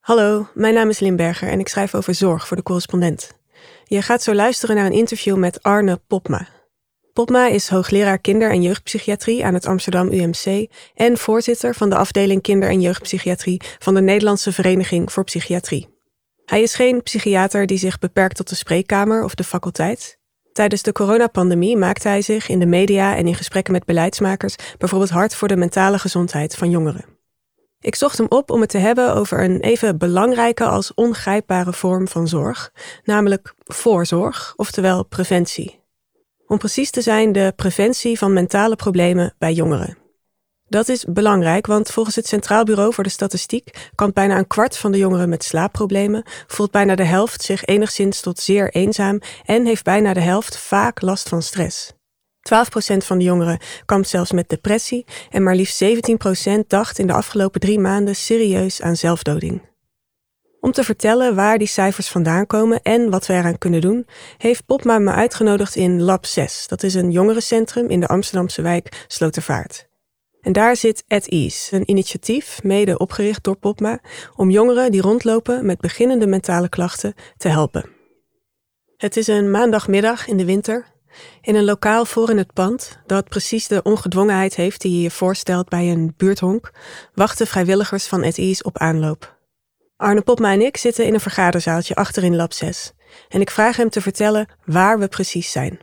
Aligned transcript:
Hallo, 0.00 0.46
mijn 0.54 0.74
naam 0.74 0.88
is 0.88 0.98
Limberger 0.98 1.48
en 1.48 1.60
ik 1.60 1.68
schrijf 1.68 1.94
over 1.94 2.14
zorg 2.14 2.46
voor 2.46 2.56
de 2.56 2.62
correspondent. 2.62 3.38
Je 3.84 4.02
gaat 4.02 4.22
zo 4.22 4.34
luisteren 4.34 4.76
naar 4.76 4.86
een 4.86 4.92
interview 4.92 5.36
met 5.36 5.62
Arne 5.62 6.00
Popma. 6.06 6.48
Popma 7.12 7.46
is 7.46 7.68
hoogleraar 7.68 8.18
kinder- 8.18 8.50
en 8.50 8.62
jeugdpsychiatrie 8.62 9.44
aan 9.44 9.54
het 9.54 9.66
Amsterdam 9.66 10.12
UMC 10.12 10.70
en 10.94 11.18
voorzitter 11.18 11.74
van 11.74 11.90
de 11.90 11.96
afdeling 11.96 12.42
kinder- 12.42 12.68
en 12.68 12.80
jeugdpsychiatrie 12.80 13.62
van 13.78 13.94
de 13.94 14.00
Nederlandse 14.00 14.52
Vereniging 14.52 15.12
voor 15.12 15.24
Psychiatrie. 15.24 15.88
Hij 16.44 16.62
is 16.62 16.74
geen 16.74 17.02
psychiater 17.02 17.66
die 17.66 17.78
zich 17.78 17.98
beperkt 17.98 18.36
tot 18.36 18.48
de 18.48 18.54
spreekkamer 18.54 19.24
of 19.24 19.34
de 19.34 19.44
faculteit. 19.44 20.18
Tijdens 20.52 20.82
de 20.82 20.92
coronapandemie 20.92 21.76
maakte 21.76 22.08
hij 22.08 22.22
zich 22.22 22.48
in 22.48 22.58
de 22.58 22.66
media 22.66 23.16
en 23.16 23.26
in 23.26 23.34
gesprekken 23.34 23.72
met 23.72 23.84
beleidsmakers 23.84 24.56
bijvoorbeeld 24.78 25.10
hard 25.10 25.34
voor 25.34 25.48
de 25.48 25.56
mentale 25.56 25.98
gezondheid 25.98 26.56
van 26.56 26.70
jongeren. 26.70 27.19
Ik 27.82 27.94
zocht 27.94 28.18
hem 28.18 28.26
op 28.28 28.50
om 28.50 28.60
het 28.60 28.70
te 28.70 28.78
hebben 28.78 29.14
over 29.14 29.44
een 29.44 29.60
even 29.60 29.98
belangrijke 29.98 30.64
als 30.64 30.94
ongrijpbare 30.94 31.72
vorm 31.72 32.08
van 32.08 32.28
zorg, 32.28 32.72
namelijk 33.04 33.54
voorzorg, 33.64 34.52
oftewel 34.56 35.04
preventie. 35.04 35.80
Om 36.46 36.58
precies 36.58 36.90
te 36.90 37.00
zijn, 37.00 37.32
de 37.32 37.52
preventie 37.56 38.18
van 38.18 38.32
mentale 38.32 38.76
problemen 38.76 39.34
bij 39.38 39.52
jongeren. 39.52 39.98
Dat 40.68 40.88
is 40.88 41.04
belangrijk, 41.04 41.66
want 41.66 41.90
volgens 41.90 42.16
het 42.16 42.26
Centraal 42.26 42.64
Bureau 42.64 42.94
voor 42.94 43.04
de 43.04 43.10
Statistiek 43.10 43.90
kan 43.94 44.12
bijna 44.12 44.38
een 44.38 44.46
kwart 44.46 44.76
van 44.76 44.92
de 44.92 44.98
jongeren 44.98 45.28
met 45.28 45.44
slaapproblemen, 45.44 46.24
voelt 46.46 46.70
bijna 46.70 46.94
de 46.94 47.04
helft 47.04 47.42
zich 47.42 47.64
enigszins 47.64 48.20
tot 48.20 48.38
zeer 48.38 48.70
eenzaam 48.72 49.20
en 49.44 49.66
heeft 49.66 49.84
bijna 49.84 50.12
de 50.12 50.20
helft 50.20 50.58
vaak 50.58 51.00
last 51.00 51.28
van 51.28 51.42
stress. 51.42 51.92
12% 52.54 52.96
van 52.96 53.18
de 53.18 53.24
jongeren 53.24 53.58
kampt 53.84 54.08
zelfs 54.08 54.32
met 54.32 54.48
depressie 54.48 55.04
en 55.30 55.42
maar 55.42 55.54
liefst 55.54 55.84
17% 55.84 55.86
dacht 56.66 56.98
in 56.98 57.06
de 57.06 57.12
afgelopen 57.12 57.60
drie 57.60 57.78
maanden 57.78 58.16
serieus 58.16 58.82
aan 58.82 58.96
zelfdoding. 58.96 59.68
Om 60.60 60.72
te 60.72 60.84
vertellen 60.84 61.34
waar 61.34 61.58
die 61.58 61.66
cijfers 61.66 62.08
vandaan 62.08 62.46
komen 62.46 62.82
en 62.82 63.10
wat 63.10 63.26
we 63.26 63.32
eraan 63.32 63.58
kunnen 63.58 63.80
doen, 63.80 64.06
heeft 64.38 64.66
Popma 64.66 64.98
me 64.98 65.10
uitgenodigd 65.10 65.76
in 65.76 66.02
Lab 66.02 66.26
6. 66.26 66.66
Dat 66.68 66.82
is 66.82 66.94
een 66.94 67.10
jongerencentrum 67.10 67.88
in 67.88 68.00
de 68.00 68.06
Amsterdamse 68.06 68.62
wijk 68.62 69.04
Slotervaart. 69.06 69.88
En 70.40 70.52
daar 70.52 70.76
zit 70.76 71.04
At 71.08 71.26
Ease, 71.26 71.76
een 71.76 71.90
initiatief, 71.90 72.62
mede 72.62 72.98
opgericht 72.98 73.44
door 73.44 73.56
Popma, 73.56 74.00
om 74.36 74.50
jongeren 74.50 74.90
die 74.90 75.00
rondlopen 75.00 75.66
met 75.66 75.80
beginnende 75.80 76.26
mentale 76.26 76.68
klachten 76.68 77.14
te 77.36 77.48
helpen. 77.48 77.90
Het 78.96 79.16
is 79.16 79.26
een 79.26 79.50
maandagmiddag 79.50 80.26
in 80.26 80.36
de 80.36 80.44
winter, 80.44 80.86
in 81.40 81.54
een 81.54 81.64
lokaal 81.64 82.04
voor 82.04 82.30
in 82.30 82.38
het 82.38 82.52
pand, 82.52 82.98
dat 83.06 83.28
precies 83.28 83.66
de 83.66 83.82
ongedwongenheid 83.82 84.54
heeft 84.54 84.80
die 84.80 84.96
je 84.96 85.02
je 85.02 85.10
voorstelt 85.10 85.68
bij 85.68 85.90
een 85.90 86.14
buurthonk, 86.16 86.70
wachten 87.14 87.46
vrijwilligers 87.46 88.06
van 88.06 88.24
At 88.24 88.38
Ease 88.38 88.62
op 88.62 88.78
aanloop. 88.78 89.38
Arne 89.96 90.20
Popma 90.20 90.52
en 90.52 90.60
ik 90.60 90.76
zitten 90.76 91.06
in 91.06 91.14
een 91.14 91.20
vergaderzaaltje 91.20 91.94
achter 91.94 92.24
in 92.24 92.36
Lab 92.36 92.52
6 92.52 92.92
en 93.28 93.40
ik 93.40 93.50
vraag 93.50 93.76
hem 93.76 93.90
te 93.90 94.00
vertellen 94.00 94.48
waar 94.64 94.98
we 94.98 95.08
precies 95.08 95.50
zijn. 95.50 95.78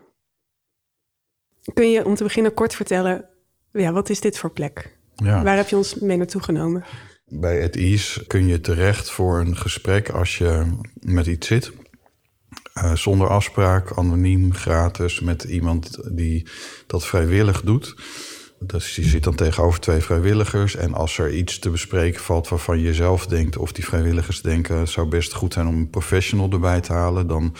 Kun 1.73 1.91
je 1.91 2.05
om 2.05 2.15
te 2.15 2.23
beginnen 2.23 2.53
kort 2.53 2.75
vertellen 2.75 3.29
ja, 3.71 3.91
wat 3.91 4.09
is 4.09 4.19
dit 4.19 4.37
voor 4.37 4.51
plek? 4.51 4.97
Ja. 5.15 5.43
Waar 5.43 5.55
heb 5.55 5.67
je 5.67 5.75
ons 5.75 5.95
mee 5.95 6.17
naartoe 6.17 6.43
genomen? 6.43 6.83
Bij 7.25 7.61
het 7.61 7.75
IS 7.75 8.23
kun 8.27 8.47
je 8.47 8.61
terecht 8.61 9.09
voor 9.09 9.39
een 9.39 9.57
gesprek 9.57 10.09
als 10.09 10.37
je 10.37 10.77
met 10.93 11.25
iets 11.25 11.47
zit. 11.47 11.71
Uh, 12.83 12.95
zonder 12.95 13.27
afspraak, 13.27 13.97
anoniem, 13.97 14.53
gratis, 14.53 15.19
met 15.19 15.43
iemand 15.43 15.99
die 16.11 16.47
dat 16.87 17.05
vrijwillig 17.05 17.61
doet. 17.61 17.95
Dus 18.59 18.95
je 18.95 19.03
zit 19.03 19.23
dan 19.23 19.35
tegenover 19.35 19.79
twee 19.79 19.99
vrijwilligers. 19.99 20.75
En 20.75 20.93
als 20.93 21.17
er 21.17 21.33
iets 21.33 21.59
te 21.59 21.69
bespreken 21.69 22.21
valt 22.21 22.47
waarvan 22.47 22.79
je 22.79 22.93
zelf 22.93 23.27
denkt, 23.27 23.57
of 23.57 23.71
die 23.71 23.85
vrijwilligers 23.85 24.41
denken, 24.41 24.77
het 24.77 24.89
zou 24.89 25.07
best 25.07 25.33
goed 25.33 25.53
zijn 25.53 25.67
om 25.67 25.75
een 25.75 25.89
professional 25.89 26.51
erbij 26.51 26.81
te 26.81 26.93
halen, 26.93 27.27
dan 27.27 27.55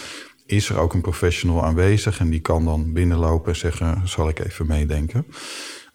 is 0.45 0.69
er 0.69 0.77
ook 0.77 0.93
een 0.93 1.01
professional 1.01 1.63
aanwezig. 1.63 2.19
En 2.19 2.29
die 2.29 2.39
kan 2.39 2.65
dan 2.65 2.93
binnenlopen 2.93 3.51
en 3.51 3.57
zeggen: 3.57 4.01
Zal 4.07 4.29
ik 4.29 4.39
even 4.39 4.67
meedenken? 4.67 5.25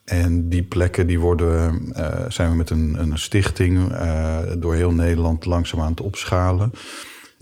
En 0.04 0.48
die 0.48 0.62
plekken 0.62 1.06
die 1.06 1.20
worden, 1.20 1.92
uh, 1.96 2.24
zijn 2.28 2.50
we 2.50 2.56
met 2.56 2.70
een, 2.70 2.94
een 2.98 3.18
stichting 3.18 3.92
uh, 3.92 4.38
door 4.58 4.74
heel 4.74 4.92
Nederland 4.92 5.44
langzaam 5.44 5.80
aan 5.80 5.90
het 5.90 6.00
opschalen. 6.00 6.72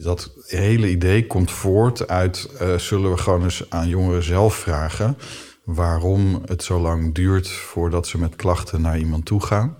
Dat 0.02 0.32
hele 0.46 0.90
idee 0.90 1.26
komt 1.26 1.50
voort 1.50 2.08
uit, 2.08 2.50
uh, 2.62 2.78
zullen 2.78 3.10
we 3.10 3.16
gewoon 3.16 3.42
eens 3.42 3.64
aan 3.68 3.88
jongeren 3.88 4.22
zelf 4.22 4.54
vragen 4.54 5.16
waarom 5.64 6.42
het 6.44 6.62
zo 6.62 6.80
lang 6.80 7.14
duurt 7.14 7.48
voordat 7.48 8.06
ze 8.06 8.18
met 8.18 8.36
klachten 8.36 8.80
naar 8.80 8.98
iemand 8.98 9.24
toe 9.24 9.42
gaan. 9.42 9.76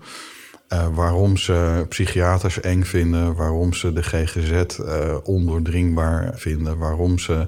waarom 0.93 1.37
ze 1.37 1.85
psychiaters 1.89 2.59
eng 2.59 2.83
vinden, 2.83 3.35
waarom 3.35 3.73
ze 3.73 3.93
de 3.93 4.03
GGZ 4.03 4.79
ondoordringbaar 5.23 6.31
vinden, 6.35 6.77
waarom 6.77 7.19
ze 7.19 7.47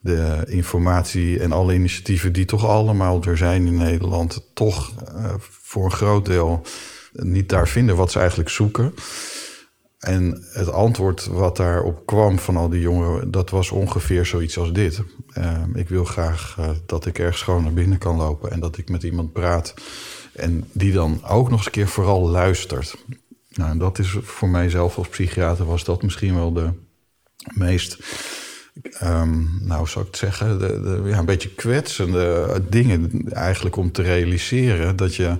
de 0.00 0.44
informatie 0.46 1.40
en 1.40 1.52
alle 1.52 1.74
initiatieven 1.74 2.32
die 2.32 2.44
toch 2.44 2.66
allemaal 2.66 3.22
er 3.22 3.36
zijn 3.36 3.66
in 3.66 3.76
Nederland, 3.76 4.50
toch 4.54 4.92
uh, 5.16 5.34
voor 5.38 5.84
een 5.84 5.90
groot 5.90 6.26
deel 6.26 6.62
niet 7.12 7.48
daar 7.48 7.68
vinden 7.68 7.96
wat 7.96 8.12
ze 8.12 8.18
eigenlijk 8.18 8.50
zoeken. 8.50 8.94
En 10.02 10.44
het 10.52 10.70
antwoord 10.70 11.26
wat 11.26 11.56
daarop 11.56 12.06
kwam 12.06 12.38
van 12.38 12.56
al 12.56 12.68
die 12.68 12.80
jongeren, 12.80 13.30
dat 13.30 13.50
was 13.50 13.70
ongeveer 13.70 14.26
zoiets 14.26 14.58
als 14.58 14.72
dit. 14.72 15.02
Uh, 15.38 15.62
ik 15.74 15.88
wil 15.88 16.04
graag 16.04 16.56
uh, 16.58 16.70
dat 16.86 17.06
ik 17.06 17.18
ergens 17.18 17.42
gewoon 17.42 17.62
naar 17.62 17.72
binnen 17.72 17.98
kan 17.98 18.16
lopen 18.16 18.50
en 18.50 18.60
dat 18.60 18.78
ik 18.78 18.88
met 18.88 19.02
iemand 19.02 19.32
praat. 19.32 19.74
En 20.32 20.64
die 20.72 20.92
dan 20.92 21.24
ook 21.24 21.48
nog 21.48 21.58
eens 21.58 21.66
een 21.66 21.72
keer 21.72 21.88
vooral 21.88 22.28
luistert. 22.28 22.94
Nou, 23.48 23.70
en 23.70 23.78
dat 23.78 23.98
is 23.98 24.16
voor 24.22 24.48
mijzelf 24.48 24.98
als 24.98 25.08
psychiater 25.08 25.64
was 25.64 25.84
dat 25.84 26.02
misschien 26.02 26.34
wel 26.34 26.52
de 26.52 26.70
meest 27.54 27.98
um, 29.02 29.58
nou 29.60 29.86
zou 29.86 30.04
ik 30.04 30.10
het 30.10 30.20
zeggen, 30.20 30.58
de, 30.58 31.02
ja, 31.04 31.18
een 31.18 31.24
beetje 31.24 31.54
kwetsende 31.54 32.62
dingen 32.68 33.32
eigenlijk 33.32 33.76
om 33.76 33.92
te 33.92 34.02
realiseren 34.02 34.96
dat 34.96 35.14
je 35.14 35.38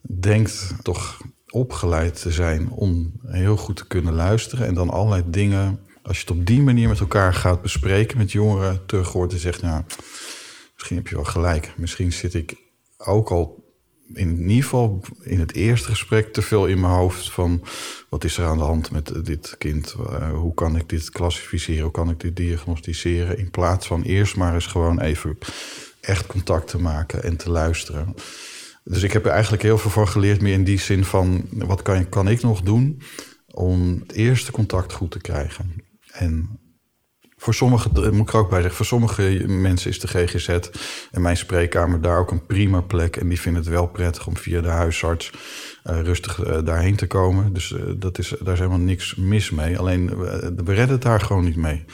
denkt 0.00 0.74
toch 0.82 1.20
opgeleid 1.56 2.20
te 2.20 2.30
zijn 2.30 2.70
om 2.70 3.12
heel 3.26 3.56
goed 3.56 3.76
te 3.76 3.86
kunnen 3.86 4.14
luisteren 4.14 4.66
en 4.66 4.74
dan 4.74 4.90
allerlei 4.90 5.22
dingen, 5.26 5.80
als 6.02 6.16
je 6.16 6.22
het 6.26 6.38
op 6.38 6.46
die 6.46 6.62
manier 6.62 6.88
met 6.88 7.00
elkaar 7.00 7.34
gaat 7.34 7.62
bespreken 7.62 8.18
met 8.18 8.32
jongeren, 8.32 8.86
terug 8.86 9.12
hoort 9.12 9.32
en 9.32 9.38
zegt, 9.38 9.62
nou, 9.62 9.82
misschien 10.74 10.96
heb 10.96 11.08
je 11.08 11.14
wel 11.14 11.24
gelijk, 11.24 11.72
misschien 11.76 12.12
zit 12.12 12.34
ik 12.34 12.56
ook 12.96 13.30
al 13.30 13.64
in 14.14 14.40
ieder 14.40 14.62
geval 14.62 15.00
in 15.22 15.40
het 15.40 15.54
eerste 15.54 15.88
gesprek 15.88 16.32
te 16.32 16.42
veel 16.42 16.66
in 16.66 16.80
mijn 16.80 16.92
hoofd 16.92 17.30
van 17.30 17.62
wat 18.08 18.24
is 18.24 18.38
er 18.38 18.46
aan 18.46 18.58
de 18.58 18.64
hand 18.64 18.90
met 18.90 19.24
dit 19.24 19.54
kind? 19.58 19.94
Uh, 20.00 20.30
hoe 20.30 20.54
kan 20.54 20.76
ik 20.76 20.88
dit 20.88 21.10
klassificeren? 21.10 21.82
Hoe 21.82 21.90
kan 21.90 22.10
ik 22.10 22.20
dit 22.20 22.36
diagnosticeren? 22.36 23.38
In 23.38 23.50
plaats 23.50 23.86
van 23.86 24.02
eerst 24.02 24.36
maar 24.36 24.54
eens 24.54 24.66
gewoon 24.66 25.00
even 25.00 25.38
echt 26.00 26.26
contact 26.26 26.68
te 26.68 26.78
maken 26.78 27.22
en 27.22 27.36
te 27.36 27.50
luisteren. 27.50 28.14
Dus 28.88 29.02
ik 29.02 29.12
heb 29.12 29.24
er 29.24 29.30
eigenlijk 29.30 29.62
heel 29.62 29.78
veel 29.78 29.90
voor 29.90 30.06
geleerd, 30.06 30.40
meer 30.40 30.52
in 30.52 30.64
die 30.64 30.78
zin 30.78 31.04
van 31.04 31.46
wat 31.50 31.82
kan, 31.82 32.08
kan 32.08 32.28
ik 32.28 32.42
nog 32.42 32.60
doen 32.60 33.02
om 33.46 33.98
het 34.00 34.12
eerste 34.12 34.52
contact 34.52 34.92
goed 34.92 35.10
te 35.10 35.20
krijgen? 35.20 35.82
En 36.10 36.60
voor 37.36 37.54
sommige, 37.54 38.10
moet 38.10 38.28
ik 38.28 38.34
er 38.34 38.40
ook 38.40 38.50
bij 38.50 38.60
zeggen, 38.60 38.76
voor 38.76 38.86
sommige 38.86 39.44
mensen 39.46 39.90
is 39.90 40.00
de 40.00 40.08
GGZ 40.08 40.48
en 41.10 41.22
mijn 41.22 41.36
spreekkamer 41.36 42.00
daar 42.00 42.18
ook 42.18 42.30
een 42.30 42.46
prima 42.46 42.80
plek. 42.80 43.16
En 43.16 43.28
die 43.28 43.40
vinden 43.40 43.62
het 43.62 43.70
wel 43.70 43.86
prettig 43.86 44.26
om 44.26 44.36
via 44.36 44.60
de 44.60 44.68
huisarts 44.68 45.30
uh, 45.30 46.00
rustig 46.00 46.46
uh, 46.46 46.58
daarheen 46.64 46.96
te 46.96 47.06
komen. 47.06 47.52
Dus 47.52 47.74
dat 47.96 48.18
is, 48.18 48.34
daar 48.40 48.52
is 48.52 48.58
helemaal 48.58 48.78
niks 48.78 49.14
mis 49.14 49.50
mee. 49.50 49.78
Alleen 49.78 50.16
we 50.64 50.74
redden 50.74 50.88
het 50.88 51.02
daar 51.02 51.20
gewoon 51.20 51.44
niet 51.44 51.56
mee. 51.56 51.84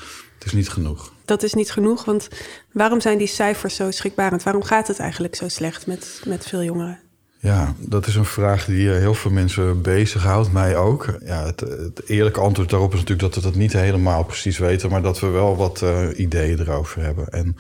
Het 0.43 0.53
is 0.53 0.59
niet 0.59 0.69
genoeg. 0.69 1.13
Dat 1.25 1.43
is 1.43 1.55
niet 1.55 1.71
genoeg, 1.71 2.05
want 2.05 2.29
waarom 2.73 3.01
zijn 3.01 3.19
die 3.19 3.27
cijfers 3.27 3.75
zo 3.75 3.91
schrikbarend? 3.91 4.43
Waarom 4.43 4.63
gaat 4.63 4.89
het 4.89 4.99
eigenlijk 4.99 5.35
zo 5.35 5.49
slecht 5.49 5.87
met, 5.87 6.23
met 6.27 6.47
veel 6.47 6.63
jongeren? 6.63 7.01
Ja, 7.39 7.75
dat 7.79 8.07
is 8.07 8.15
een 8.15 8.25
vraag 8.25 8.65
die 8.65 8.93
eh, 8.93 8.99
heel 8.99 9.15
veel 9.15 9.31
mensen 9.31 9.83
bezighoudt, 9.83 10.53
mij 10.53 10.77
ook. 10.77 11.19
Ja, 11.25 11.45
het, 11.45 11.61
het, 11.61 12.09
eerlijke 12.09 12.41
antwoord 12.41 12.71
daarop 12.71 12.93
is 12.93 12.99
natuurlijk 12.99 13.35
dat 13.35 13.45
we 13.45 13.51
dat 13.51 13.59
niet 13.59 13.73
helemaal 13.73 14.25
precies 14.25 14.59
weten, 14.59 14.91
maar 14.91 15.03
dat 15.03 15.21
we 15.21 15.27
wel 15.27 15.57
wat 15.57 15.81
uh, 15.85 16.09
ideeën 16.17 16.61
erover 16.61 17.03
hebben. 17.03 17.29
En 17.29 17.57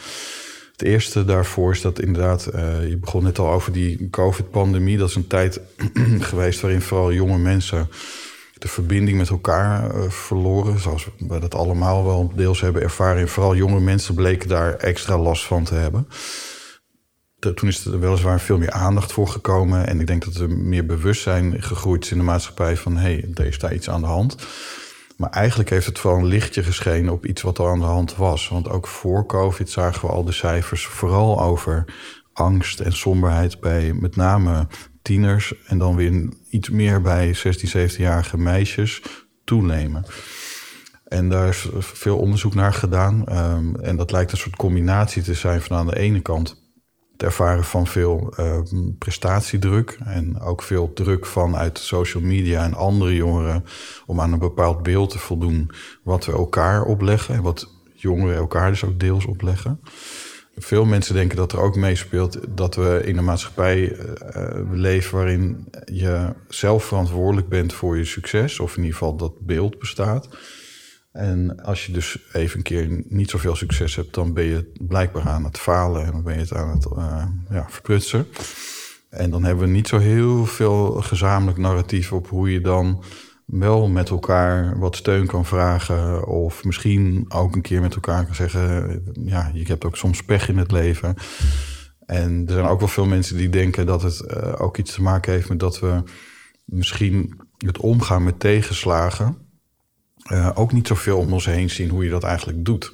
het 0.73 0.83
eerste 0.83 1.25
daarvoor 1.25 1.73
is 1.73 1.81
dat 1.81 2.01
inderdaad, 2.01 2.49
uh, 2.55 2.89
je 2.89 2.97
begon 2.97 3.23
net 3.23 3.39
al 3.39 3.51
over 3.51 3.73
die 3.73 4.11
COVID-pandemie. 4.11 4.99
Dat 4.99 5.09
is 5.09 5.15
een 5.15 5.27
tijd 5.27 5.61
geweest 6.31 6.61
waarin 6.61 6.83
vooral 6.83 7.13
jonge 7.13 7.39
mensen 7.39 7.89
de 8.63 8.69
verbinding 8.69 9.19
met 9.19 9.29
elkaar 9.29 9.97
uh, 9.97 10.11
verloren. 10.11 10.79
Zoals 10.79 11.09
we 11.19 11.39
dat 11.39 11.55
allemaal 11.55 12.05
wel 12.05 12.33
deels 12.35 12.61
hebben 12.61 12.83
ervaren. 12.83 13.21
En 13.21 13.29
vooral 13.29 13.57
jonge 13.57 13.81
mensen 13.81 14.15
bleken 14.15 14.49
daar 14.49 14.75
extra 14.75 15.19
last 15.19 15.45
van 15.45 15.65
te 15.65 15.75
hebben 15.75 16.07
toen 17.51 17.69
is 17.69 17.85
er 17.85 18.01
weliswaar 18.01 18.41
veel 18.41 18.59
meer 18.59 18.71
aandacht 18.71 19.13
voor 19.13 19.29
gekomen. 19.29 19.87
En 19.87 20.01
ik 20.01 20.07
denk 20.07 20.25
dat 20.25 20.35
er 20.35 20.51
meer 20.51 20.87
bewustzijn 20.87 21.63
gegroeid 21.63 22.05
is 22.05 22.11
in 22.11 22.19
de 22.19 22.25
maatschappij 22.25 22.77
van 22.77 22.97
hé, 22.97 23.01
hey, 23.01 23.31
er 23.35 23.47
is 23.47 23.59
daar 23.59 23.75
iets 23.75 23.91
aan 23.91 24.01
de 24.01 24.07
hand. 24.07 24.37
Maar 25.17 25.31
eigenlijk 25.31 25.71
heeft 25.71 25.87
het 25.87 26.03
wel 26.03 26.15
een 26.15 26.27
lichtje 26.27 26.63
geschenen 26.63 27.13
op 27.13 27.27
iets 27.27 27.43
wat 27.43 27.59
er 27.59 27.69
aan 27.69 27.79
de 27.79 27.85
hand 27.85 28.17
was. 28.17 28.49
Want 28.49 28.69
ook 28.69 28.87
voor 28.87 29.27
COVID 29.27 29.71
zagen 29.71 30.07
we 30.07 30.13
al 30.13 30.25
de 30.25 30.33
cijfers 30.33 30.87
vooral 30.87 31.41
over 31.41 31.85
angst 32.33 32.81
en 32.81 32.93
somberheid 32.93 33.61
bij 33.61 33.93
met 33.93 34.17
name 34.17 34.67
tieners. 35.03 35.55
En 35.67 35.79
dan 35.79 35.97
weer 35.97 36.29
iets 36.49 36.71
meer 36.71 37.01
bij 37.01 37.35
16, 37.35 37.91
17-jarige 37.91 38.39
meisjes. 38.39 39.03
toenemen. 39.45 40.05
En 41.05 41.29
daar 41.29 41.49
is 41.49 41.69
veel 41.79 42.19
onderzoek 42.19 42.55
naar 42.55 42.75
gedaan. 42.75 43.27
Ehm, 43.27 43.75
en 43.75 43.97
dat 43.97 44.11
lijkt 44.11 44.33
een 44.33 44.39
soort 44.39 44.57
combinatie 44.57 45.23
te 45.23 45.35
zijn 45.35 45.61
van 45.61 45.77
aan 45.77 45.87
de 45.87 45.99
ene 45.99 46.21
kant 46.21 46.63
het 47.13 47.23
ervaren 47.23 47.65
van 47.65 47.87
veel 47.87 48.33
ehm, 48.37 48.93
prestatiedruk. 48.99 49.99
En 50.05 50.41
ook 50.41 50.63
veel 50.63 50.93
druk 50.93 51.27
vanuit 51.27 51.79
social 51.79 52.23
media 52.23 52.65
en 52.65 52.75
andere 52.75 53.15
jongeren 53.15 53.65
om 54.07 54.21
aan 54.21 54.33
een 54.33 54.39
bepaald 54.39 54.83
beeld 54.83 55.11
te 55.11 55.19
voldoen 55.19 55.71
wat 56.03 56.25
we 56.25 56.33
elkaar 56.33 56.85
opleggen. 56.85 57.35
En 57.35 57.43
wat 57.43 57.69
jongeren 57.95 58.37
elkaar 58.37 58.71
dus 58.71 58.85
ook 58.85 59.01
deels 59.01 59.25
opleggen. 59.25 59.81
Veel 60.57 60.85
mensen 60.85 61.15
denken 61.15 61.37
dat 61.37 61.53
er 61.53 61.61
ook 61.61 61.77
meespeelt 61.77 62.39
dat 62.49 62.75
we 62.75 63.01
in 63.05 63.17
een 63.17 63.25
maatschappij 63.25 63.97
uh, 63.97 64.71
leven 64.71 65.17
waarin 65.17 65.69
je 65.85 66.35
zelf 66.49 66.85
verantwoordelijk 66.85 67.49
bent 67.49 67.73
voor 67.73 67.97
je 67.97 68.05
succes, 68.05 68.61
of 68.61 68.77
in 68.77 68.83
ieder 68.83 68.99
geval 68.99 69.17
dat 69.17 69.41
beeld 69.41 69.79
bestaat. 69.79 70.29
En 71.13 71.63
als 71.63 71.87
je 71.87 71.93
dus 71.93 72.19
even 72.33 72.57
een 72.57 72.63
keer 72.63 73.05
niet 73.09 73.31
zoveel 73.31 73.57
succes 73.57 73.97
hebt, 73.97 74.15
dan 74.15 74.33
ben 74.33 74.45
je 74.45 74.73
blijkbaar 74.81 75.29
aan 75.29 75.45
het 75.45 75.59
falen 75.59 76.05
en 76.05 76.13
dan 76.13 76.23
ben 76.23 76.35
je 76.35 76.41
het 76.41 76.55
aan 76.55 76.71
het 76.71 76.87
uh, 76.97 77.25
ja, 77.51 77.67
verprutsen. 77.69 78.27
En 79.09 79.31
dan 79.31 79.45
hebben 79.45 79.65
we 79.65 79.71
niet 79.71 79.89
zo 79.89 79.99
heel 79.99 80.47
veel 80.47 80.93
gezamenlijk 80.93 81.59
narratief 81.59 82.13
op 82.13 82.29
hoe 82.29 82.53
je 82.53 82.61
dan 82.61 83.03
wel 83.47 83.89
met 83.89 84.09
elkaar 84.09 84.79
wat 84.79 84.97
steun 84.97 85.27
kan 85.27 85.45
vragen. 85.45 86.27
Of 86.27 86.65
misschien 86.65 87.25
ook 87.29 87.55
een 87.55 87.63
keer 87.63 87.81
met 87.81 87.95
elkaar 87.95 88.25
kan 88.25 88.35
zeggen: 88.35 89.03
ja, 89.25 89.51
je 89.55 89.65
hebt 89.65 89.85
ook 89.85 89.97
soms 89.97 90.23
pech 90.23 90.49
in 90.49 90.59
het 90.59 90.71
leven. 90.71 91.15
En 92.07 92.43
er 92.47 92.53
zijn 92.53 92.67
ook 92.67 92.79
wel 92.79 92.89
veel 92.89 93.07
mensen 93.07 93.37
die 93.37 93.49
denken 93.49 93.87
dat 93.87 94.03
het 94.03 94.25
uh, 94.27 94.53
ook 94.59 94.79
iets 94.79 94.95
te 94.95 95.03
maken 95.03 95.33
heeft 95.33 95.49
met 95.49 95.61
dat 95.61 95.81
we 95.81 96.03
misschien 96.65 97.41
het 97.59 97.79
omgaan 97.79 98.25
met 98.25 98.41
tegenslagen. 98.41 99.37
Uh, 100.33 100.51
ook 100.55 100.73
niet 100.73 100.87
zoveel 100.87 101.19
om 101.19 101.33
ons 101.33 101.47
heen 101.47 101.71
zien 101.71 101.89
hoe 101.89 102.05
je 102.05 102.11
dat 102.11 102.25
eigenlijk 102.25 102.65
doet. 102.65 102.93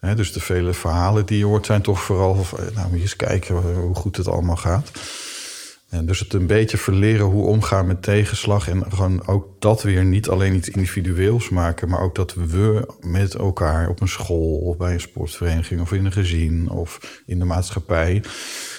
Dus 0.00 0.32
de 0.32 0.40
vele 0.40 0.74
verhalen 0.74 1.26
die 1.26 1.38
je 1.38 1.44
hoort 1.44 1.66
zijn 1.66 1.82
toch 1.82 2.02
vooral... 2.02 2.34
nou, 2.74 2.88
moet 2.88 2.96
je 2.96 3.00
eens 3.00 3.16
kijken 3.16 3.74
hoe 3.74 3.94
goed 3.94 4.16
het 4.16 4.28
allemaal 4.28 4.56
gaat. 4.56 4.90
En 5.88 6.06
dus 6.06 6.18
het 6.18 6.32
een 6.32 6.46
beetje 6.46 6.76
verleren 6.76 7.26
hoe 7.26 7.46
omgaan 7.46 7.86
met 7.86 8.02
tegenslag. 8.02 8.68
En 8.68 8.84
gewoon 8.92 9.26
ook 9.26 9.46
dat 9.58 9.82
weer 9.82 10.04
niet 10.04 10.28
alleen 10.28 10.54
iets 10.54 10.68
individueels 10.68 11.48
maken. 11.48 11.88
Maar 11.88 12.00
ook 12.00 12.14
dat 12.14 12.34
we 12.34 12.94
met 13.00 13.34
elkaar 13.34 13.88
op 13.88 14.00
een 14.00 14.08
school 14.08 14.58
of 14.58 14.76
bij 14.76 14.92
een 14.92 15.00
sportvereniging 15.00 15.80
of 15.80 15.92
in 15.92 16.04
een 16.04 16.12
gezin 16.12 16.68
of 16.70 17.20
in 17.26 17.38
de 17.38 17.44
maatschappij. 17.44 18.22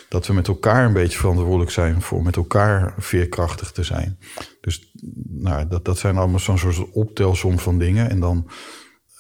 Dat 0.10 0.28
we 0.28 0.34
met 0.34 0.48
elkaar 0.48 0.86
een 0.86 0.94
beetje 0.94 1.18
verantwoordelijk 1.18 1.72
zijn 1.72 2.02
voor 2.02 2.24
met 2.24 2.36
elkaar 2.36 2.94
veerkrachtig 2.98 3.72
te 3.72 3.84
zijn. 3.84 4.20
Dus 4.62 4.92
nou, 5.30 5.68
dat, 5.68 5.86
dat 5.86 5.98
zijn 5.98 6.18
allemaal 6.18 6.40
zo'n 6.40 6.58
soort 6.58 6.92
optelsom 6.92 7.60
van 7.60 7.80
dingen. 7.80 8.10
En 8.10 8.20
dan 8.20 8.50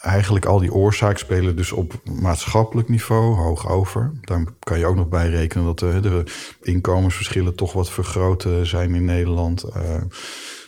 eigenlijk 0.01 0.45
al 0.45 0.59
die 0.59 0.73
oorzaken 0.73 1.19
spelen 1.19 1.55
dus 1.55 1.71
op 1.71 2.01
maatschappelijk 2.03 2.89
niveau 2.89 3.35
hoog 3.35 3.69
over. 3.69 4.11
Daar 4.21 4.43
kan 4.59 4.79
je 4.79 4.85
ook 4.85 4.95
nog 4.95 5.07
bij 5.07 5.29
rekenen 5.29 5.65
dat 5.65 5.79
de, 5.79 5.99
de 5.99 6.23
inkomensverschillen 6.61 7.55
toch 7.55 7.73
wat 7.73 7.89
vergroot 7.89 8.47
zijn 8.63 8.95
in 8.95 9.05
Nederland. 9.05 9.65
Uh, 9.65 9.93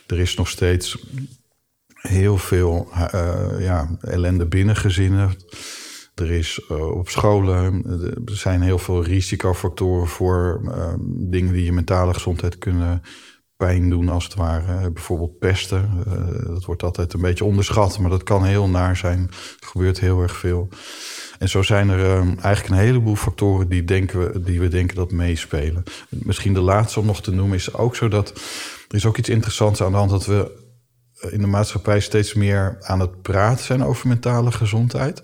er 0.06 0.18
is 0.18 0.34
nog 0.34 0.48
steeds 0.48 1.06
heel 1.94 2.38
veel 2.38 2.88
uh, 3.14 3.44
ja, 3.58 3.96
ellende 4.00 4.46
binnen 4.46 4.76
gezinnen. 4.76 5.36
Er 6.14 6.30
is 6.30 6.66
op 6.66 7.08
scholen 7.08 7.84
er 8.24 8.36
zijn 8.36 8.62
heel 8.62 8.78
veel 8.78 9.04
risicofactoren 9.04 10.08
voor 10.08 10.60
dingen 11.06 11.52
die 11.52 11.64
je 11.64 11.72
mentale 11.72 12.14
gezondheid 12.14 12.58
kunnen 12.58 13.02
doen, 13.68 14.08
als 14.08 14.24
het 14.24 14.34
ware. 14.34 14.90
Bijvoorbeeld 14.90 15.38
pesten. 15.38 15.90
Uh, 16.06 16.46
dat 16.46 16.64
wordt 16.64 16.82
altijd 16.82 17.12
een 17.12 17.20
beetje 17.20 17.44
onderschat, 17.44 17.98
maar 17.98 18.10
dat 18.10 18.22
kan 18.22 18.44
heel 18.44 18.68
naar 18.68 18.96
zijn. 18.96 19.30
Er 19.60 19.66
gebeurt 19.66 20.00
heel 20.00 20.22
erg 20.22 20.36
veel. 20.36 20.68
En 21.38 21.48
zo 21.48 21.62
zijn 21.62 21.88
er 21.88 21.98
uh, 21.98 22.16
eigenlijk 22.20 22.68
een 22.68 22.86
heleboel 22.86 23.16
factoren 23.16 23.68
die, 23.68 23.84
denken 23.84 24.18
we, 24.18 24.42
die 24.42 24.60
we 24.60 24.68
denken 24.68 24.96
dat 24.96 25.12
meespelen. 25.12 25.82
Misschien 26.08 26.54
de 26.54 26.60
laatste 26.60 27.00
om 27.00 27.06
nog 27.06 27.22
te 27.22 27.32
noemen 27.34 27.56
is 27.56 27.74
ook 27.74 27.96
zo 27.96 28.08
dat... 28.08 28.28
er 28.88 28.96
is 28.96 29.06
ook 29.06 29.18
iets 29.18 29.28
interessants 29.28 29.82
aan 29.82 29.90
de 29.90 29.98
hand 29.98 30.10
dat 30.10 30.26
we 30.26 30.60
in 31.30 31.40
de 31.40 31.46
maatschappij 31.46 32.00
steeds 32.00 32.34
meer 32.34 32.76
aan 32.80 33.00
het 33.00 33.22
praten 33.22 33.64
zijn 33.64 33.84
over 33.84 34.08
mentale 34.08 34.52
gezondheid. 34.52 35.22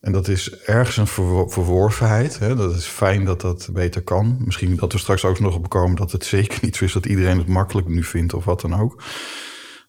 En 0.00 0.12
dat 0.12 0.28
is 0.28 0.50
ergens 0.50 0.96
een 0.96 1.06
verworvenheid. 1.50 2.38
Hè? 2.38 2.54
Dat 2.54 2.74
is 2.74 2.86
fijn 2.86 3.24
dat 3.24 3.40
dat 3.40 3.68
beter 3.72 4.02
kan. 4.02 4.36
Misschien 4.44 4.76
dat 4.76 4.92
we 4.92 4.98
straks 4.98 5.24
ook 5.24 5.40
nog 5.40 5.54
op 5.54 5.68
komen 5.68 5.96
dat 5.96 6.12
het 6.12 6.24
zeker 6.24 6.58
niet 6.62 6.76
zo 6.76 6.84
is 6.84 6.92
dat 6.92 7.06
iedereen 7.06 7.38
het 7.38 7.48
makkelijk 7.48 7.88
nu 7.88 8.04
vindt 8.04 8.34
of 8.34 8.44
wat 8.44 8.60
dan 8.60 8.80
ook. 8.80 9.02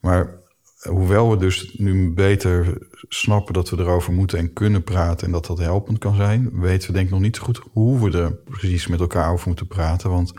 Maar 0.01 0.39
hoewel 0.81 1.29
we 1.29 1.37
dus 1.37 1.73
nu 1.77 2.13
beter 2.13 2.77
snappen 3.07 3.53
dat 3.53 3.69
we 3.69 3.77
erover 3.77 4.13
moeten 4.13 4.37
en 4.37 4.53
kunnen 4.53 4.83
praten 4.83 5.25
en 5.25 5.33
dat 5.33 5.45
dat 5.45 5.57
helpend 5.57 5.97
kan 5.97 6.15
zijn, 6.15 6.59
weten 6.59 6.87
we 6.87 6.93
denk 6.93 7.05
ik 7.05 7.11
nog 7.11 7.21
niet 7.21 7.35
zo 7.35 7.43
goed 7.43 7.61
hoe 7.71 8.09
we 8.09 8.17
er 8.17 8.35
precies 8.35 8.87
met 8.87 8.99
elkaar 8.99 9.31
over 9.31 9.47
moeten 9.47 9.67
praten. 9.67 10.09
Want 10.09 10.33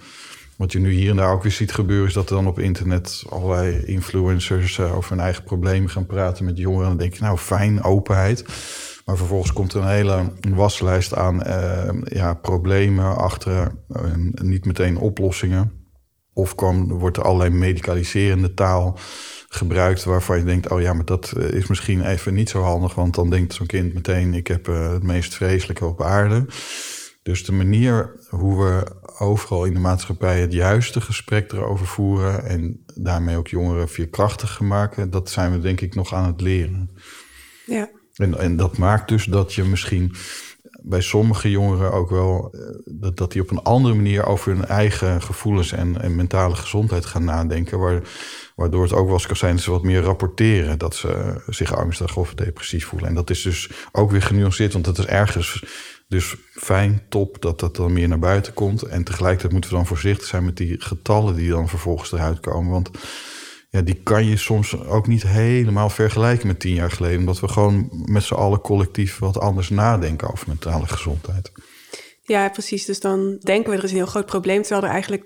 wat 0.56 0.72
je 0.72 0.78
nu 0.78 0.90
hier 0.93 1.11
en 1.11 1.17
daar 1.17 1.32
ook 1.32 1.43
weer 1.43 1.52
ziet 1.52 1.72
gebeuren, 1.72 2.06
is 2.06 2.12
dat 2.12 2.31
er 2.31 2.37
dan 2.37 2.46
op 2.46 2.58
internet 2.58 3.25
allerlei 3.28 3.84
influencers 3.84 4.78
uh, 4.78 4.96
over 4.96 5.11
hun 5.11 5.20
eigen 5.20 5.44
problemen 5.44 5.90
gaan 5.90 6.06
praten 6.06 6.44
met 6.44 6.58
jongeren. 6.58 6.82
En 6.82 6.88
dan 6.88 6.99
denk 6.99 7.14
je, 7.14 7.22
nou 7.22 7.38
fijn, 7.38 7.82
openheid. 7.82 8.44
Maar 9.11 9.19
vervolgens 9.19 9.53
komt 9.53 9.73
er 9.73 9.81
een 9.81 9.89
hele 9.89 10.33
waslijst 10.49 11.15
aan 11.15 11.47
uh, 11.47 12.03
ja, 12.05 12.35
problemen 12.35 13.17
achter, 13.17 13.73
niet 14.43 14.65
meteen 14.65 14.99
oplossingen. 14.99 15.73
Of 16.33 16.55
kan, 16.55 16.89
wordt 16.89 17.17
er 17.17 17.23
allerlei 17.23 17.51
medicaliserende 17.51 18.55
taal 18.55 18.99
gebruikt 19.49 20.05
waarvan 20.05 20.39
je 20.39 20.45
denkt, 20.45 20.71
oh 20.71 20.81
ja, 20.81 20.93
maar 20.93 21.05
dat 21.05 21.33
eh, 21.33 21.49
is 21.49 21.67
misschien 21.67 22.07
even 22.07 22.35
niet 22.35 22.49
zo 22.49 22.62
handig, 22.62 22.95
want 22.95 23.15
dan 23.15 23.31
denkt 23.31 23.55
zo'n 23.55 23.67
kind 23.67 23.95
meteen, 23.95 24.35
ik 24.35 24.47
heb 24.47 24.67
het 24.67 25.03
meest 25.03 25.35
vreselijke 25.35 25.87
op 25.87 26.03
aarde. 26.03 26.47
Dus 27.23 27.45
de 27.45 27.53
manier 27.53 28.27
hoe 28.29 28.65
we 28.65 28.87
overal 29.19 29.65
in 29.65 29.75
de 29.75 29.81
maatschappij 29.81 30.41
het 30.41 30.53
juiste 30.53 31.01
gesprek 31.01 31.53
erover 31.53 31.87
voeren 31.87 32.45
en 32.45 32.85
daarmee 32.95 33.37
ook 33.37 33.49
jongeren 33.49 33.89
veerkrachtig 33.89 34.61
maken, 34.61 35.11
dat 35.11 35.31
zijn 35.31 35.53
we 35.53 35.61
denk 35.61 35.81
ik 35.81 35.95
nog 35.95 36.15
aan 36.15 36.27
het 36.27 36.41
leren. 36.41 36.91
Ja. 37.67 37.99
En, 38.20 38.56
dat 38.56 38.78
maakt 38.78 39.08
dus 39.08 39.25
dat 39.25 39.55
je 39.55 39.64
misschien 39.64 40.14
bij 40.82 41.00
sommige 41.00 41.50
jongeren 41.50 41.93
ook 41.93 42.11
wel 42.11 42.50
eh, 42.52 42.61
dat, 42.84 43.17
dat 43.17 43.32
die 43.32 43.43
op 43.43 43.50
een 43.50 43.62
andere 43.62 43.94
manier 43.94 44.26
over 44.26 44.52
hun 44.52 44.64
eigen 44.64 45.22
gevoelens 45.22 45.72
en, 45.72 46.00
en 46.00 46.17
mentale 46.17 46.55
gezondheid 46.55 47.06
gaan 47.06 47.25
nadenken. 47.25 47.78
Waar, 47.78 48.02
waardoor 48.56 48.82
het 48.82 48.93
ook 48.93 49.05
wel 49.05 49.14
eens 49.14 49.26
kan 49.26 49.37
zijn 49.37 49.55
dat 49.55 49.64
ze 49.64 49.70
wat 49.70 49.82
meer 49.82 50.00
rapporteren 50.00 50.78
dat 50.78 50.94
ze 50.94 51.43
zich 51.49 51.75
angstig 51.76 52.17
of 52.17 52.34
depressief 52.34 52.86
voelen. 52.86 53.08
En 53.08 53.15
dat 53.15 53.31
is 53.31 53.43
dus 53.43 53.70
ook 53.93 54.10
weer 54.10 54.22
genuanceerd, 54.22 54.72
want 54.72 54.84
dat 54.84 54.98
is 54.98 55.06
ergens 55.06 55.65
dus 56.08 56.36
fijn, 56.50 57.03
top 57.08 57.43
dat 57.43 57.60
dat 57.60 57.77
dan 57.77 57.93
meer 57.93 58.08
naar 58.08 58.19
buiten 58.19 58.53
komt. 58.53 58.82
En 58.82 59.05
tegelijkertijd 59.05 59.53
moeten 59.53 59.70
we 59.70 59.77
dan 59.77 59.86
voorzichtig 59.86 60.27
zijn 60.27 60.44
met 60.44 60.56
die 60.56 60.81
getallen 60.81 61.34
die 61.34 61.50
dan 61.50 61.69
vervolgens 61.69 62.12
eruit 62.12 62.41
komen. 62.41 62.70
Want 62.70 62.91
ja, 63.70 63.81
die 63.81 63.94
kan 64.03 64.24
je 64.24 64.36
soms 64.36 64.84
ook 64.84 65.06
niet 65.06 65.22
helemaal 65.22 65.91
vergelijken 65.91 66.46
met 66.46 66.60
tien 66.60 66.74
jaar 66.74 66.91
geleden. 66.91 67.19
Omdat 67.19 67.41
we 67.41 67.48
gewoon 67.48 67.89
met 68.05 68.22
z'n 68.22 68.34
allen 68.34 68.60
collectief 68.60 69.19
wat 69.19 69.41
anders 69.41 69.69
nadenken 69.69 70.31
over 70.31 70.48
mentale 70.48 70.86
gezondheid. 70.86 71.53
Ja, 72.22 72.48
precies. 72.48 72.84
Dus 72.84 73.00
dan 73.00 73.39
denken 73.41 73.70
we 73.70 73.77
er 73.77 73.84
is 73.84 73.91
een 73.91 73.96
heel 73.96 74.06
groot 74.06 74.27
probleem. 74.27 74.62
Terwijl 74.62 74.82
er 74.82 74.91
eigenlijk 74.91 75.24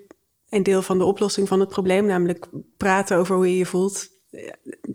een 0.48 0.62
deel 0.62 0.82
van 0.82 0.98
de 0.98 1.04
oplossing 1.04 1.48
van 1.48 1.60
het 1.60 1.68
probleem, 1.68 2.06
namelijk 2.06 2.46
praten 2.76 3.16
over 3.16 3.36
hoe 3.36 3.50
je 3.50 3.56
je 3.56 3.66
voelt, 3.66 4.08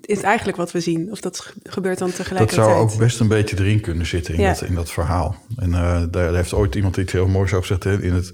is 0.01 0.21
eigenlijk 0.21 0.57
wat 0.57 0.71
we 0.71 0.79
zien. 0.79 1.11
Of 1.11 1.19
dat 1.19 1.53
gebeurt 1.63 1.97
dan 1.97 2.11
tegelijkertijd. 2.11 2.67
Dat 2.67 2.75
zou 2.75 2.89
ook 2.89 2.97
best 2.97 3.19
een 3.19 3.27
beetje 3.27 3.59
erin 3.59 3.81
kunnen 3.81 4.05
zitten 4.05 4.33
in, 4.33 4.43
dat, 4.43 4.61
in 4.61 4.75
dat 4.75 4.91
verhaal. 4.91 5.35
En 5.55 5.69
uh, 5.69 6.03
daar 6.11 6.35
heeft 6.35 6.53
ooit 6.53 6.75
iemand 6.75 6.97
iets 6.97 7.11
heel 7.11 7.27
moois 7.27 7.53
over 7.53 7.77
gezegd. 7.77 8.03
In 8.03 8.13
het 8.13 8.31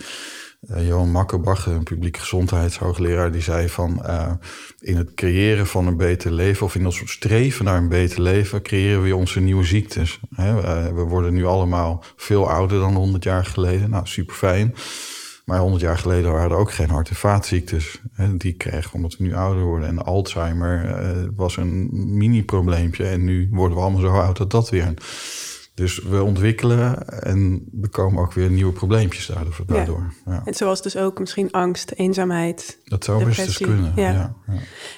uh, 0.69 0.87
Johan 0.87 1.11
Makkerbach, 1.11 1.65
een 1.65 1.83
publieke 1.83 2.19
gezondheidshoogleraar, 2.19 3.31
die 3.31 3.41
zei 3.41 3.69
van 3.69 4.01
uh, 4.05 4.31
in 4.79 4.97
het 4.97 5.13
creëren 5.13 5.67
van 5.67 5.87
een 5.87 5.97
beter 5.97 6.31
leven 6.31 6.65
of 6.65 6.75
in 6.75 6.85
ons 6.85 7.01
streven 7.05 7.65
naar 7.65 7.77
een 7.77 7.89
beter 7.89 8.21
leven, 8.21 8.61
creëren 8.61 9.03
we 9.03 9.15
onze 9.15 9.39
nieuwe 9.39 9.63
ziektes. 9.63 10.19
Hè? 10.35 10.57
Uh, 10.57 10.93
we 10.93 11.01
worden 11.01 11.33
nu 11.33 11.45
allemaal 11.45 12.03
veel 12.15 12.49
ouder 12.49 12.79
dan 12.79 12.95
100 12.95 13.23
jaar 13.23 13.45
geleden. 13.45 13.89
Nou, 13.89 14.07
super 14.07 14.35
fijn. 14.35 14.75
Maar 15.45 15.59
100 15.59 15.81
jaar 15.81 15.97
geleden 15.97 16.31
waren 16.31 16.51
er 16.51 16.57
ook 16.57 16.71
geen 16.71 16.89
hart- 16.89 17.09
en 17.09 17.15
vaatziektes. 17.15 18.01
Hè? 18.11 18.37
Die 18.37 18.53
kregen 18.53 18.93
omdat 18.93 19.17
we 19.17 19.23
nu 19.23 19.33
ouder 19.33 19.63
worden. 19.63 19.87
En 19.87 20.05
Alzheimer 20.05 21.05
was 21.35 21.57
een 21.57 21.89
mini-probleempje. 22.17 23.05
En 23.05 23.23
nu 23.23 23.47
worden 23.51 23.77
we 23.77 23.83
allemaal 23.83 24.01
zo 24.01 24.19
oud 24.19 24.37
dat 24.37 24.51
dat 24.51 24.69
weer 24.69 24.85
een 24.85 24.97
dus 25.75 26.03
we 26.03 26.23
ontwikkelen 26.23 27.07
en 27.07 27.69
er 27.81 27.89
komen 27.89 28.21
ook 28.21 28.33
weer 28.33 28.49
nieuwe 28.49 28.73
probleempjes 28.73 29.31
daardoor. 29.65 30.13
Ja. 30.25 30.31
Ja. 30.31 30.41
En 30.45 30.53
zoals 30.53 30.81
dus 30.81 30.97
ook 30.97 31.19
misschien 31.19 31.51
angst, 31.51 31.91
eenzaamheid. 31.91 32.79
Dat 32.83 33.03
zou 33.03 33.17
depressie. 33.17 33.45
best 33.45 33.59
eens 33.61 33.69
kunnen. 33.69 33.93
Ja. 33.95 34.35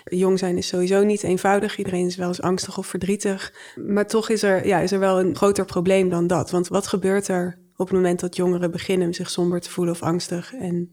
Jong 0.04 0.40
zijn 0.40 0.58
is 0.58 0.68
sowieso 0.68 1.04
niet 1.04 1.24
eenvoudig. 1.24 1.78
Iedereen 1.78 2.06
is 2.06 2.16
wel 2.16 2.28
eens 2.28 2.42
angstig 2.42 2.78
of 2.78 2.88
verdrietig. 2.88 3.54
Maar 3.88 4.08
toch 4.08 4.30
is 4.30 4.44
er, 4.44 4.68
ja, 4.68 4.80
is 4.80 4.92
er 4.92 5.00
wel 5.00 5.20
een 5.20 5.36
groter 5.36 5.66
probleem 5.66 6.10
dan 6.10 6.28
dat. 6.28 6.52
Want 6.52 6.68
wat 6.68 6.88
gebeurt 6.88 7.28
er 7.28 7.60
op 7.76 7.88
het 7.88 7.96
moment 7.96 8.20
dat 8.20 8.36
jongeren 8.36 8.72
beginnen 8.72 9.14
zich 9.14 9.30
somber 9.30 9.62
te 9.62 9.70
voelen 9.70 9.94
of 9.94 10.02
angstig 10.02 10.54
en 10.54 10.92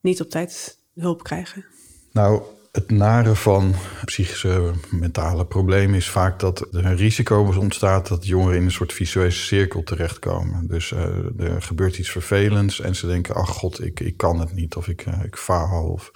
niet 0.00 0.20
op 0.20 0.30
tijd 0.30 0.78
hulp 0.94 1.22
krijgen? 1.22 1.64
Nou, 2.12 2.42
Het 2.74 2.90
nare 2.90 3.34
van 3.34 3.74
psychische 4.04 4.72
mentale 4.90 5.46
problemen 5.46 5.94
is 5.94 6.10
vaak 6.10 6.40
dat 6.40 6.60
er 6.60 6.84
een 6.84 6.96
risico 6.96 7.54
ontstaat 7.58 8.08
dat 8.08 8.26
jongeren 8.26 8.56
in 8.58 8.64
een 8.64 8.70
soort 8.70 8.92
visueuze 8.92 9.38
cirkel 9.38 9.82
terechtkomen. 9.82 10.66
Dus 10.66 10.90
uh, 10.90 11.00
er 11.38 11.62
gebeurt 11.62 11.98
iets 11.98 12.10
vervelends 12.10 12.80
en 12.80 12.94
ze 12.94 13.06
denken: 13.06 13.34
ach 13.34 13.48
god, 13.48 13.84
ik, 13.84 14.00
ik 14.00 14.16
kan 14.16 14.40
het 14.40 14.52
niet 14.52 14.74
of 14.74 14.88
ik, 14.88 15.06
uh, 15.06 15.24
ik 15.24 15.36
faal. 15.36 15.84
Of 15.84 16.10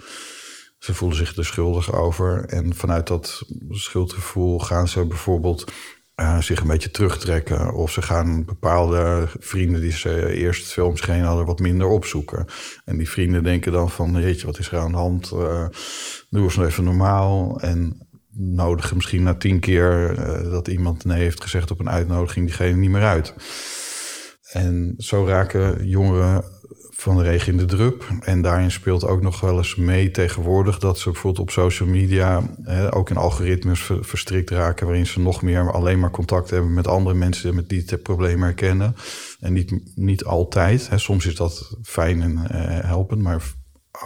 ze 0.78 0.94
voelen 0.94 1.16
zich 1.16 1.36
er 1.36 1.44
schuldig 1.44 1.92
over. 1.92 2.44
En 2.44 2.74
vanuit 2.74 3.06
dat 3.06 3.42
schuldgevoel 3.70 4.58
gaan 4.58 4.88
ze 4.88 5.06
bijvoorbeeld 5.06 5.72
uh, 6.20 6.40
zich 6.40 6.60
een 6.60 6.66
beetje 6.66 6.90
terugtrekken. 6.90 7.74
Of 7.74 7.90
ze 7.90 8.02
gaan 8.02 8.44
bepaalde 8.44 9.28
vrienden 9.38 9.80
die 9.80 9.92
ze 9.92 10.32
eerst 10.32 10.72
veel 10.72 10.90
misschien 10.90 11.22
hadden 11.22 11.46
wat 11.46 11.58
minder 11.58 11.86
opzoeken. 11.86 12.46
En 12.84 12.96
die 12.96 13.08
vrienden 13.08 13.42
denken 13.44 13.72
dan 13.72 13.90
van, 13.90 14.20
jeetje, 14.20 14.46
wat 14.46 14.58
is 14.58 14.70
er 14.70 14.78
aan 14.78 14.90
de 14.90 14.96
hand? 14.96 15.30
Uh, 15.34 15.66
doe 16.30 16.42
eens 16.42 16.56
even 16.56 16.84
normaal. 16.84 17.60
En 17.60 18.06
nodigen 18.38 18.96
misschien 18.96 19.22
na 19.22 19.34
tien 19.34 19.60
keer 19.60 20.18
uh, 20.18 20.50
dat 20.50 20.68
iemand 20.68 21.04
nee 21.04 21.20
heeft 21.20 21.42
gezegd 21.42 21.70
op 21.70 21.80
een 21.80 21.90
uitnodiging 21.90 22.46
diegene 22.46 22.76
niet 22.76 22.90
meer 22.90 23.04
uit. 23.04 23.34
En 24.48 24.94
zo 24.98 25.26
raken 25.26 25.86
jongeren 25.86 26.44
van 27.00 27.16
de 27.16 27.22
regen 27.22 27.56
de 27.56 27.64
drup. 27.64 28.08
En 28.20 28.42
daarin 28.42 28.70
speelt 28.70 29.04
ook 29.04 29.22
nog 29.22 29.40
wel 29.40 29.56
eens 29.56 29.74
mee 29.74 30.10
tegenwoordig 30.10 30.78
dat 30.78 30.98
ze 30.98 31.10
bijvoorbeeld 31.10 31.42
op 31.42 31.50
social 31.50 31.88
media 31.88 32.42
ook 32.90 33.10
in 33.10 33.16
algoritmes 33.16 33.90
verstrikt 34.00 34.50
raken, 34.50 34.86
waarin 34.86 35.06
ze 35.06 35.20
nog 35.20 35.42
meer 35.42 35.72
alleen 35.72 35.98
maar 35.98 36.10
contact 36.10 36.50
hebben 36.50 36.74
met 36.74 36.86
andere 36.86 37.16
mensen 37.16 37.54
met 37.54 37.68
die 37.68 37.82
het 37.86 38.02
probleem 38.02 38.42
herkennen. 38.42 38.96
En 39.40 39.52
niet, 39.52 39.96
niet 39.96 40.24
altijd. 40.24 40.88
Hè. 40.88 40.98
Soms 40.98 41.26
is 41.26 41.34
dat 41.34 41.76
fijn 41.82 42.22
en 42.22 42.32
uh, 42.32 42.44
helpend, 42.84 43.22
maar 43.22 43.42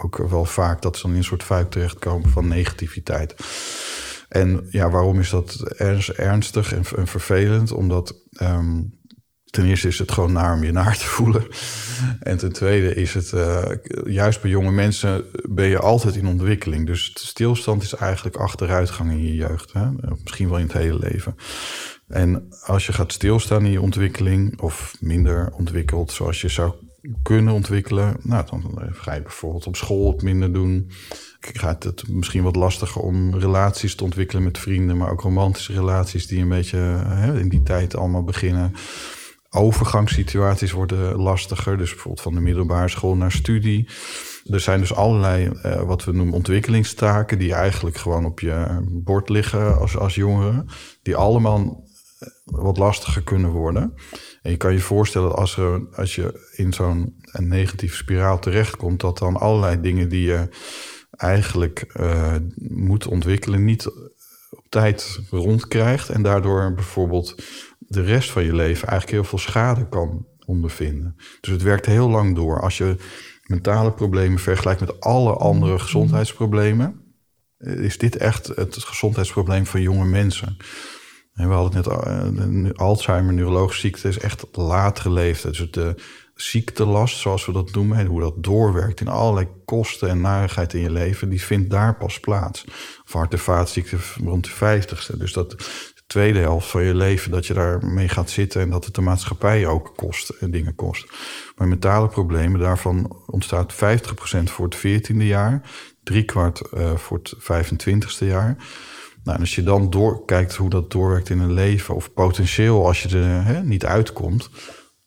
ook 0.03 0.17
wel 0.17 0.45
vaak 0.45 0.81
dat 0.81 0.95
ze 0.95 1.01
dan 1.01 1.11
in 1.11 1.17
een 1.17 1.23
soort 1.23 1.43
fuik 1.43 1.71
terechtkomen 1.71 2.29
van 2.29 2.47
negativiteit. 2.47 3.35
En 4.29 4.67
ja, 4.69 4.89
waarom 4.89 5.19
is 5.19 5.29
dat 5.29 5.61
ernstig 6.15 6.73
en, 6.73 6.83
en 6.95 7.07
vervelend? 7.07 7.71
Omdat 7.71 8.15
um, 8.41 8.99
ten 9.53 9.65
eerste 9.65 9.87
is 9.87 9.99
het 9.99 10.11
gewoon 10.11 10.31
naar 10.31 10.53
om 10.53 10.63
je 10.63 10.71
naar 10.71 10.97
te 10.97 11.05
voelen. 11.05 11.45
En 12.19 12.37
ten 12.37 12.51
tweede 12.51 12.95
is 12.95 13.13
het, 13.13 13.31
uh, 13.31 13.61
juist 14.05 14.41
bij 14.41 14.49
jonge 14.49 14.71
mensen 14.71 15.25
ben 15.49 15.67
je 15.67 15.79
altijd 15.79 16.15
in 16.15 16.27
ontwikkeling. 16.27 16.85
Dus 16.85 17.11
stilstand 17.13 17.83
is 17.83 17.95
eigenlijk 17.95 18.35
achteruitgang 18.35 19.11
in 19.11 19.23
je 19.23 19.35
jeugd. 19.35 19.73
Hè? 19.73 19.85
Misschien 20.23 20.49
wel 20.49 20.57
in 20.57 20.63
het 20.63 20.73
hele 20.73 20.99
leven. 20.99 21.35
En 22.07 22.47
als 22.65 22.85
je 22.85 22.93
gaat 22.93 23.13
stilstaan 23.13 23.65
in 23.65 23.71
je 23.71 23.81
ontwikkeling, 23.81 24.61
of 24.61 24.95
minder 24.99 25.51
ontwikkeld 25.57 26.11
zoals 26.11 26.41
je 26.41 26.49
zou 26.49 26.73
kunnen 27.23 27.53
ontwikkelen, 27.53 28.15
nou, 28.21 28.45
dan 28.49 28.79
ga 28.91 29.13
je 29.13 29.21
bijvoorbeeld 29.21 29.67
op 29.67 29.75
school 29.75 30.11
het 30.11 30.21
minder 30.21 30.53
doen. 30.53 30.91
Gaat 31.39 31.83
het 31.83 32.07
misschien 32.07 32.43
wat 32.43 32.55
lastiger 32.55 33.01
om 33.01 33.39
relaties 33.39 33.95
te 33.95 34.03
ontwikkelen 34.03 34.43
met 34.43 34.57
vrienden, 34.57 34.97
maar 34.97 35.11
ook 35.11 35.21
romantische 35.21 35.73
relaties 35.73 36.27
die 36.27 36.41
een 36.41 36.49
beetje 36.49 36.77
hè, 37.07 37.39
in 37.39 37.49
die 37.49 37.63
tijd 37.63 37.95
allemaal 37.95 38.23
beginnen 38.23 38.73
overgangssituaties 39.53 40.71
worden 40.71 41.15
lastiger. 41.15 41.77
Dus 41.77 41.89
bijvoorbeeld 41.89 42.21
van 42.23 42.33
de 42.33 42.39
middelbare 42.39 42.89
school 42.89 43.15
naar 43.15 43.31
studie. 43.31 43.87
Er 44.45 44.59
zijn 44.59 44.79
dus 44.79 44.93
allerlei, 44.93 45.51
uh, 45.65 45.81
wat 45.81 46.03
we 46.03 46.11
noemen, 46.11 46.35
ontwikkelingstaken... 46.35 47.39
die 47.39 47.53
eigenlijk 47.53 47.97
gewoon 47.97 48.25
op 48.25 48.39
je 48.39 48.85
bord 48.89 49.29
liggen 49.29 49.79
als, 49.79 49.97
als 49.97 50.15
jongeren. 50.15 50.67
Die 51.01 51.15
allemaal 51.15 51.83
eh, 52.19 52.27
wat 52.45 52.77
lastiger 52.77 53.23
kunnen 53.23 53.51
worden. 53.51 53.93
En 54.41 54.51
je 54.51 54.57
kan 54.57 54.73
je 54.73 54.79
voorstellen 54.79 55.35
als, 55.35 55.57
er, 55.57 55.87
als 55.95 56.15
je 56.15 56.49
in 56.55 56.73
zo'n 56.73 57.15
negatieve 57.31 57.95
spiraal 57.95 58.39
terechtkomt... 58.39 58.99
dat 58.99 59.17
dan 59.17 59.37
allerlei 59.37 59.81
dingen 59.81 60.09
die 60.09 60.25
je 60.25 60.49
eigenlijk 61.11 61.93
uh, 61.99 62.35
moet 62.69 63.07
ontwikkelen... 63.07 63.63
niet 63.63 63.87
op 64.49 64.65
tijd 64.69 65.19
rondkrijgt. 65.29 66.09
En 66.09 66.21
daardoor 66.21 66.73
bijvoorbeeld 66.73 67.35
de 67.93 68.03
rest 68.03 68.31
van 68.31 68.43
je 68.43 68.55
leven 68.55 68.87
eigenlijk 68.87 69.11
heel 69.11 69.29
veel 69.29 69.37
schade 69.37 69.87
kan 69.87 70.27
ondervinden. 70.45 71.15
Dus 71.41 71.51
het 71.51 71.61
werkt 71.61 71.85
heel 71.85 72.09
lang 72.09 72.35
door. 72.35 72.61
Als 72.61 72.77
je 72.77 72.95
mentale 73.43 73.91
problemen 73.91 74.39
vergelijkt 74.39 74.79
met 74.79 74.99
alle 74.99 75.33
andere 75.33 75.79
gezondheidsproblemen, 75.79 77.15
eh, 77.57 77.73
is 77.73 77.97
dit 77.97 78.15
echt 78.15 78.47
het 78.47 78.83
gezondheidsprobleem 78.83 79.65
van 79.65 79.81
jonge 79.81 80.05
mensen. 80.05 80.57
En 81.33 81.47
we 81.47 81.53
hadden 81.53 81.73
net 81.73 81.87
uh, 81.87 82.71
Alzheimer, 82.75 83.33
neurologische 83.33 83.81
ziekte, 83.81 84.07
is 84.07 84.19
echt 84.19 84.45
latere 84.51 85.09
leeftijd. 85.09 85.57
Dus 85.57 85.71
de 85.71 85.95
ziektelast, 86.35 87.17
zoals 87.17 87.45
we 87.45 87.51
dat 87.51 87.73
noemen, 87.73 88.05
hoe 88.05 88.19
dat 88.19 88.43
doorwerkt 88.43 89.01
in 89.01 89.07
allerlei 89.07 89.47
kosten 89.65 90.09
en 90.09 90.21
narigheid 90.21 90.73
in 90.73 90.81
je 90.81 90.91
leven, 90.91 91.29
die 91.29 91.41
vindt 91.41 91.69
daar 91.69 91.97
pas 91.97 92.19
plaats. 92.19 92.63
Of 93.05 93.13
hart- 93.13 93.33
en 93.33 93.39
vaatziekte 93.39 93.97
rond 94.23 94.43
de 94.43 94.49
vijftigste. 94.49 95.17
Dus 95.17 95.33
dat 95.33 95.55
tweede 96.13 96.39
helft 96.39 96.67
van 96.67 96.83
je 96.83 96.95
leven 96.95 97.31
dat 97.31 97.45
je 97.45 97.53
daarmee 97.53 98.09
gaat 98.09 98.29
zitten 98.29 98.61
en 98.61 98.69
dat 98.69 98.85
het 98.85 98.95
de 98.95 99.01
maatschappij 99.01 99.67
ook 99.67 99.93
kost 99.95 100.29
en 100.29 100.51
dingen 100.51 100.75
kost. 100.75 101.11
Maar 101.55 101.67
mentale 101.67 102.07
problemen, 102.07 102.59
daarvan 102.59 103.23
ontstaat 103.25 103.73
50% 103.73 103.77
voor 104.43 104.65
het 104.65 104.77
14e 104.77 105.15
jaar, 105.15 105.61
driekwart 106.03 106.61
uh, 106.73 106.95
voor 106.95 107.19
het 107.23 107.35
25e 107.35 108.27
jaar. 108.27 108.55
Nou, 109.23 109.35
en 109.37 109.39
als 109.39 109.55
je 109.55 109.63
dan 109.63 109.89
doorkijkt 109.89 110.55
hoe 110.55 110.69
dat 110.69 110.91
doorwerkt 110.91 111.29
in 111.29 111.39
een 111.39 111.53
leven, 111.53 111.95
of 111.95 112.13
potentieel 112.13 112.85
als 112.85 113.03
je 113.03 113.17
er 113.17 113.43
hè, 113.43 113.63
niet 113.63 113.85
uitkomt, 113.85 114.49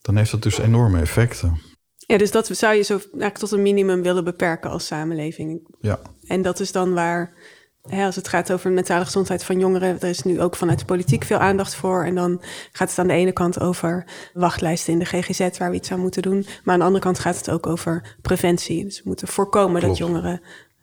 dan 0.01 0.17
heeft 0.17 0.31
dat 0.31 0.43
dus 0.43 0.59
enorme 0.59 1.01
effecten. 1.01 1.61
Ja, 1.97 2.19
dus 2.19 2.31
dat 2.31 2.47
zou 2.47 2.75
je 2.75 2.83
zo 2.83 2.95
eigenlijk 2.95 3.39
tot 3.39 3.51
een 3.51 3.63
minimum 3.63 4.03
willen 4.03 4.25
beperken 4.25 4.71
als 4.71 4.87
samenleving. 4.87 5.77
Ja. 5.81 6.01
En 6.27 6.43
dat 6.43 6.61
is 6.61 6.73
dan 6.73 6.95
waar 6.95 7.35
als 7.91 8.17
het 8.17 8.29
gaat 8.29 8.53
over 8.53 8.71
mentale 8.71 9.05
gezondheid 9.05 9.45
van 9.45 9.59
jongeren, 9.59 10.01
er 10.01 10.09
is 10.09 10.23
nu 10.23 10.41
ook 10.41 10.57
vanuit 10.57 10.79
de 10.79 10.85
politiek 10.85 11.25
veel 11.25 11.39
aandacht 11.39 11.75
voor. 11.75 12.05
En 12.05 12.15
dan 12.15 12.43
gaat 12.73 12.89
het 12.91 12.99
aan 12.99 13.07
de 13.07 13.13
ene 13.13 13.33
kant 13.33 13.61
over 13.61 14.05
wachtlijsten 14.33 14.93
in 14.93 14.99
de 14.99 15.05
GGZ 15.05 15.59
waar 15.59 15.71
we 15.71 15.77
iets 15.77 15.93
aan 15.93 16.01
moeten 16.01 16.23
doen. 16.23 16.47
Maar 16.65 16.75
aan 16.75 16.81
de 16.81 16.87
andere 16.87 17.05
kant 17.05 17.19
gaat 17.19 17.37
het 17.37 17.51
ook 17.51 17.67
over 17.67 18.17
preventie. 18.23 18.85
Dus 18.85 18.97
we 18.97 19.03
moeten 19.05 19.29
voorkomen 19.29 19.81
dat 19.81 19.97
jongeren 19.97 20.41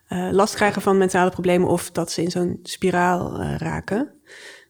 uh, 0.10 0.30
last 0.32 0.56
krijgen 0.56 0.82
van 0.82 0.98
mentale 0.98 1.30
problemen 1.30 1.68
of 1.68 1.92
dat 1.92 2.12
ze 2.12 2.22
in 2.22 2.32
zo'n 2.32 2.60
spiraal 2.64 3.42
uh, 3.42 3.58
raken. 3.58 4.12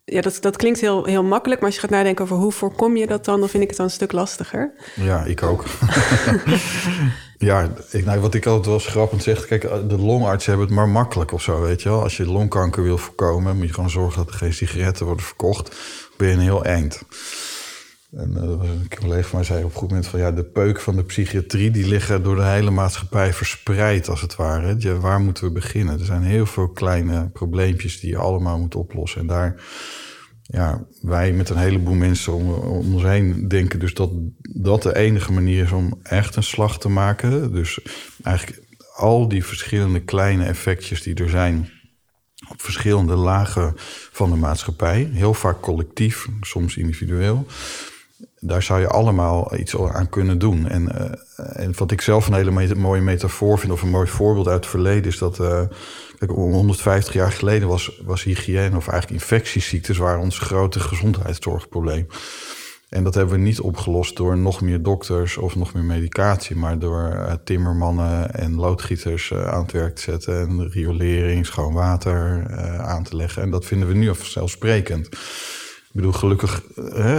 Ja, 0.05 0.21
dat, 0.21 0.37
dat 0.41 0.57
klinkt 0.57 0.79
heel, 0.79 1.05
heel 1.05 1.23
makkelijk, 1.23 1.59
maar 1.59 1.69
als 1.69 1.79
je 1.79 1.87
gaat 1.87 1.97
nadenken 1.97 2.23
over 2.23 2.37
hoe 2.37 2.51
voorkom 2.51 2.97
je 2.97 3.07
dat 3.07 3.25
dan, 3.25 3.39
dan 3.39 3.49
vind 3.49 3.63
ik 3.63 3.69
het 3.69 3.77
dan 3.77 3.85
een 3.85 3.91
stuk 3.91 4.11
lastiger. 4.11 4.73
Ja, 4.95 5.23
ik 5.23 5.43
ook. 5.43 5.65
Ja, 7.43 7.69
ik, 7.91 8.05
nou, 8.05 8.19
wat 8.19 8.33
ik 8.33 8.45
altijd 8.45 8.65
wel 8.65 8.79
schrappend 8.79 9.23
zeg, 9.23 9.45
kijk, 9.45 9.61
de 9.61 9.97
longartsen 9.97 10.49
hebben 10.49 10.67
het 10.67 10.77
maar 10.77 10.89
makkelijk 10.89 11.31
of 11.31 11.41
zo, 11.41 11.61
weet 11.61 11.81
je 11.81 11.89
wel. 11.89 12.01
Als 12.01 12.17
je 12.17 12.25
longkanker 12.25 12.83
wil 12.83 12.97
voorkomen, 12.97 13.57
moet 13.57 13.67
je 13.67 13.73
gewoon 13.73 13.89
zorgen 13.89 14.17
dat 14.25 14.33
er 14.33 14.37
geen 14.39 14.53
sigaretten 14.53 15.05
worden 15.05 15.25
verkocht. 15.25 15.75
Ben 16.17 16.27
je 16.27 16.33
een 16.33 16.39
heel 16.39 16.63
eind. 16.63 17.01
En 18.15 18.31
uh, 18.37 18.41
een 18.43 18.87
collega 18.99 19.27
van 19.27 19.39
mij 19.39 19.47
zei 19.47 19.63
op 19.63 19.71
een 19.71 19.77
goed 19.77 19.89
moment 19.89 20.07
van... 20.07 20.19
ja, 20.19 20.31
de 20.31 20.43
peuk 20.43 20.79
van 20.79 20.95
de 20.95 21.03
psychiatrie... 21.03 21.71
die 21.71 21.87
liggen 21.87 22.23
door 22.23 22.35
de 22.35 22.45
hele 22.45 22.71
maatschappij 22.71 23.33
verspreid, 23.33 24.09
als 24.09 24.21
het 24.21 24.35
ware. 24.35 24.75
Ja, 24.77 24.93
waar 24.93 25.19
moeten 25.19 25.43
we 25.43 25.51
beginnen? 25.51 25.99
Er 25.99 26.05
zijn 26.05 26.23
heel 26.23 26.45
veel 26.45 26.69
kleine 26.69 27.29
probleempjes 27.29 27.99
die 27.99 28.09
je 28.09 28.17
allemaal 28.17 28.59
moet 28.59 28.75
oplossen. 28.75 29.21
En 29.21 29.27
daar 29.27 29.55
ja, 30.43 30.85
wij 31.01 31.31
met 31.31 31.49
een 31.49 31.57
heleboel 31.57 31.93
mensen 31.93 32.33
om, 32.33 32.49
ons 32.53 33.03
heen 33.03 33.47
denken 33.47 33.79
dus 33.79 33.93
dat 33.93 34.09
dat 34.41 34.83
de 34.83 34.95
enige 34.95 35.31
manier 35.31 35.63
is 35.63 35.71
om 35.71 35.99
echt 36.03 36.35
een 36.35 36.43
slag 36.43 36.79
te 36.79 36.89
maken. 36.89 37.51
Dus 37.51 37.79
eigenlijk 38.23 38.61
al 38.95 39.27
die 39.27 39.45
verschillende 39.45 39.99
kleine 39.99 40.45
effectjes 40.45 41.01
die 41.01 41.15
er 41.15 41.29
zijn 41.29 41.69
op 42.49 42.61
verschillende 42.61 43.15
lagen 43.15 43.73
van 44.11 44.29
de 44.29 44.35
maatschappij, 44.35 45.09
heel 45.11 45.33
vaak 45.33 45.61
collectief, 45.61 46.27
soms 46.41 46.77
individueel. 46.77 47.45
Daar 48.39 48.63
zou 48.63 48.79
je 48.79 48.87
allemaal 48.87 49.57
iets 49.57 49.77
aan 49.77 50.09
kunnen 50.09 50.39
doen. 50.39 50.67
En, 50.67 50.83
uh, 50.83 51.63
en 51.63 51.73
wat 51.77 51.91
ik 51.91 52.01
zelf 52.01 52.27
een 52.27 52.33
hele 52.33 52.75
mooie 52.75 53.01
metafoor 53.01 53.59
vind, 53.59 53.71
of 53.71 53.81
een 53.81 53.89
mooi 53.89 54.07
voorbeeld 54.07 54.47
uit 54.47 54.55
het 54.55 54.65
verleden, 54.65 55.11
is 55.11 55.17
dat 55.17 55.39
uh, 55.39 55.61
150 56.29 57.13
jaar 57.13 57.31
geleden 57.31 57.67
was, 57.67 58.01
was 58.05 58.23
hygiëne 58.23 58.75
of 58.75 58.87
eigenlijk 58.87 59.21
infectieziektes 59.21 59.97
waren 59.97 60.21
ons 60.21 60.39
grote 60.39 60.79
gezondheidszorgprobleem. 60.79 62.07
En 62.93 63.03
dat 63.03 63.13
hebben 63.13 63.35
we 63.35 63.41
niet 63.41 63.59
opgelost 63.59 64.15
door 64.15 64.37
nog 64.37 64.61
meer 64.61 64.81
dokters 64.81 65.37
of 65.37 65.55
nog 65.55 65.73
meer 65.73 65.83
medicatie, 65.83 66.55
maar 66.55 66.79
door 66.79 67.13
uh, 67.13 67.33
timmermannen 67.43 68.33
en 68.33 68.55
loodgieters 68.55 69.29
uh, 69.29 69.47
aan 69.47 69.61
het 69.61 69.71
werk 69.71 69.95
te 69.95 70.01
zetten 70.01 70.47
en 70.47 70.69
riolering, 70.69 71.45
schoon 71.45 71.73
water 71.73 72.45
uh, 72.49 72.79
aan 72.79 73.03
te 73.03 73.15
leggen. 73.15 73.41
En 73.41 73.49
dat 73.49 73.65
vinden 73.65 73.87
we 73.87 73.93
nu 73.93 74.15
vanzelfsprekend. 74.15 75.05
Ik 75.07 75.99
bedoel, 75.99 76.11
gelukkig 76.11 76.63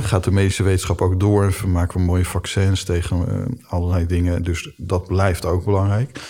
gaat 0.01 0.25
de 0.25 0.31
medische 0.31 0.63
wetenschap 0.63 1.01
ook 1.01 1.21
door. 1.21 1.55
We 1.61 1.69
maken 1.69 2.01
mooie 2.01 2.25
vaccins 2.25 2.85
tegen 2.85 3.47
allerlei 3.67 4.07
dingen. 4.07 4.43
Dus 4.43 4.75
dat 4.77 5.07
blijft 5.07 5.45
ook 5.45 5.65
belangrijk. 5.65 6.21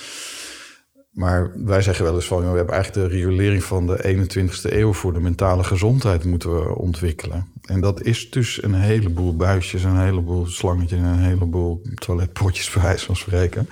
Maar 1.14 1.50
wij 1.64 1.82
zeggen 1.82 2.04
wel 2.04 2.14
eens 2.14 2.26
van, 2.26 2.50
we 2.50 2.56
hebben 2.56 2.74
eigenlijk 2.74 3.08
de 3.08 3.16
riolering 3.16 3.64
van 3.64 3.86
de 3.86 4.26
21ste 4.28 4.72
eeuw 4.72 4.92
voor 4.92 5.12
de 5.12 5.20
mentale 5.20 5.64
gezondheid 5.64 6.24
moeten 6.24 6.76
ontwikkelen. 6.76 7.48
En 7.62 7.80
dat 7.80 8.02
is 8.02 8.30
dus 8.30 8.62
een 8.62 8.74
heleboel 8.74 9.36
buisjes, 9.36 9.84
een 9.84 10.00
heleboel 10.00 10.46
slangetjes 10.46 10.98
en 10.98 11.04
een 11.04 11.18
heleboel 11.18 11.82
toiletpotjes, 11.94 12.70
bij 12.70 12.82
wijze 12.82 13.04
van 13.04 13.16
spreken. 13.16 13.68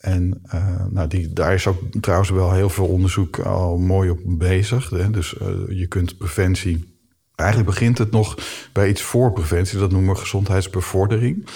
En 0.00 0.42
uh, 0.54 0.84
nou, 0.90 1.08
die, 1.08 1.32
daar 1.32 1.54
is 1.54 1.66
ook 1.66 1.80
trouwens 2.00 2.30
wel 2.30 2.52
heel 2.52 2.68
veel 2.68 2.86
onderzoek 2.86 3.38
al 3.38 3.78
mooi 3.78 4.10
op 4.10 4.18
bezig. 4.24 4.90
Hè? 4.90 5.10
Dus 5.10 5.34
uh, 5.42 5.78
je 5.78 5.86
kunt 5.86 6.18
preventie. 6.18 6.98
Eigenlijk 7.34 7.70
begint 7.70 7.98
het 7.98 8.10
nog 8.10 8.38
bij 8.72 8.88
iets 8.88 9.02
voor 9.02 9.32
preventie, 9.32 9.78
dat 9.78 9.90
noemen 9.90 10.14
we 10.14 10.20
gezondheidsbevordering. 10.20 11.46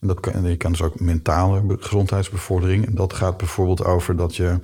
En 0.00 0.08
dat 0.08 0.28
je 0.44 0.56
kan 0.56 0.72
dus 0.72 0.82
ook 0.82 1.00
mentale 1.00 1.76
gezondheidsbevordering. 1.78 2.86
En 2.86 2.94
dat 2.94 3.12
gaat 3.12 3.36
bijvoorbeeld 3.36 3.84
over 3.84 4.16
dat 4.16 4.36
je 4.36 4.58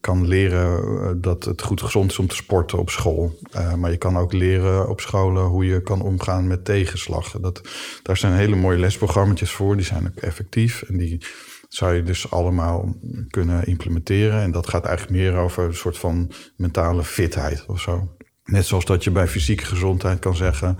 kan 0.00 0.28
leren 0.28 0.82
eh, 0.82 1.10
dat 1.16 1.44
het 1.44 1.62
goed 1.62 1.82
gezond 1.82 2.10
is 2.10 2.18
om 2.18 2.26
te 2.26 2.34
sporten 2.34 2.78
op 2.78 2.90
school. 2.90 3.38
Uh, 3.56 3.74
maar 3.74 3.90
je 3.90 3.96
kan 3.96 4.16
ook 4.16 4.32
leren 4.32 4.88
op 4.88 5.00
scholen 5.00 5.44
hoe 5.44 5.66
je 5.66 5.82
kan 5.82 6.02
omgaan 6.02 6.46
met 6.46 6.64
tegenslag. 6.64 7.30
Dat, 7.30 7.60
daar 8.02 8.16
zijn 8.16 8.32
hele 8.32 8.56
mooie 8.56 8.78
lesprogramma's 8.78 9.52
voor, 9.52 9.76
die 9.76 9.84
zijn 9.84 10.06
ook 10.06 10.22
effectief. 10.22 10.82
En 10.82 10.96
die 10.96 11.20
zou 11.68 11.94
je 11.94 12.02
dus 12.02 12.30
allemaal 12.30 12.94
kunnen 13.28 13.66
implementeren. 13.66 14.42
En 14.42 14.50
dat 14.50 14.68
gaat 14.68 14.84
eigenlijk 14.84 15.18
meer 15.18 15.36
over 15.36 15.64
een 15.64 15.74
soort 15.74 15.98
van 15.98 16.30
mentale 16.56 17.04
fitheid 17.04 17.64
of 17.66 17.80
zo. 17.80 18.08
Net 18.44 18.66
zoals 18.66 18.84
dat 18.84 19.04
je 19.04 19.10
bij 19.10 19.28
fysieke 19.28 19.64
gezondheid 19.64 20.18
kan 20.18 20.36
zeggen 20.36 20.78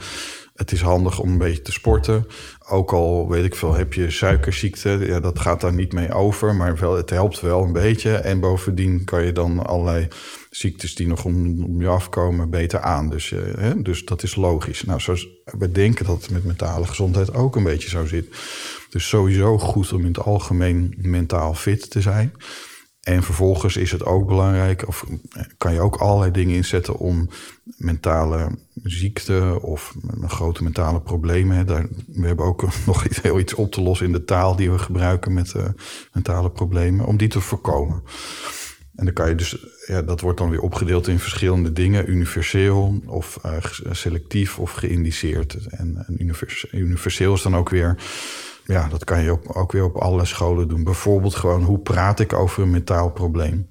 het 0.61 0.73
is 0.73 0.81
handig 0.81 1.21
om 1.21 1.31
een 1.31 1.39
beetje 1.39 1.63
te 1.63 1.73
sporten. 1.73 2.27
Ook 2.69 2.93
al 2.93 3.29
weet 3.29 3.45
ik 3.45 3.55
veel, 3.55 3.75
heb 3.75 3.95
je 3.95 4.11
suikerziekte, 4.11 4.89
ja, 4.89 5.21
dat 5.21 5.39
gaat 5.39 5.61
daar 5.61 5.73
niet 5.73 5.93
mee 5.93 6.13
over, 6.13 6.55
maar 6.55 6.77
wel, 6.77 6.97
het 6.97 7.11
helpt 7.11 7.41
wel 7.41 7.63
een 7.63 7.73
beetje. 7.73 8.15
En 8.15 8.41
bovendien 8.41 9.05
kan 9.05 9.25
je 9.25 9.33
dan 9.33 9.67
allerlei 9.67 10.09
ziektes 10.51 10.95
die 10.95 11.07
nog 11.07 11.25
om, 11.25 11.81
je 11.81 11.89
afkomen 11.89 12.51
beter 12.51 12.81
aan. 12.81 13.11
Dus, 13.11 13.31
uh, 13.31 13.41
hè, 13.57 13.83
dus 13.83 14.05
dat 14.05 14.23
is 14.23 14.35
logisch. 14.35 14.85
Nou, 14.85 15.01
zoals 15.01 15.29
we 15.45 15.71
denken 15.73 16.07
dat 16.07 16.23
het 16.23 16.31
met 16.31 16.45
mentale 16.45 16.87
gezondheid 16.87 17.35
ook 17.35 17.57
een 17.57 17.63
beetje 17.63 17.89
zo 17.89 18.07
zit. 18.07 18.27
Dus 18.91 19.09
sowieso 19.09 19.59
goed 19.59 19.93
om 19.93 20.01
in 20.01 20.07
het 20.07 20.23
algemeen 20.23 20.95
mentaal 20.99 21.55
fit 21.55 21.91
te 21.91 22.01
zijn. 22.01 22.33
En 23.11 23.23
vervolgens 23.23 23.77
is 23.77 23.93
het 23.93 24.05
ook 24.05 24.27
belangrijk, 24.27 24.89
of 24.89 25.05
kan 25.59 25.73
je 25.73 25.81
ook 25.81 25.97
allerlei 25.97 26.31
dingen 26.31 26.55
inzetten 26.55 26.97
om 26.97 27.29
mentale 27.77 28.59
ziekte 28.83 29.59
of 29.63 29.95
grote 30.27 30.63
mentale 30.63 31.01
problemen. 31.01 31.67
Daar, 31.67 31.87
we 32.07 32.27
hebben 32.27 32.45
ook 32.45 32.69
nog 32.87 33.05
iets, 33.05 33.23
heel 33.23 33.39
iets 33.39 33.55
op 33.55 33.73
te 33.73 33.81
lossen 33.81 34.07
in 34.07 34.13
de 34.13 34.25
taal 34.25 34.57
die 34.57 34.71
we 34.71 34.79
gebruiken 34.79 35.33
met 35.33 35.55
uh, 35.57 35.65
mentale 36.13 36.51
problemen, 36.51 37.07
om 37.07 37.17
die 37.17 37.29
te 37.29 37.41
voorkomen. 37.41 38.03
En 38.97 39.05
dan 39.05 39.15
kan 39.15 39.29
je 39.29 39.35
dus, 39.35 39.67
ja, 39.87 40.03
dat 40.03 40.21
wordt 40.21 40.39
dan 40.39 40.51
weer 40.51 40.61
opgedeeld 40.61 41.09
in 41.09 41.19
verschillende 41.19 41.73
dingen, 41.73 42.11
universeel 42.11 43.03
of 43.07 43.39
uh, 43.47 43.53
selectief 43.91 44.59
of 44.59 44.73
geïndiceerd. 44.73 45.67
En, 45.67 46.05
en 46.07 46.17
universeel 46.73 47.35
is 47.35 47.43
dan 47.43 47.57
ook 47.57 47.69
weer 47.69 47.97
ja, 48.71 48.89
dat 48.89 49.05
kan 49.05 49.23
je 49.23 49.31
ook, 49.31 49.57
ook 49.57 49.73
weer 49.73 49.85
op 49.85 49.97
alle 49.97 50.25
scholen 50.25 50.69
doen. 50.69 50.85
Bijvoorbeeld 50.85 51.35
gewoon, 51.35 51.63
hoe 51.63 51.79
praat 51.79 52.21
ik 52.21 52.33
over 52.33 52.63
een 52.63 52.71
mentaal 52.71 53.11
probleem? 53.11 53.69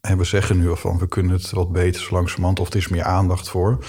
En 0.00 0.18
we 0.18 0.24
zeggen 0.24 0.58
nu 0.58 0.70
al 0.70 0.76
van, 0.76 0.98
we 0.98 1.08
kunnen 1.08 1.32
het 1.32 1.50
wat 1.50 1.72
beter 1.72 2.02
zo 2.02 2.14
langzamerhand... 2.14 2.60
of 2.60 2.68
er 2.68 2.76
is 2.76 2.88
meer 2.88 3.02
aandacht 3.02 3.48
voor. 3.48 3.84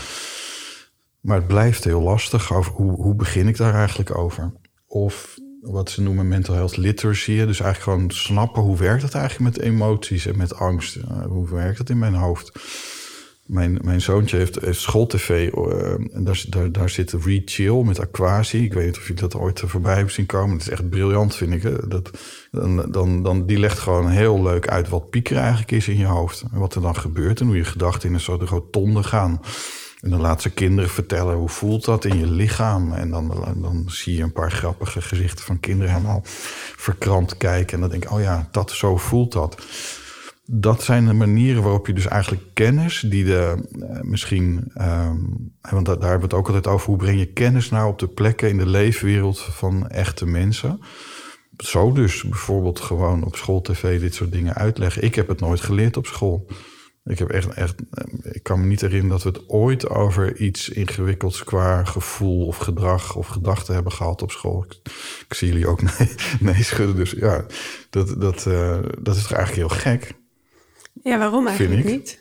Maar 1.22 1.38
het 1.38 1.48
blijft 1.48 1.84
heel 1.84 2.02
lastig. 2.02 2.54
Over, 2.54 2.72
hoe, 2.72 3.16
begin 3.16 3.48
ik 3.48 3.58
daar 3.58 3.74
eigenlijk 3.74 4.18
over? 4.18 4.54
Of 4.88 5.38
wat 5.62 5.90
ze 5.90 6.02
noemen 6.02 6.28
mental 6.28 6.56
health 6.56 6.78
literacy. 6.78 7.46
Dus 7.46 7.60
eigenlijk 7.60 7.80
gewoon 7.80 8.12
snappen, 8.12 8.62
hoe 8.62 8.78
werkt 8.78 9.02
het 9.02 9.14
eigenlijk 9.14 9.56
met 9.56 9.64
emoties 9.64 10.26
en 10.26 10.38
met 10.38 10.56
angst? 10.56 10.96
Eh, 10.96 11.26
hoe 11.26 11.50
werkt 11.50 11.78
het 11.78 11.90
in 11.90 12.00
mijn 12.00 12.14
hoofd? 12.14 12.52
Mijn, 13.48 13.80
mijn 13.82 14.02
zoontje 14.02 14.38
heeft, 14.38 14.62
heeft 14.62 14.80
schooltv. 14.80 15.30
Uh, 15.30 15.92
en 15.92 16.24
daar, 16.24 16.44
daar, 16.50 16.72
daar 16.72 16.90
zit 16.90 17.12
Read 17.12 17.42
Chill 17.46 17.84
met 17.84 18.00
Aquasi. 18.00 18.64
Ik 18.64 18.74
weet 18.74 18.86
niet 18.86 18.98
of 18.98 19.08
je 19.08 19.14
dat 19.14 19.36
ooit 19.36 19.64
voorbij 19.66 19.96
hebt 19.96 20.14
zien 20.14 20.26
komen. 20.26 20.58
Het 20.58 20.62
is 20.62 20.70
echt 20.70 20.90
briljant, 20.90 21.36
vind 21.36 21.54
ik. 21.54 21.62
Hè? 21.62 21.88
Dat, 21.88 22.10
dan, 22.52 22.92
dan, 22.92 23.24
dan, 23.24 23.46
die 23.46 23.60
legt 23.60 23.80
gewoon 23.80 24.10
heel 24.10 24.44
leuk 24.44 24.68
uit 24.68 24.90
wat 24.90 25.10
pieker 25.10 25.38
eigenlijk 25.38 25.72
is 25.72 25.88
in 25.88 25.98
je 25.98 26.06
hoofd. 26.06 26.44
En 26.52 26.60
wat 26.60 26.76
er 26.76 26.82
dan 26.82 26.96
gebeurt 26.96 27.40
en 27.40 27.46
hoe 27.46 27.56
je 27.56 27.64
gedachten 27.64 28.10
in 28.10 28.16
een 28.16 28.22
soort 28.22 28.50
rotonde 28.50 29.04
gaan. 29.04 29.42
En 30.02 30.10
dan 30.10 30.22
laat 30.22 30.42
ze 30.42 30.50
kinderen 30.50 30.90
vertellen 30.90 31.36
hoe 31.36 31.50
voelt 31.50 31.86
dat 31.86 32.06
in 32.06 32.18
je 32.18 32.28
lichaam. 32.28 32.94
En 32.94 33.10
dan, 33.10 33.28
dan 33.62 33.84
zie 33.88 34.16
je 34.16 34.24
een 34.24 34.32
paar 34.32 34.52
grappige 34.52 35.02
gezichten 35.02 35.46
van 35.46 35.60
kinderen 35.60 35.94
helemaal 35.94 36.22
verkrampt 36.76 37.38
kijken. 37.38 37.74
En 37.74 37.80
dan 37.80 37.90
denk 37.90 38.04
ik, 38.04 38.12
oh 38.12 38.22
ja, 38.22 38.48
dat, 38.52 38.72
zo 38.72 38.98
voelt 38.98 39.32
dat 39.32 39.62
dat 40.50 40.84
zijn 40.84 41.06
de 41.06 41.14
manieren 41.14 41.64
waarop 41.64 41.88
je 41.88 41.94
dus 41.94 42.08
eigenlijk 42.08 42.44
kennis 42.54 43.06
die 43.10 43.26
de 43.26 43.68
uh, 43.72 44.02
misschien, 44.02 44.72
um, 44.82 45.54
want 45.62 45.86
daar, 45.86 46.00
hebben 46.00 46.18
we 46.18 46.24
het 46.24 46.34
ook 46.34 46.48
altijd 46.48 46.68
over, 46.68 46.88
hoe 46.88 46.98
breng 46.98 47.20
je 47.20 47.34
kennis 47.34 47.70
nou 47.70 47.90
op 47.90 48.00
de 48.00 48.08
plekken 48.08 48.50
in 48.50 48.58
de 48.58 48.66
leefwereld 48.66 49.40
van 49.40 49.88
echte 49.88 50.26
mensen. 50.26 50.80
Zo 51.58 51.92
dus 51.92 52.24
bijvoorbeeld 52.24 52.80
gewoon 52.80 53.24
op 53.24 53.36
school 53.36 53.62
tv 53.62 54.00
dit 54.00 54.14
soort 54.14 54.32
dingen 54.32 54.54
uitleggen. 54.54 55.04
Ik 55.04 55.16
heb 55.16 55.28
het 55.28 55.40
nooit 55.40 55.62
geleerd 55.62 55.98
op 55.98 56.06
school. 56.06 56.48
Ik, 57.04 57.20
heb 57.20 57.30
echt, 57.30 57.54
echt, 57.54 57.76
eh, 57.92 58.06
ik 58.32 58.44
kan 58.44 58.60
me 58.60 58.66
niet 58.66 58.82
herinneren 58.82 59.10
dat 59.10 59.24
we 59.24 59.30
het 59.30 59.50
ooit 59.50 59.90
over 59.90 60.36
iets 60.36 60.70
ingewikkelds 60.70 61.44
qua 61.44 61.84
gevoel 61.84 62.46
of 62.46 62.58
gedrag 62.58 63.16
of 63.16 63.28
gedachten 63.28 63.74
hebben 63.74 63.92
gehad 63.92 64.22
op 64.22 64.32
school. 64.32 64.66
Ik, 65.28 65.34
zie 65.34 65.48
jullie 65.48 65.68
ook 65.68 65.82
nee, 65.98 66.16
nee 66.40 66.64
schudden. 66.64 66.96
Dus 66.96 67.12
ja, 67.12 67.46
dat, 67.90 68.22
dat, 68.22 68.46
uh, 68.46 68.80
dat 69.00 69.16
is 69.16 69.22
toch 69.22 69.32
eigenlijk 69.32 69.70
heel 69.70 69.80
gek. 69.80 70.16
Ja, 71.04 71.18
waarom 71.18 71.48
eigenlijk 71.48 71.86
niet? 71.86 72.20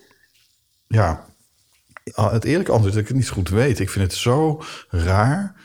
Ja, 0.87 1.25
het 2.15 2.43
eerlijke 2.43 2.71
antwoord 2.71 2.95
is 2.95 2.99
dat 2.99 3.01
ik 3.01 3.07
het 3.07 3.17
niet 3.17 3.29
goed 3.29 3.49
weet. 3.49 3.79
Ik 3.79 3.89
vind 3.89 4.05
het 4.05 4.13
zo 4.13 4.61
raar. 4.89 5.55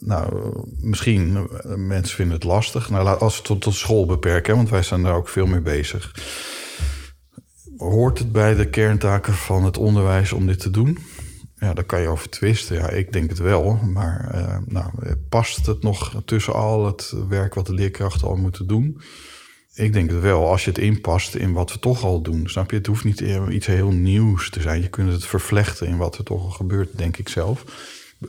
Nou, 0.00 0.52
misschien 0.80 1.36
eh, 1.36 1.74
mensen 1.74 2.16
vinden 2.16 2.34
het 2.34 2.44
lastig. 2.44 2.90
Nou, 2.90 3.18
als 3.18 3.32
we 3.32 3.38
het 3.38 3.46
tot, 3.46 3.60
tot 3.60 3.74
school 3.74 4.06
beperken, 4.06 4.56
want 4.56 4.70
wij 4.70 4.82
zijn 4.82 5.02
daar 5.02 5.14
ook 5.14 5.28
veel 5.28 5.46
mee 5.46 5.60
bezig. 5.60 6.14
Hoort 7.76 8.18
het 8.18 8.32
bij 8.32 8.54
de 8.54 8.68
kerntaken 8.68 9.34
van 9.34 9.64
het 9.64 9.78
onderwijs 9.78 10.32
om 10.32 10.46
dit 10.46 10.60
te 10.60 10.70
doen? 10.70 10.98
Ja, 11.54 11.74
daar 11.74 11.84
kan 11.84 12.00
je 12.00 12.08
over 12.08 12.28
twisten. 12.28 12.76
Ja, 12.76 12.88
ik 12.88 13.12
denk 13.12 13.28
het 13.28 13.38
wel. 13.38 13.74
Maar 13.74 14.32
uh, 14.34 14.56
nou, 14.66 14.90
past 15.28 15.66
het 15.66 15.82
nog 15.82 16.22
tussen 16.24 16.54
al 16.54 16.86
het 16.86 17.14
werk 17.28 17.54
wat 17.54 17.66
de 17.66 17.74
leerkrachten 17.74 18.28
al 18.28 18.36
moeten 18.36 18.66
doen? 18.66 19.00
Ik 19.74 19.92
denk 19.92 20.10
het 20.10 20.20
wel, 20.20 20.48
als 20.48 20.64
je 20.64 20.70
het 20.70 20.78
inpast 20.78 21.34
in 21.34 21.52
wat 21.52 21.72
we 21.72 21.78
toch 21.78 22.04
al 22.04 22.20
doen. 22.20 22.48
Snap 22.48 22.70
je? 22.70 22.76
Het 22.76 22.86
hoeft 22.86 23.04
niet 23.04 23.20
iets 23.50 23.66
heel 23.66 23.90
nieuws 23.90 24.50
te 24.50 24.60
zijn. 24.60 24.82
Je 24.82 24.88
kunt 24.88 25.12
het 25.12 25.24
vervlechten 25.24 25.86
in 25.86 25.96
wat 25.96 26.18
er 26.18 26.24
toch 26.24 26.42
al 26.42 26.50
gebeurt, 26.50 26.98
denk 26.98 27.16
ik 27.16 27.28
zelf. 27.28 27.64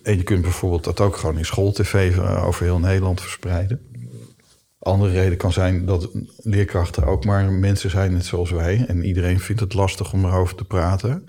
En 0.03 0.17
je 0.17 0.23
kunt 0.23 0.41
bijvoorbeeld 0.41 0.83
dat 0.83 0.99
ook 0.99 1.15
gewoon 1.15 1.37
in 1.37 1.45
schooltv 1.45 2.13
eh, 2.17 2.45
over 2.47 2.63
heel 2.63 2.79
Nederland 2.79 3.21
verspreiden. 3.21 3.81
Andere 4.79 5.11
reden 5.11 5.37
kan 5.37 5.53
zijn 5.53 5.85
dat 5.85 6.09
leerkrachten 6.37 7.05
ook 7.05 7.25
maar 7.25 7.51
mensen 7.51 7.89
zijn, 7.89 8.13
net 8.13 8.25
zoals 8.25 8.51
wij. 8.51 8.85
En 8.87 9.05
iedereen 9.05 9.39
vindt 9.39 9.61
het 9.61 9.73
lastig 9.73 10.13
om 10.13 10.25
erover 10.25 10.55
te 10.55 10.65
praten. 10.65 11.25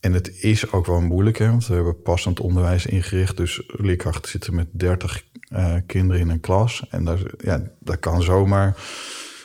En 0.00 0.12
het 0.12 0.42
is 0.42 0.72
ook 0.72 0.86
wel 0.86 1.00
moeilijk, 1.00 1.38
hè, 1.38 1.48
want 1.48 1.66
we 1.66 1.74
hebben 1.74 2.02
passend 2.02 2.40
onderwijs 2.40 2.86
ingericht. 2.86 3.36
Dus 3.36 3.62
leerkrachten 3.66 4.30
zitten 4.30 4.54
met 4.54 4.66
30 4.70 5.24
uh, 5.52 5.74
kinderen 5.86 6.20
in 6.20 6.28
een 6.28 6.40
klas. 6.40 6.86
En 6.90 7.04
daar, 7.04 7.20
ja, 7.38 7.62
dat 7.78 7.98
kan 7.98 8.22
zomaar 8.22 8.76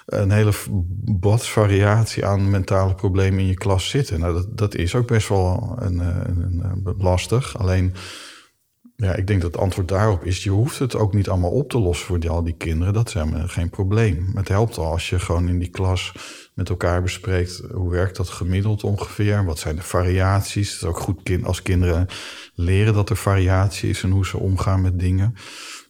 een 0.10 0.32
hele 0.32 0.54
variatie 1.38 2.26
aan 2.26 2.50
mentale 2.50 2.96
problemen 2.96 3.40
in 3.40 3.48
je 3.48 3.54
klas 3.54 3.90
zitten. 3.90 4.20
Nou, 4.20 4.34
dat, 4.34 4.58
dat 4.58 4.76
is 4.76 4.96
ook 4.96 5.08
best 5.08 5.28
wel 5.28 5.76
een, 5.80 6.00
eh, 6.00 6.08
een, 6.24 6.62
een, 6.64 6.96
lastig. 6.98 7.58
Alleen, 7.58 7.94
ja, 8.96 9.16
ik 9.16 9.28
denk 9.28 9.42
dat 9.42 9.52
het 9.52 9.62
antwoord 9.62 9.88
daarop 9.88 10.24
is: 10.26 10.44
je 10.44 10.50
hoeft 10.50 10.80
het 10.80 10.96
ook 10.96 11.14
niet 11.14 11.30
allemaal 11.30 11.52
op 11.52 11.70
te 11.70 11.80
lossen 11.80 12.08
voor 12.08 12.20
die, 12.20 12.30
al 12.30 12.44
die 12.44 12.58
kinderen. 12.58 12.94
Dat 12.94 13.14
helemaal 13.14 13.48
geen 13.48 13.70
probleem. 13.70 14.32
Het 14.36 14.48
helpt 14.48 14.78
al 14.78 14.92
als 14.92 15.10
je 15.10 15.20
gewoon 15.20 15.48
in 15.48 15.60
die 15.60 15.70
klas 15.70 16.12
met 16.54 16.70
elkaar 16.70 17.02
bespreekt 17.02 17.62
hoe 17.74 17.92
werkt 17.92 18.16
dat 18.16 18.30
gemiddeld 18.30 18.84
ongeveer. 18.84 19.46
Wat 19.46 19.60
zijn 19.60 19.76
de 19.76 19.82
variaties? 19.82 20.72
Het 20.72 20.82
is 20.82 20.88
ook 20.88 21.00
goed 21.00 21.44
als 21.44 21.62
kinderen 21.62 22.08
leren 22.54 22.94
dat 22.94 23.10
er 23.10 23.18
variatie 23.18 23.90
is 23.90 24.04
en 24.04 24.12
hoe 24.12 24.26
ze 24.26 24.38
omgaan 24.38 24.82
met 24.82 25.00
dingen. 25.00 25.36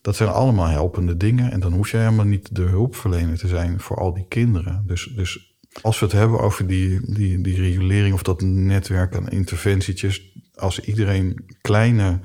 Dat 0.01 0.15
zijn 0.15 0.29
allemaal 0.29 0.67
helpende 0.67 1.17
dingen. 1.17 1.51
En 1.51 1.59
dan 1.59 1.73
hoef 1.73 1.91
je 1.91 1.97
helemaal 1.97 2.25
niet 2.25 2.55
de 2.55 2.61
hulpverlener 2.61 3.37
te 3.37 3.47
zijn 3.47 3.79
voor 3.79 3.97
al 3.97 4.13
die 4.13 4.25
kinderen. 4.27 4.83
Dus, 4.87 5.11
dus 5.15 5.57
als 5.81 5.99
we 5.99 6.05
het 6.05 6.15
hebben 6.15 6.39
over 6.39 6.67
die, 6.67 7.13
die, 7.13 7.41
die 7.41 7.55
regulering 7.55 8.13
of 8.13 8.23
dat 8.23 8.41
netwerk 8.41 9.15
aan 9.15 9.29
interventietjes. 9.29 10.37
Als 10.55 10.79
iedereen 10.79 11.45
kleine, 11.61 12.19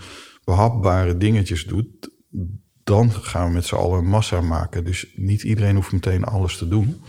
behapbare 0.45 1.17
dingetjes 1.17 1.65
doet, 1.65 2.11
dan 2.85 3.13
gaan 3.13 3.47
we 3.47 3.53
met 3.53 3.67
z'n 3.67 3.75
allen 3.75 3.99
een 3.99 4.09
massa 4.09 4.41
maken. 4.41 4.85
Dus 4.85 5.13
niet 5.15 5.43
iedereen 5.43 5.75
hoeft 5.75 5.93
meteen 5.93 6.25
alles 6.25 6.57
te 6.57 6.69
doen. 6.69 7.03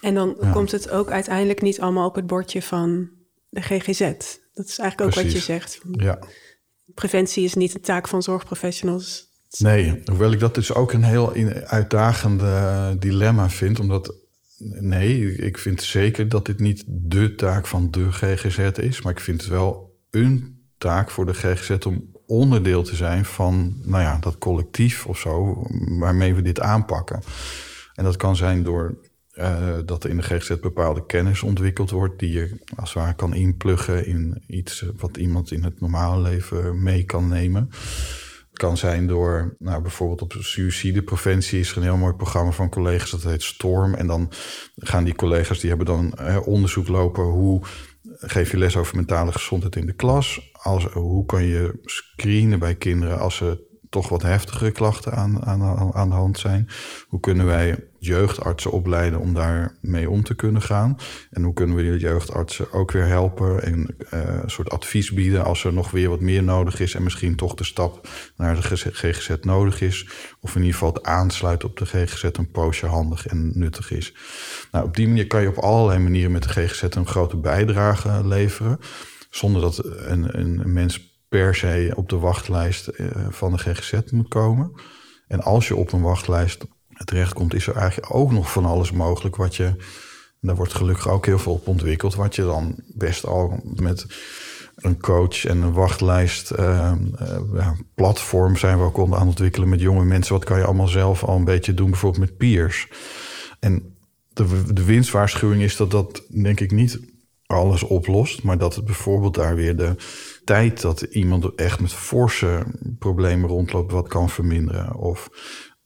En 0.00 0.14
dan 0.14 0.36
komt 0.52 0.72
het 0.72 0.90
ook 0.90 1.10
uiteindelijk 1.10 1.62
niet 1.62 1.80
allemaal 1.80 2.08
op 2.08 2.14
het 2.14 2.26
bordje 2.26 2.62
van 2.62 3.10
de 3.48 3.60
GGZ. 3.60 4.00
Dat 4.54 4.66
is 4.66 4.78
eigenlijk 4.78 5.00
ook 5.00 5.22
wat 5.22 5.32
je 5.32 5.38
zegt. 5.38 5.80
Ja. 5.92 6.18
Preventie 6.94 7.44
is 7.44 7.54
niet 7.54 7.74
een 7.74 7.80
taak 7.80 8.08
van 8.08 8.22
zorgprofessionals. 8.22 9.27
Nee, 9.58 10.02
hoewel 10.04 10.32
ik 10.32 10.40
dat 10.40 10.54
dus 10.54 10.74
ook 10.74 10.92
een 10.92 11.04
heel 11.04 11.32
uitdagende 11.64 12.96
dilemma 12.98 13.50
vind. 13.50 13.80
Omdat, 13.80 14.14
nee, 14.80 15.36
ik 15.36 15.58
vind 15.58 15.82
zeker 15.82 16.28
dat 16.28 16.46
dit 16.46 16.60
niet 16.60 16.84
de 16.86 17.34
taak 17.34 17.66
van 17.66 17.90
de 17.90 18.12
GGZ 18.12 18.58
is. 18.78 19.02
Maar 19.02 19.12
ik 19.12 19.20
vind 19.20 19.40
het 19.40 19.50
wel 19.50 19.96
een 20.10 20.62
taak 20.78 21.10
voor 21.10 21.26
de 21.26 21.34
GGZ 21.34 21.86
om 21.86 22.16
onderdeel 22.26 22.82
te 22.82 22.96
zijn 22.96 23.24
van, 23.24 23.76
nou 23.82 24.02
ja, 24.02 24.18
dat 24.18 24.38
collectief 24.38 25.06
of 25.06 25.18
zo, 25.18 25.62
waarmee 25.98 26.34
we 26.34 26.42
dit 26.42 26.60
aanpakken. 26.60 27.22
En 27.94 28.04
dat 28.04 28.16
kan 28.16 28.36
zijn 28.36 28.62
door 28.62 28.98
uh, 29.34 29.78
dat 29.84 30.04
er 30.04 30.10
in 30.10 30.16
de 30.16 30.22
GGZ 30.22 30.60
bepaalde 30.60 31.06
kennis 31.06 31.42
ontwikkeld 31.42 31.90
wordt, 31.90 32.18
die 32.18 32.32
je 32.32 32.58
als 32.76 32.94
het 32.94 33.02
ware 33.02 33.14
kan 33.14 33.34
inpluggen 33.34 34.06
in 34.06 34.42
iets 34.46 34.84
wat 34.96 35.16
iemand 35.16 35.50
in 35.52 35.64
het 35.64 35.80
normale 35.80 36.22
leven 36.22 36.82
mee 36.82 37.04
kan 37.04 37.28
nemen. 37.28 37.70
Kan 38.58 38.76
zijn 38.76 39.06
door, 39.06 39.56
nou, 39.58 39.82
bijvoorbeeld 39.82 40.22
op 40.22 40.34
suïcidepreventie 40.38 41.60
is 41.60 41.70
er 41.70 41.76
een 41.76 41.82
heel 41.82 41.96
mooi 41.96 42.12
programma 42.12 42.50
van 42.50 42.68
collega's, 42.68 43.10
dat 43.10 43.22
heet 43.22 43.42
Storm. 43.42 43.94
En 43.94 44.06
dan 44.06 44.30
gaan 44.76 45.04
die 45.04 45.14
collega's, 45.14 45.60
die 45.60 45.68
hebben 45.68 45.86
dan 45.86 46.18
onderzoek 46.44 46.88
lopen 46.88 47.24
hoe 47.24 47.62
geef 48.20 48.50
je 48.50 48.58
les 48.58 48.76
over 48.76 48.96
mentale 48.96 49.32
gezondheid 49.32 49.76
in 49.76 49.86
de 49.86 49.92
klas. 49.92 50.50
Als, 50.52 50.84
hoe 50.84 51.26
kan 51.26 51.44
je 51.44 51.78
screenen 51.84 52.58
bij 52.58 52.74
kinderen 52.74 53.18
als 53.18 53.36
ze 53.36 53.67
toch 53.90 54.08
wat 54.08 54.22
heftigere 54.22 54.70
klachten 54.70 55.12
aan, 55.12 55.44
aan, 55.44 55.94
aan 55.94 56.08
de 56.08 56.14
hand 56.14 56.38
zijn? 56.38 56.68
Hoe 57.08 57.20
kunnen 57.20 57.46
wij 57.46 57.84
jeugdartsen 57.98 58.70
opleiden 58.70 59.20
om 59.20 59.34
daarmee 59.34 60.10
om 60.10 60.22
te 60.22 60.34
kunnen 60.34 60.62
gaan? 60.62 60.96
En 61.30 61.42
hoe 61.42 61.52
kunnen 61.52 61.76
we 61.76 61.82
die 61.82 61.98
jeugdartsen 61.98 62.72
ook 62.72 62.90
weer 62.90 63.06
helpen 63.06 63.62
en 63.62 63.96
uh, 64.14 64.20
een 64.42 64.50
soort 64.50 64.70
advies 64.70 65.12
bieden 65.12 65.44
als 65.44 65.64
er 65.64 65.72
nog 65.72 65.90
weer 65.90 66.08
wat 66.08 66.20
meer 66.20 66.42
nodig 66.42 66.80
is 66.80 66.94
en 66.94 67.02
misschien 67.02 67.36
toch 67.36 67.54
de 67.54 67.64
stap 67.64 68.08
naar 68.36 68.54
de 68.54 68.76
GGZ 68.92 69.30
nodig 69.40 69.80
is? 69.80 70.08
Of 70.40 70.54
in 70.54 70.60
ieder 70.60 70.74
geval 70.78 70.92
het 70.92 71.02
aansluiten 71.02 71.68
op 71.68 71.76
de 71.76 71.86
GGZ 71.86 72.22
een 72.22 72.50
poosje 72.50 72.86
handig 72.86 73.26
en 73.26 73.58
nuttig 73.58 73.90
is. 73.90 74.14
Nou, 74.72 74.84
op 74.84 74.96
die 74.96 75.08
manier 75.08 75.26
kan 75.26 75.42
je 75.42 75.48
op 75.48 75.58
allerlei 75.58 75.98
manieren 75.98 76.32
met 76.32 76.42
de 76.42 76.48
GGZ 76.48 76.82
een 76.82 77.06
grote 77.06 77.36
bijdrage 77.36 78.26
leveren. 78.26 78.78
Zonder 79.30 79.62
dat 79.62 79.84
een, 79.84 80.38
een 80.38 80.72
mens 80.72 81.17
per 81.28 81.54
se 81.54 81.92
op 81.96 82.08
de 82.08 82.18
wachtlijst 82.18 82.86
eh, 82.86 83.06
van 83.30 83.52
de 83.52 83.58
GGZ 83.58 84.10
moet 84.10 84.28
komen. 84.28 84.72
En 85.26 85.40
als 85.40 85.68
je 85.68 85.76
op 85.76 85.92
een 85.92 86.02
wachtlijst 86.02 86.64
terechtkomt, 87.04 87.54
is 87.54 87.66
er 87.66 87.76
eigenlijk 87.76 88.14
ook 88.14 88.32
nog 88.32 88.52
van 88.52 88.64
alles 88.64 88.92
mogelijk 88.92 89.36
wat 89.36 89.56
je. 89.56 89.74
Daar 90.40 90.56
wordt 90.56 90.74
gelukkig 90.74 91.08
ook 91.08 91.26
heel 91.26 91.38
veel 91.38 91.52
op 91.52 91.66
ontwikkeld. 91.66 92.14
Wat 92.14 92.34
je 92.34 92.42
dan 92.42 92.74
best 92.94 93.26
al 93.26 93.60
met 93.74 94.06
een 94.76 95.00
coach 95.00 95.44
en 95.44 95.62
een 95.62 95.72
wachtlijst 95.72 96.52
uh, 96.58 96.92
uh, 97.54 97.70
platform 97.94 98.56
zijn 98.56 98.78
we 98.78 98.84
ook 98.84 98.98
aan 98.98 99.10
het 99.10 99.20
ontwikkelen 99.20 99.68
met 99.68 99.80
jonge 99.80 100.04
mensen. 100.04 100.34
Wat 100.34 100.44
kan 100.44 100.58
je 100.58 100.64
allemaal 100.64 100.88
zelf 100.88 101.24
al 101.24 101.36
een 101.36 101.44
beetje 101.44 101.74
doen, 101.74 101.90
bijvoorbeeld 101.90 102.28
met 102.28 102.36
peers. 102.36 102.88
En 103.60 103.96
de, 104.28 104.72
de 104.72 104.84
winstwaarschuwing 104.84 105.62
is 105.62 105.76
dat 105.76 105.90
dat 105.90 106.22
denk 106.28 106.60
ik 106.60 106.70
niet 106.70 107.00
alles 107.46 107.82
oplost, 107.82 108.42
maar 108.42 108.58
dat 108.58 108.74
het 108.74 108.84
bijvoorbeeld 108.84 109.34
daar 109.34 109.54
weer 109.54 109.76
de 109.76 109.94
tijd 110.48 110.80
dat 110.80 111.00
iemand 111.00 111.54
echt 111.54 111.80
met 111.80 111.92
forse 111.92 112.66
problemen 112.98 113.48
rondloopt 113.48 113.92
wat 113.92 114.08
kan 114.08 114.28
verminderen. 114.28 114.94
Of 114.94 115.28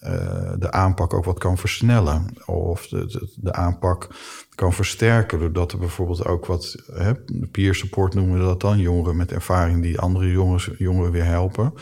uh, 0.04 0.52
de 0.58 0.70
aanpak 0.70 1.14
ook 1.14 1.24
wat 1.24 1.38
kan 1.38 1.58
versnellen. 1.58 2.34
Of 2.46 2.88
de, 2.88 3.06
de, 3.06 3.32
de, 3.36 3.52
aanpak 3.52 4.08
kan 4.54 4.72
versterken. 4.72 5.38
Doordat 5.38 5.72
er 5.72 5.78
bijvoorbeeld 5.78 6.26
ook 6.26 6.46
wat 6.46 6.76
hè, 6.92 7.14
peer 7.50 7.74
support 7.74 8.14
noemen 8.14 8.38
we 8.38 8.44
dat 8.44 8.60
dan. 8.60 8.78
Jongeren 8.78 9.16
met 9.16 9.32
ervaring 9.32 9.82
die 9.82 9.98
andere 9.98 10.30
jongens, 10.30 10.70
jongeren 10.78 11.12
weer 11.12 11.24
helpen. 11.24 11.72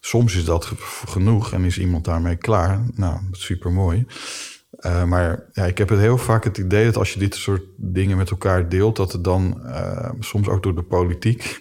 Soms 0.00 0.36
is 0.36 0.44
dat 0.44 0.72
genoeg 1.06 1.52
en 1.52 1.64
is 1.64 1.78
iemand 1.78 2.04
daarmee 2.04 2.36
klaar. 2.36 2.84
Nou, 2.94 3.18
super 3.30 3.72
mooi. 3.72 4.06
Uh, 4.80 5.04
maar 5.04 5.46
ja, 5.52 5.64
ik 5.64 5.78
heb 5.78 5.88
het 5.88 5.98
heel 5.98 6.18
vaak 6.18 6.44
het 6.44 6.58
idee 6.58 6.84
dat 6.84 6.96
als 6.96 7.12
je 7.12 7.18
dit 7.18 7.34
soort 7.34 7.62
dingen 7.76 8.16
met 8.16 8.30
elkaar 8.30 8.68
deelt, 8.68 8.96
dat 8.96 9.12
het 9.12 9.24
dan 9.24 9.60
uh, 9.64 10.10
soms 10.18 10.48
ook 10.48 10.62
door 10.62 10.74
de 10.74 10.82
politiek 10.82 11.58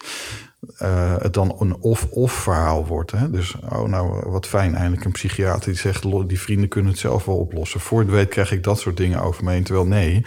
uh, 0.82 1.16
het 1.18 1.34
dan 1.34 1.56
een 1.60 1.76
of-of 1.80 2.32
verhaal 2.32 2.86
wordt. 2.86 3.12
Hè? 3.12 3.30
Dus, 3.30 3.56
oh 3.70 3.84
nou, 3.84 4.30
wat 4.30 4.48
fijn, 4.48 4.76
eindelijk 4.76 5.06
een 5.06 5.12
psychiater 5.12 5.72
die 5.72 5.80
zegt... 5.80 6.04
die 6.28 6.40
vrienden 6.40 6.70
kunnen 6.70 6.92
het 6.92 7.00
zelf 7.00 7.26
wel 7.26 7.38
oplossen. 7.38 7.80
Voor 7.80 8.06
de 8.06 8.12
weet 8.12 8.30
krijg 8.30 8.52
ik 8.52 8.64
dat 8.64 8.80
soort 8.80 8.98
dingen 8.98 9.22
over 9.22 9.44
me 9.44 9.52
heen. 9.52 9.64
Terwijl 9.64 9.88
nee, 9.88 10.24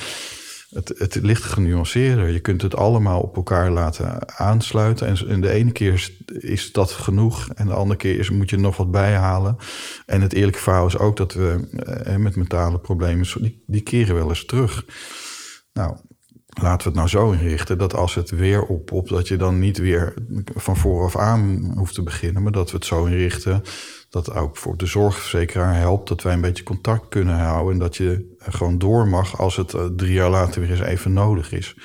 het, 0.71 0.95
het 0.99 1.15
ligt 1.15 1.43
genuanceerder. 1.43 2.29
Je 2.29 2.41
kunt 2.41 2.63
het 2.63 2.77
allemaal 2.77 3.21
op 3.21 3.37
elkaar 3.37 3.71
laten 3.71 4.39
aansluiten. 4.39 5.07
En, 5.07 5.29
en 5.29 5.41
de 5.41 5.51
ene 5.51 5.73
keer 5.73 5.93
is, 5.93 6.23
is, 6.27 6.73
dat 6.73 6.91
genoeg... 6.91 7.49
en 7.55 7.67
de 7.67 7.75
andere 7.75 7.99
keer 7.99 8.19
is, 8.19 8.31
moet 8.31 8.51
je 8.51 8.57
nog 8.57 8.77
wat 8.77 8.91
bijhalen. 8.91 9.57
En 10.07 10.21
het 10.21 10.33
eerlijke 10.33 10.61
verhaal 10.61 10.87
is 10.87 10.99
ook 10.99 11.17
dat 11.17 11.35
we 11.35 11.69
eh, 12.05 12.17
met 12.17 12.37
mentale 12.37 12.79
problemen... 12.79 13.27
Die, 13.41 13.63
die 13.67 13.83
keren 13.83 14.15
wel 14.15 14.29
eens 14.29 14.45
terug. 14.45 14.85
Nou, 15.73 15.97
laten 16.61 16.79
we 16.79 16.85
het 16.85 16.95
nou 16.95 17.09
zo 17.09 17.31
inrichten 17.31 17.79
dat 17.79 17.95
als 17.95 18.15
het 18.15 18.31
weer 18.31 18.63
oppopt, 18.63 19.09
dat 19.09 19.29
je 19.29 19.37
dan 19.37 19.59
niet 19.59 19.79
weer 19.79 20.15
van 20.55 20.77
vooraf 20.77 21.17
aan 21.17 21.73
hoeft 21.77 21.95
te 21.95 22.03
beginnen, 22.03 22.43
maar 22.43 22.53
dat 22.53 22.71
we 22.71 22.77
het 22.77 22.87
zo 22.87 23.05
inrichten 23.05 23.63
dat 24.11 24.35
ook 24.35 24.57
voor 24.57 24.77
de 24.77 24.87
zorgverzekeraar 24.87 25.77
helpt 25.77 26.09
dat 26.09 26.23
wij 26.23 26.33
een 26.33 26.41
beetje 26.41 26.63
contact 26.63 27.09
kunnen 27.09 27.39
houden 27.39 27.73
en 27.73 27.79
dat 27.79 27.97
je 27.97 28.37
gewoon 28.39 28.79
door 28.79 29.09
mag 29.09 29.39
als 29.39 29.57
het 29.57 29.75
eh, 29.75 29.85
drie 29.97 30.13
jaar 30.13 30.31
later 30.31 30.61
weer 30.61 30.71
eens 30.71 30.81
even 30.81 31.13
nodig 31.13 31.53
is. 31.53 31.77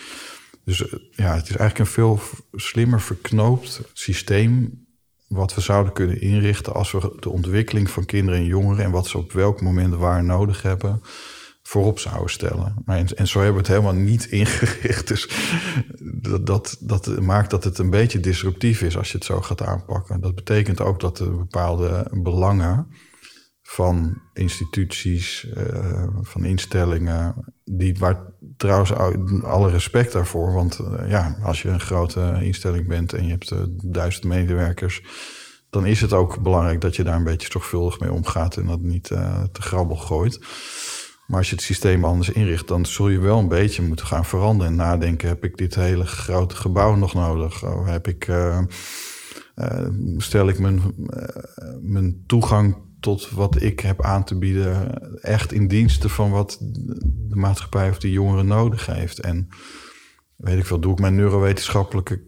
Dus 0.63 0.87
eh, 0.87 0.99
ja, 1.11 1.35
het 1.35 1.49
is 1.49 1.55
eigenlijk 1.55 1.79
een 1.79 1.85
veel 1.85 2.19
slimmer 2.51 3.01
verknoopt 3.01 3.81
systeem 3.93 4.85
wat 5.27 5.55
we 5.55 5.61
zouden 5.61 5.93
kunnen 5.93 6.21
inrichten 6.21 6.73
als 6.73 6.91
we 6.91 7.15
de 7.19 7.29
ontwikkeling 7.29 7.89
van 7.89 8.05
kinderen 8.05 8.39
en 8.39 8.45
jongeren 8.45 8.83
en 8.83 8.91
wat 8.91 9.07
ze 9.07 9.17
op 9.17 9.31
welk 9.31 9.61
moment 9.61 9.95
waar 9.95 10.23
nodig 10.23 10.61
hebben, 10.61 11.01
voorop 11.67 11.99
zouden 11.99 12.29
stellen. 12.29 12.75
Maar 12.85 12.97
en, 12.97 13.27
zo 13.27 13.37
hebben 13.37 13.55
we 13.55 13.67
het 13.67 13.77
helemaal 13.77 14.01
niet 14.03 14.25
ingericht. 14.41 15.07
Dus 15.07 15.29
dat, 16.21 16.45
dat, 16.45 16.77
dat 16.79 17.21
maakt 17.21 17.49
dat 17.49 17.63
het 17.63 17.77
een 17.77 17.89
beetje 17.89 18.19
disruptief 18.19 18.81
is 18.81 18.97
als 18.97 19.11
je 19.11 19.17
het 19.17 19.25
zo 19.25 19.41
gaat 19.41 19.61
aanpakken. 19.61 20.21
Dat 20.21 20.35
betekent 20.35 20.81
ook 20.81 20.99
dat 20.99 21.19
er 21.19 21.37
bepaalde 21.37 22.11
belangen 22.11 22.87
van 23.61 24.21
instituties, 24.33 25.47
uh, 25.57 26.07
van 26.21 26.45
instellingen, 26.45 27.35
die 27.63 27.95
waar 27.97 28.33
trouwens 28.57 28.93
alle 29.43 29.69
respect 29.69 30.11
daarvoor. 30.11 30.53
Want 30.53 30.79
uh, 30.79 31.09
ja, 31.09 31.37
als 31.43 31.61
je 31.61 31.69
een 31.69 31.79
grote 31.79 32.37
instelling 32.41 32.87
bent 32.87 33.13
en 33.13 33.23
je 33.23 33.29
hebt 33.29 33.51
uh, 33.51 33.59
duizend 33.83 34.25
medewerkers, 34.25 35.03
dan 35.69 35.85
is 35.85 36.01
het 36.01 36.13
ook 36.13 36.41
belangrijk 36.41 36.81
dat 36.81 36.95
je 36.95 37.03
daar 37.03 37.15
een 37.15 37.23
beetje 37.23 37.51
zorgvuldig 37.51 37.99
mee 37.99 38.11
omgaat 38.11 38.57
en 38.57 38.65
dat 38.65 38.81
niet 38.81 39.07
te 39.51 39.61
grabbel 39.61 39.95
gooit. 39.95 40.39
Maar 41.27 41.37
als 41.37 41.49
je 41.49 41.55
het 41.55 41.63
systeem 41.63 42.05
anders 42.05 42.29
inricht, 42.29 42.67
dan 42.67 42.85
zul 42.85 43.09
je 43.09 43.19
wel 43.19 43.39
een 43.39 43.47
beetje 43.47 43.81
moeten 43.81 44.05
gaan 44.05 44.25
veranderen 44.25 44.71
en 44.71 44.77
nadenken: 44.77 45.27
heb 45.27 45.43
ik 45.43 45.57
dit 45.57 45.75
hele 45.75 46.05
grote 46.05 46.55
gebouw 46.55 46.95
nog 46.95 47.13
nodig? 47.13 47.65
Of 47.65 47.85
heb 47.85 48.07
ik, 48.07 48.27
uh, 48.27 48.59
uh, 49.55 49.87
stel 50.17 50.47
ik 50.47 50.59
mijn, 50.59 50.81
uh, 50.97 51.23
mijn 51.81 52.23
toegang 52.27 52.77
tot 52.99 53.29
wat 53.29 53.61
ik 53.61 53.79
heb 53.79 54.03
aan 54.03 54.23
te 54.23 54.37
bieden 54.37 54.99
echt 55.21 55.51
in 55.51 55.67
diensten 55.67 56.09
van 56.09 56.31
wat 56.31 56.57
de 56.61 57.35
maatschappij 57.35 57.89
of 57.89 57.97
de 57.97 58.11
jongeren 58.11 58.47
nodig 58.47 58.85
heeft? 58.85 59.19
En 59.19 59.47
weet 60.35 60.57
ik 60.57 60.65
veel, 60.65 60.79
doe 60.79 60.91
ik 60.91 60.99
mijn 60.99 61.15
neurowetenschappelijke 61.15 62.21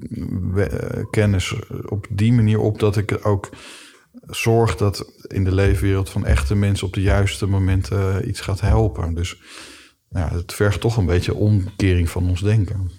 kennis 1.10 1.56
op 1.86 2.08
die 2.10 2.34
manier 2.34 2.60
op 2.60 2.80
dat 2.80 2.98
ik 2.98 3.20
ook 3.28 3.50
zorg 4.30 4.76
dat 4.76 5.12
in 5.28 5.44
de 5.44 5.54
leefwereld 5.54 6.10
van 6.10 6.26
echte 6.26 6.56
mensen 6.56 6.88
op 6.88 6.94
de 6.94 7.02
juiste 7.02 7.46
momenten 7.46 8.28
iets 8.28 8.42
gaat 8.42 8.62
helpen. 8.62 9.14
Dus 9.14 9.38
ja, 10.10 10.30
het 10.32 10.54
vergt 10.54 10.82
toch 10.82 10.98
een 10.98 11.06
beetje 11.06 11.34
omkering 11.34 12.10
van 12.10 12.30
ons 12.30 12.42
denken. 12.42 12.92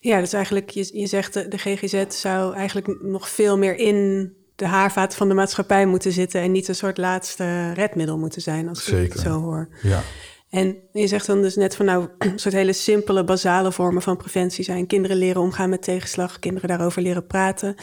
Ja, 0.00 0.20
dus 0.20 0.32
eigenlijk, 0.32 0.70
je, 0.70 0.90
je 0.92 1.06
zegt 1.06 1.34
de, 1.34 1.48
de 1.48 1.58
GGZ 1.58 2.04
zou 2.08 2.54
eigenlijk 2.54 3.02
nog 3.02 3.28
veel 3.28 3.58
meer 3.58 3.76
in 3.76 4.32
de 4.54 4.66
haarvaat 4.66 5.14
van 5.14 5.28
de 5.28 5.34
maatschappij 5.34 5.86
moeten 5.86 6.12
zitten 6.12 6.40
en 6.40 6.52
niet 6.52 6.68
een 6.68 6.74
soort 6.74 6.98
laatste 6.98 7.72
redmiddel 7.72 8.18
moeten 8.18 8.42
zijn, 8.42 8.68
als 8.68 8.88
ik 8.88 9.12
het 9.12 9.22
zo 9.22 9.40
hoor. 9.40 9.68
Ja. 9.82 10.02
En 10.50 10.76
je 10.92 11.06
zegt 11.06 11.26
dan 11.26 11.42
dus 11.42 11.56
net 11.56 11.76
van 11.76 11.86
nou, 11.86 12.08
een 12.18 12.38
soort 12.38 12.54
hele 12.54 12.72
simpele, 12.72 13.24
basale 13.24 13.72
vormen 13.72 14.02
van 14.02 14.16
preventie 14.16 14.64
zijn. 14.64 14.86
Kinderen 14.86 15.16
leren 15.16 15.42
omgaan 15.42 15.70
met 15.70 15.82
tegenslag, 15.82 16.38
kinderen 16.38 16.68
daarover 16.68 17.02
leren 17.02 17.26
praten. 17.26 17.74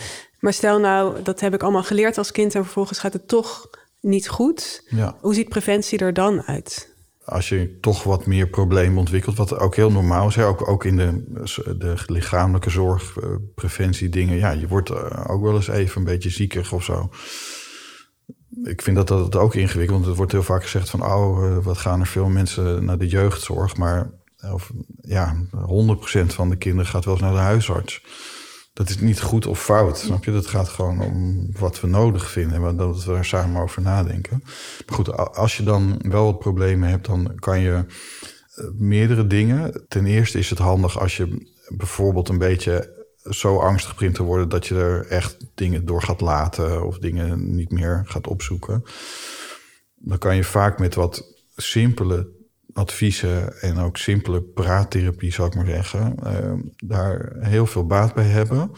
Maar 0.46 0.54
stel 0.54 0.80
nou, 0.80 1.22
dat 1.22 1.40
heb 1.40 1.54
ik 1.54 1.64
allemaal 1.64 1.84
geleerd 1.84 2.18
als 2.18 2.32
kind 2.32 2.56
en 2.56 2.64
vervolgens 2.64 3.00
gaat 3.00 3.14
het 3.14 3.28
toch 3.28 3.70
niet 4.02 4.28
goed. 4.28 4.84
Ja. 4.90 5.18
Hoe 5.22 5.34
ziet 5.34 5.50
preventie 5.50 6.00
er 6.00 6.14
dan 6.14 6.44
uit? 6.44 6.94
Als 7.24 7.50
je 7.50 7.78
toch 7.82 8.04
wat 8.04 8.26
meer 8.26 8.48
problemen 8.48 8.98
ontwikkelt, 8.98 9.38
wat 9.38 9.60
ook 9.60 9.76
heel 9.76 9.92
normaal 9.92 10.28
is, 10.28 10.38
ook, 10.38 10.68
ook 10.68 10.86
in 10.86 10.98
de, 10.98 11.24
de 11.78 11.96
lichamelijke 12.08 12.70
zorg, 12.70 13.18
eh, 13.18 13.30
preventie 13.56 14.10
dingen. 14.10 14.38
Ja, 14.38 14.52
je 14.52 14.68
wordt 14.68 14.90
eh, 14.90 15.26
ook 15.28 15.42
wel 15.42 15.56
eens 15.56 15.68
even 15.68 15.98
een 15.98 16.08
beetje 16.08 16.30
ziekig 16.30 16.72
of 16.72 16.84
zo. 16.84 17.10
Ik 18.64 18.82
vind 18.82 18.96
dat 18.96 19.08
dat 19.08 19.36
ook 19.36 19.56
ingewikkeld, 19.56 19.98
want 19.98 20.06
het 20.06 20.18
wordt 20.18 20.32
heel 20.32 20.44
vaak 20.44 20.64
gezegd 20.64 20.90
van, 20.90 21.06
oh, 21.06 21.46
eh, 21.46 21.64
wat 21.64 21.78
gaan 21.78 22.00
er 22.00 22.08
veel 22.08 22.30
mensen 22.30 22.86
naar 22.86 22.98
de 22.98 23.08
jeugdzorg, 23.08 23.78
maar 23.78 24.10
of, 24.52 24.72
ja, 25.02 25.36
100% 25.52 26.34
van 26.34 26.50
de 26.50 26.56
kinderen 26.56 26.92
gaat 26.92 27.06
wel 27.06 27.14
eens 27.14 27.24
naar 27.24 27.34
de 27.34 27.40
huisarts 27.40 28.02
dat 28.76 28.90
is 28.90 29.00
niet 29.00 29.22
goed 29.22 29.46
of 29.46 29.64
fout, 29.64 29.98
snap 29.98 30.24
je? 30.24 30.32
Dat 30.32 30.48
gaat 30.48 30.70
gewoon 30.70 31.02
om 31.02 31.48
wat 31.60 31.82
we 31.82 31.88
nodig 31.88 32.32
vinden 32.32 32.66
en 32.66 32.78
dat 32.78 33.04
we 33.04 33.12
daar 33.12 33.26
samen 33.26 33.62
over 33.62 33.82
nadenken. 33.82 34.42
Maar 34.86 34.96
goed, 34.96 35.18
als 35.36 35.58
je 35.58 35.64
dan 35.64 36.00
wel 36.02 36.26
wat 36.26 36.40
problemen 36.40 36.90
hebt, 36.90 37.06
dan 37.06 37.36
kan 37.40 37.60
je 37.60 37.86
eh, 38.56 38.66
meerdere 38.74 39.28
dingen. 39.28 39.86
Ten 39.88 40.06
eerste 40.06 40.40
is 40.40 40.50
het 40.50 40.60
handig 40.60 41.00
als 41.00 41.18
je 41.18 41.54
bijvoorbeeld 41.68 42.30
een 42.30 42.38
beetje 42.38 43.06
zo 43.30 43.58
angstig 43.58 43.94
begint 43.96 44.16
te 44.16 44.24
worden 44.24 44.50
dat 44.50 44.68
je 44.68 44.76
er 44.76 45.08
echt 45.08 45.38
dingen 45.54 45.86
door 45.86 46.02
gaat 46.02 46.22
laten 46.22 46.86
of 46.86 46.98
dingen 46.98 47.56
niet 47.56 47.72
meer 47.72 48.04
gaat 48.06 48.28
opzoeken. 48.28 48.84
Dan 49.96 50.18
kan 50.18 50.36
je 50.36 50.44
vaak 50.44 50.80
met 50.80 50.96
wat 50.96 51.34
simpele 51.56 52.35
adviezen 52.76 53.62
en 53.62 53.78
ook 53.78 53.98
simpele 53.98 54.42
praattherapie, 54.42 55.34
zou 55.34 55.48
ik 55.48 55.56
maar 55.56 55.66
zeggen, 55.66 56.16
ehm, 56.24 56.60
daar 56.76 57.36
heel 57.40 57.66
veel 57.66 57.86
baat 57.86 58.14
bij 58.14 58.26
hebben. 58.26 58.72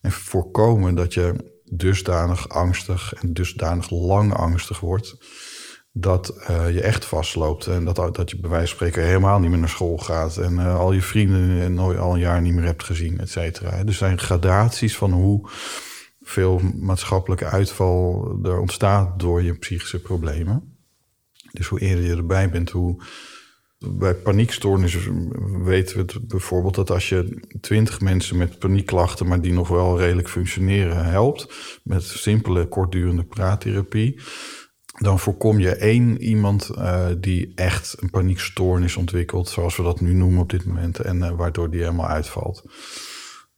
En 0.00 0.12
voorkomen 0.12 0.94
dat 0.94 1.14
je 1.14 1.34
dusdanig 1.64 2.48
angstig 2.48 3.14
en 3.14 3.32
dusdanig 3.32 3.90
lang 3.90 4.34
angstig 4.34 4.80
wordt. 4.80 5.16
Dat 5.92 6.46
uh, 6.50 6.74
je 6.74 6.80
echt 6.80 7.04
vastloopt. 7.04 7.66
En 7.66 7.84
dat, 7.84 8.14
dat 8.14 8.30
je 8.30 8.40
bij 8.40 8.50
wijze 8.50 8.66
van 8.66 8.76
spreken 8.76 9.04
helemaal 9.08 9.38
niet 9.38 9.50
meer 9.50 9.58
naar 9.58 9.68
school 9.68 9.98
gaat. 9.98 10.36
En 10.36 10.52
uh, 10.52 10.78
al 10.78 10.92
je 10.92 11.02
vrienden 11.02 11.74
nooit 11.74 11.98
al 11.98 12.14
een 12.14 12.20
jaar 12.20 12.40
niet 12.40 12.54
meer 12.54 12.64
hebt 12.64 12.84
gezien, 12.84 13.20
et 13.20 13.30
cetera. 13.30 13.84
Er 13.84 13.92
zijn 13.92 14.18
gradaties 14.18 14.96
van 14.96 15.12
hoe 15.12 15.48
veel 16.22 16.60
maatschappelijke 16.80 17.44
uitval 17.44 18.28
er 18.42 18.60
ontstaat 18.60 19.20
door 19.20 19.42
je 19.42 19.58
psychische 19.58 20.00
problemen. 20.00 20.76
Dus 21.52 21.66
hoe 21.66 21.80
eerder 21.80 22.04
je 22.04 22.16
erbij 22.16 22.50
bent, 22.50 22.70
hoe 22.70 23.02
bij 23.88 24.14
paniekstoornissen 24.14 25.32
weten 25.64 25.96
we 25.96 26.20
bijvoorbeeld 26.20 26.74
dat 26.74 26.90
als 26.90 27.08
je 27.08 27.40
twintig 27.60 28.00
mensen 28.00 28.36
met 28.36 28.58
paniekklachten, 28.58 29.26
maar 29.26 29.40
die 29.40 29.52
nog 29.52 29.68
wel 29.68 29.98
redelijk 29.98 30.28
functioneren, 30.28 31.04
helpt 31.04 31.48
met 31.82 32.02
simpele 32.02 32.66
kortdurende 32.66 33.24
praattherapie, 33.24 34.20
dan 34.98 35.18
voorkom 35.18 35.58
je 35.58 35.74
één 35.74 36.22
iemand 36.22 36.70
uh, 36.74 37.06
die 37.18 37.52
echt 37.54 37.96
een 38.00 38.10
paniekstoornis 38.10 38.96
ontwikkelt, 38.96 39.48
zoals 39.48 39.76
we 39.76 39.82
dat 39.82 40.00
nu 40.00 40.12
noemen 40.12 40.40
op 40.40 40.50
dit 40.50 40.64
moment, 40.64 40.98
en 40.98 41.16
uh, 41.16 41.30
waardoor 41.30 41.70
die 41.70 41.80
helemaal 41.80 42.08
uitvalt. 42.08 42.62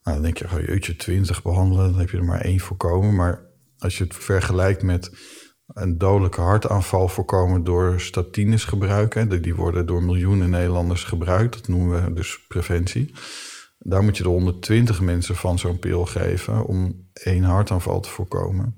Nou, 0.03 0.17
dan 0.17 0.23
denk 0.23 0.39
je, 0.39 0.45
oh, 0.45 0.67
jeetje, 0.67 0.97
twintig 0.97 1.43
behandelen, 1.43 1.91
dan 1.91 2.01
heb 2.01 2.11
je 2.11 2.17
er 2.17 2.25
maar 2.25 2.41
één 2.41 2.61
voorkomen. 2.61 3.15
Maar 3.15 3.47
als 3.79 3.99
je 3.99 4.05
het 4.05 4.15
vergelijkt 4.15 4.83
met 4.83 5.11
een 5.75 5.99
dodelijke 5.99 6.41
hartaanval 6.41 7.09
voorkomen 7.09 7.65
door 7.65 8.01
statines 8.01 8.65
gebruiken. 8.65 9.43
Die 9.43 9.55
worden 9.55 9.87
door 9.87 10.03
miljoenen 10.03 10.51
Nederlanders 10.51 11.05
gebruikt. 11.05 11.55
Dat 11.55 11.69
noemen 11.69 12.05
we 12.05 12.13
dus 12.13 12.41
preventie. 12.49 13.15
Daar 13.79 14.03
moet 14.03 14.17
je 14.17 14.23
de 14.23 14.29
120 14.29 15.01
mensen 15.01 15.37
van 15.37 15.59
zo'n 15.59 15.79
pil 15.79 16.07
geven 16.07 16.65
om 16.65 17.09
één 17.13 17.43
hartaanval 17.43 18.01
te 18.01 18.09
voorkomen. 18.09 18.77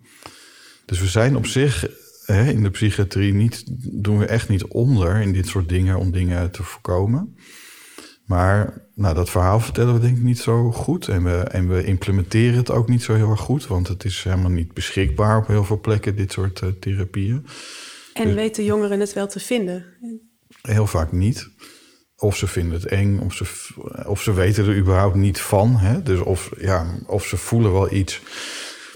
Dus 0.84 1.00
we 1.00 1.06
zijn 1.06 1.36
op 1.36 1.46
zich 1.46 1.88
hè, 2.24 2.50
in 2.50 2.62
de 2.62 2.70
psychiatrie 2.70 3.34
niet, 3.34 3.64
doen 4.02 4.18
we 4.18 4.26
echt 4.26 4.48
niet 4.48 4.64
onder 4.64 5.20
in 5.20 5.32
dit 5.32 5.46
soort 5.46 5.68
dingen 5.68 5.98
om 5.98 6.10
dingen 6.10 6.50
te 6.50 6.62
voorkomen. 6.62 7.36
Maar 8.30 8.82
nou, 8.94 9.14
dat 9.14 9.30
verhaal 9.30 9.60
vertellen 9.60 9.94
we 9.94 10.00
denk 10.00 10.16
ik 10.16 10.22
niet 10.22 10.38
zo 10.38 10.72
goed. 10.72 11.08
En 11.08 11.24
we, 11.24 11.36
en 11.38 11.68
we 11.68 11.84
implementeren 11.84 12.56
het 12.56 12.70
ook 12.70 12.88
niet 12.88 13.02
zo 13.02 13.14
heel 13.14 13.30
erg 13.30 13.40
goed. 13.40 13.66
Want 13.66 13.88
het 13.88 14.04
is 14.04 14.22
helemaal 14.22 14.50
niet 14.50 14.74
beschikbaar 14.74 15.38
op 15.38 15.46
heel 15.46 15.64
veel 15.64 15.80
plekken, 15.80 16.16
dit 16.16 16.32
soort 16.32 16.60
uh, 16.60 16.70
therapieën. 16.80 17.46
En 18.12 18.24
dus, 18.24 18.34
weten 18.34 18.64
jongeren 18.64 19.00
het 19.00 19.12
wel 19.12 19.26
te 19.26 19.40
vinden? 19.40 19.84
Heel 20.62 20.86
vaak 20.86 21.12
niet. 21.12 21.48
Of 22.16 22.36
ze 22.36 22.46
vinden 22.46 22.72
het 22.72 22.86
eng, 22.86 23.18
of 23.18 23.34
ze, 23.34 23.44
of 24.06 24.22
ze 24.22 24.32
weten 24.32 24.66
er 24.66 24.76
überhaupt 24.76 25.16
niet 25.16 25.40
van. 25.40 25.76
Hè? 25.76 26.02
Dus 26.02 26.20
of, 26.20 26.50
ja, 26.58 26.98
of 27.06 27.24
ze 27.26 27.36
voelen 27.36 27.72
wel 27.72 27.92
iets 27.92 28.20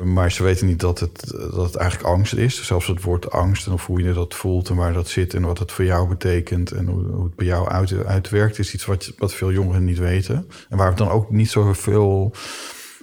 maar 0.03 0.33
ze 0.33 0.43
weten 0.43 0.67
niet 0.67 0.81
dat 0.81 1.01
het, 1.01 1.27
dat 1.31 1.65
het 1.65 1.77
eigenlijk 1.77 2.09
angst 2.09 2.35
is. 2.35 2.67
Zelfs 2.67 2.87
het 2.87 3.03
woord 3.03 3.31
angst 3.31 3.67
en 3.67 3.73
of 3.73 3.87
hoe 3.87 4.03
je 4.03 4.13
dat 4.13 4.35
voelt 4.35 4.69
en 4.69 4.77
waar 4.77 4.93
dat 4.93 5.09
zit 5.09 5.35
en 5.35 5.43
wat 5.43 5.59
het 5.59 5.73
voor 5.73 5.85
jou 5.85 6.09
betekent 6.09 6.71
en 6.71 6.87
hoe, 6.87 7.25
het 7.25 7.35
bij 7.35 7.47
jou 7.47 7.69
uit, 7.69 8.05
uitwerkt, 8.05 8.59
is 8.59 8.75
iets 8.75 8.85
wat, 8.85 9.13
wat 9.19 9.35
veel 9.35 9.53
jongeren 9.53 9.85
niet 9.85 9.99
weten. 9.99 10.49
En 10.69 10.77
waar 10.77 10.91
we 10.91 10.97
dan 10.97 11.09
ook 11.11 11.31
niet 11.31 11.51
zoveel 11.51 12.35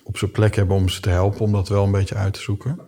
op 0.04 0.18
zijn 0.18 0.32
plek 0.32 0.56
hebben 0.56 0.76
om 0.76 0.90
ze 0.90 1.02
te 1.02 1.10
helpen 1.10 1.42
om 1.42 1.52
dat 1.52 1.70
wel 1.70 1.84
een 1.84 1.92
beetje 1.92 2.16
uit 2.16 2.34
te 2.34 2.42
zoeken. 2.42 2.80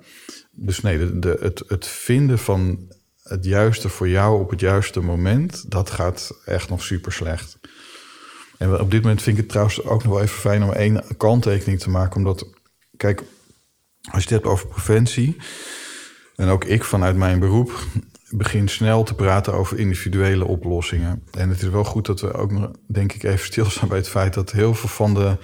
Dus 0.52 0.82
nee, 0.82 1.20
de, 1.20 1.38
het, 1.39 1.63
het 1.68 1.88
vinden 1.88 2.39
van 2.39 2.80
het 3.24 3.46
juiste 3.46 3.89
voor 3.89 4.10
jou 4.10 4.42
op 4.42 4.50
het 4.50 4.60
juiste 4.60 5.00
moment, 5.00 5.72
dat 5.72 5.89
gaat 5.89 6.42
echt 6.46 6.70
nog 6.70 6.84
super 6.84 7.12
slecht. 7.12 7.60
En 8.58 8.80
op 8.80 8.92
dit 8.92 9.02
moment 9.02 9.22
vind 9.22 9.38
ik 9.38 9.42
het 9.44 9.52
trouwens 9.52 9.84
ook 9.84 10.04
nog 10.04 10.13
wel 10.13 10.22
even 10.22 10.39
fijn 10.39 10.63
om 10.63 10.72
één 10.72 11.04
kanttekening 11.18 11.80
te 11.80 11.89
maken, 11.89 12.18
omdat, 12.18 12.48
kijk, 12.98 13.24
als 14.12 14.24
je 14.24 14.30
het 14.30 14.30
hebt 14.30 14.46
over 14.46 14.68
preventie, 14.68 15.38
en 16.36 16.48
ook 16.48 16.66
ik 16.66 16.84
vanuit 16.84 17.16
mijn 17.16 17.39
beroep 17.39 17.86
begin 18.30 18.68
snel 18.68 19.04
te 19.04 19.16
praten 19.16 19.54
over 19.54 19.80
individuele 19.80 20.46
oplossingen. 20.46 21.24
En 21.32 21.50
het 21.50 21.62
is 21.62 21.70
wel 21.70 21.84
goed 21.84 22.06
dat 22.06 22.22
we 22.22 22.34
ook 22.34 22.52
nog, 22.52 22.72
denk 22.88 23.13
ik, 23.13 23.24
even 23.24 23.46
stilstaan 23.46 23.88
bij 23.88 23.98
het 23.98 24.10
feit 24.10 24.34
dat 24.34 24.52
heel 24.52 24.74
veel 24.74 24.89
van 24.89 25.13
de 25.13 25.38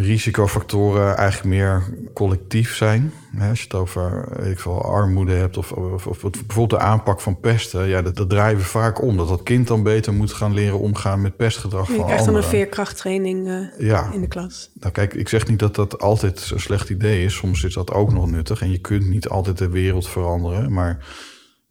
risicofactoren 0.00 1.16
eigenlijk 1.16 1.48
meer 1.56 1.82
collectief 2.14 2.76
zijn. 2.76 3.12
Als 3.48 3.58
je 3.58 3.64
het 3.64 3.74
over 3.74 4.28
ik 4.46 4.58
veel, 4.58 4.84
armoede 4.84 5.32
hebt 5.32 5.56
of, 5.56 5.72
of, 5.72 6.06
of, 6.06 6.20
bijvoorbeeld 6.20 6.80
de 6.80 6.86
aanpak 6.86 7.20
van 7.20 7.40
pesten, 7.40 7.88
ja, 7.88 8.02
dat, 8.02 8.16
dat 8.16 8.30
draaien 8.30 8.58
we 8.58 8.64
vaak 8.64 9.02
om. 9.02 9.16
Dat 9.16 9.28
dat 9.28 9.42
kind 9.42 9.66
dan 9.66 9.82
beter 9.82 10.12
moet 10.12 10.32
gaan 10.32 10.54
leren 10.54 10.78
omgaan 10.78 11.20
met 11.20 11.36
pestgedrag 11.36 11.86
van 11.86 11.94
anderen. 11.94 12.06
Je 12.06 12.14
krijgt 12.14 12.24
dan 12.24 12.42
een 12.42 12.58
veerkrachttraining 12.58 13.46
uh, 13.46 13.88
ja. 13.88 14.10
in 14.12 14.20
de 14.20 14.28
klas. 14.28 14.70
Nou 14.74 14.92
kijk, 14.92 15.14
ik 15.14 15.28
zeg 15.28 15.46
niet 15.46 15.58
dat 15.58 15.74
dat 15.74 16.00
altijd 16.00 16.50
een 16.52 16.60
slecht 16.60 16.90
idee 16.90 17.24
is. 17.24 17.34
Soms 17.34 17.64
is 17.64 17.74
dat 17.74 17.92
ook 17.92 18.12
nog 18.12 18.30
nuttig 18.30 18.62
en 18.62 18.70
je 18.70 18.78
kunt 18.78 19.08
niet 19.08 19.28
altijd 19.28 19.58
de 19.58 19.68
wereld 19.68 20.08
veranderen, 20.08 20.72
maar 20.72 21.06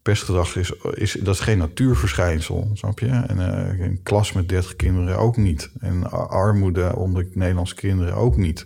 pestgedrag 0.10 0.56
is, 0.56 0.72
is, 0.94 1.12
dat 1.12 1.34
is 1.34 1.40
geen 1.40 1.58
natuurverschijnsel, 1.58 2.70
snap 2.74 3.00
je? 3.00 3.08
En 3.08 3.38
uh, 3.38 3.86
een 3.86 4.00
klas 4.04 4.34
met 4.34 4.50
30 4.50 4.76
kinderen 4.76 5.18
ook 5.18 5.38
niet. 5.38 5.72
En 5.80 6.12
armoede 6.30 6.96
onder 6.96 7.28
Nederlandse 7.34 7.76
kinderen 7.76 8.14
ook 8.14 8.38
niet. 8.38 8.66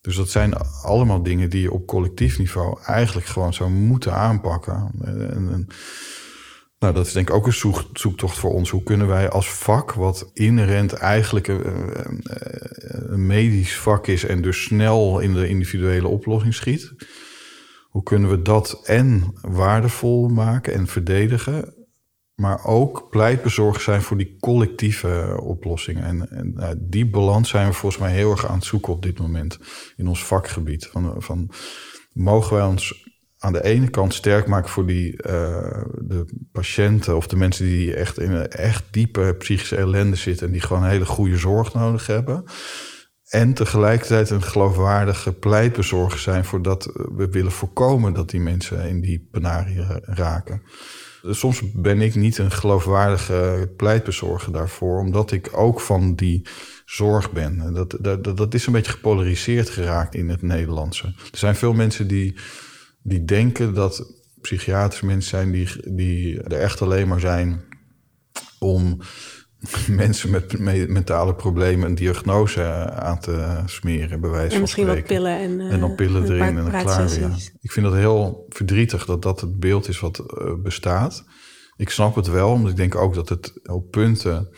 Dus 0.00 0.16
dat 0.16 0.28
zijn 0.28 0.54
allemaal 0.82 1.22
dingen 1.22 1.50
die 1.50 1.60
je 1.60 1.72
op 1.72 1.86
collectief 1.86 2.38
niveau 2.38 2.78
eigenlijk 2.82 3.26
gewoon 3.26 3.54
zou 3.54 3.70
moeten 3.70 4.12
aanpakken. 4.12 4.90
En, 5.04 5.30
en, 5.30 5.66
nou, 6.78 6.94
dat 6.94 7.06
is 7.06 7.12
denk 7.12 7.28
ik 7.28 7.34
ook 7.34 7.46
een 7.46 7.52
zoek, 7.52 7.84
zoektocht 7.92 8.38
voor 8.38 8.52
ons. 8.52 8.70
Hoe 8.70 8.82
kunnen 8.82 9.06
wij 9.06 9.28
als 9.30 9.52
vak, 9.52 9.92
wat 9.92 10.30
inherent 10.32 10.92
eigenlijk 10.92 11.48
een, 11.48 11.62
een 13.12 13.26
medisch 13.26 13.76
vak 13.76 14.06
is 14.06 14.24
en 14.24 14.42
dus 14.42 14.62
snel 14.62 15.18
in 15.18 15.34
de 15.34 15.48
individuele 15.48 16.08
oplossing 16.08 16.54
schiet, 16.54 16.94
hoe 17.94 18.02
kunnen 18.02 18.30
we 18.30 18.42
dat 18.42 18.80
en 18.84 19.32
waardevol 19.40 20.28
maken 20.28 20.72
en 20.74 20.86
verdedigen, 20.86 21.74
maar 22.34 22.64
ook 22.64 23.10
pleitbezorgd 23.10 23.82
zijn 23.82 24.02
voor 24.02 24.16
die 24.16 24.36
collectieve 24.40 25.38
oplossingen. 25.42 26.04
En, 26.04 26.30
en 26.30 26.52
nou, 26.54 26.76
die 26.78 27.10
balans 27.10 27.48
zijn 27.48 27.66
we 27.66 27.72
volgens 27.72 28.02
mij 28.02 28.12
heel 28.12 28.30
erg 28.30 28.46
aan 28.46 28.54
het 28.54 28.64
zoeken 28.64 28.92
op 28.92 29.02
dit 29.02 29.18
moment 29.18 29.58
in 29.96 30.08
ons 30.08 30.24
vakgebied. 30.24 30.86
Van, 30.86 31.14
van 31.18 31.50
mogen 32.12 32.56
wij 32.56 32.66
ons 32.66 33.08
aan 33.38 33.52
de 33.52 33.64
ene 33.64 33.88
kant 33.88 34.14
sterk 34.14 34.46
maken 34.46 34.70
voor 34.70 34.86
die, 34.86 35.12
uh, 35.12 35.82
de 35.98 36.24
patiënten 36.52 37.16
of 37.16 37.26
de 37.26 37.36
mensen 37.36 37.64
die 37.64 37.94
echt 37.94 38.18
in 38.18 38.30
een 38.30 38.48
echt 38.48 38.84
diepe 38.90 39.34
psychische 39.38 39.76
ellende 39.76 40.16
zitten 40.16 40.46
en 40.46 40.52
die 40.52 40.60
gewoon 40.60 40.84
hele 40.84 41.06
goede 41.06 41.36
zorg 41.36 41.74
nodig 41.74 42.06
hebben. 42.06 42.44
En 43.28 43.54
tegelijkertijd 43.54 44.30
een 44.30 44.42
geloofwaardige 44.42 45.32
pleitbezorger 45.32 46.18
zijn 46.18 46.44
voor 46.44 46.62
dat 46.62 46.84
we 47.16 47.28
willen 47.30 47.52
voorkomen 47.52 48.12
dat 48.12 48.30
die 48.30 48.40
mensen 48.40 48.88
in 48.88 49.00
die 49.00 49.28
penarie 49.30 49.86
raken. 50.02 50.62
Soms 51.30 51.72
ben 51.72 52.00
ik 52.00 52.14
niet 52.14 52.38
een 52.38 52.50
geloofwaardige 52.50 53.72
pleitbezorger 53.76 54.52
daarvoor, 54.52 54.98
omdat 54.98 55.32
ik 55.32 55.48
ook 55.52 55.80
van 55.80 56.14
die 56.14 56.46
zorg 56.84 57.32
ben. 57.32 57.72
Dat, 57.74 57.96
dat, 58.00 58.36
dat 58.36 58.54
is 58.54 58.66
een 58.66 58.72
beetje 58.72 58.92
gepolariseerd 58.92 59.70
geraakt 59.70 60.14
in 60.14 60.28
het 60.28 60.42
Nederlandse. 60.42 61.06
Er 61.06 61.38
zijn 61.38 61.54
veel 61.54 61.72
mensen 61.72 62.08
die, 62.08 62.36
die 63.02 63.24
denken 63.24 63.74
dat 63.74 64.12
psychiatrische 64.40 65.06
mensen 65.06 65.30
zijn 65.30 65.50
die, 65.50 65.94
die 65.94 66.42
er 66.42 66.52
echt 66.52 66.82
alleen 66.82 67.08
maar 67.08 67.20
zijn 67.20 67.64
om 68.58 69.00
mensen 69.88 70.30
met 70.30 70.58
mentale 70.88 71.34
problemen 71.34 71.88
een 71.88 71.94
diagnose 71.94 72.62
aan 72.92 73.20
te 73.20 73.62
smeren, 73.66 74.20
bij 74.20 74.30
wijze 74.30 74.54
en 74.54 74.60
misschien 74.60 74.86
wat 74.86 75.04
pillen 75.04 75.38
en, 75.38 75.60
uh, 75.60 75.72
en 75.72 75.80
dan 75.80 75.94
pillen 75.94 76.24
erin 76.24 76.40
en 76.40 76.54
dan 76.54 76.68
klaar 76.68 77.18
ja. 77.18 77.30
Ik 77.60 77.72
vind 77.72 77.86
dat 77.86 77.94
heel 77.94 78.46
verdrietig 78.48 79.04
dat 79.04 79.22
dat 79.22 79.40
het 79.40 79.60
beeld 79.60 79.88
is 79.88 80.00
wat 80.00 80.18
uh, 80.18 80.54
bestaat. 80.62 81.24
Ik 81.76 81.90
snap 81.90 82.14
het 82.14 82.26
wel, 82.26 82.50
omdat 82.50 82.70
ik 82.70 82.76
denk 82.76 82.94
ook 82.94 83.14
dat 83.14 83.28
het 83.28 83.68
op 83.68 83.90
punten 83.90 84.48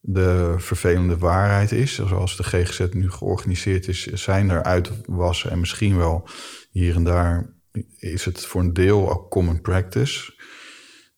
de 0.00 0.54
vervelende 0.56 1.18
waarheid 1.18 1.72
is. 1.72 1.94
Zoals 1.94 2.36
de 2.36 2.42
GGZ 2.42 2.86
nu 2.90 3.10
georganiseerd 3.10 3.88
is, 3.88 4.06
zijn 4.06 4.50
er 4.50 4.62
uitwassen 4.62 5.50
en 5.50 5.60
misschien 5.60 5.96
wel 5.96 6.28
hier 6.70 6.94
en 6.94 7.04
daar 7.04 7.54
is 7.98 8.24
het 8.24 8.46
voor 8.46 8.60
een 8.60 8.72
deel 8.72 9.10
ook 9.10 9.30
common 9.30 9.60
practice. 9.60 10.32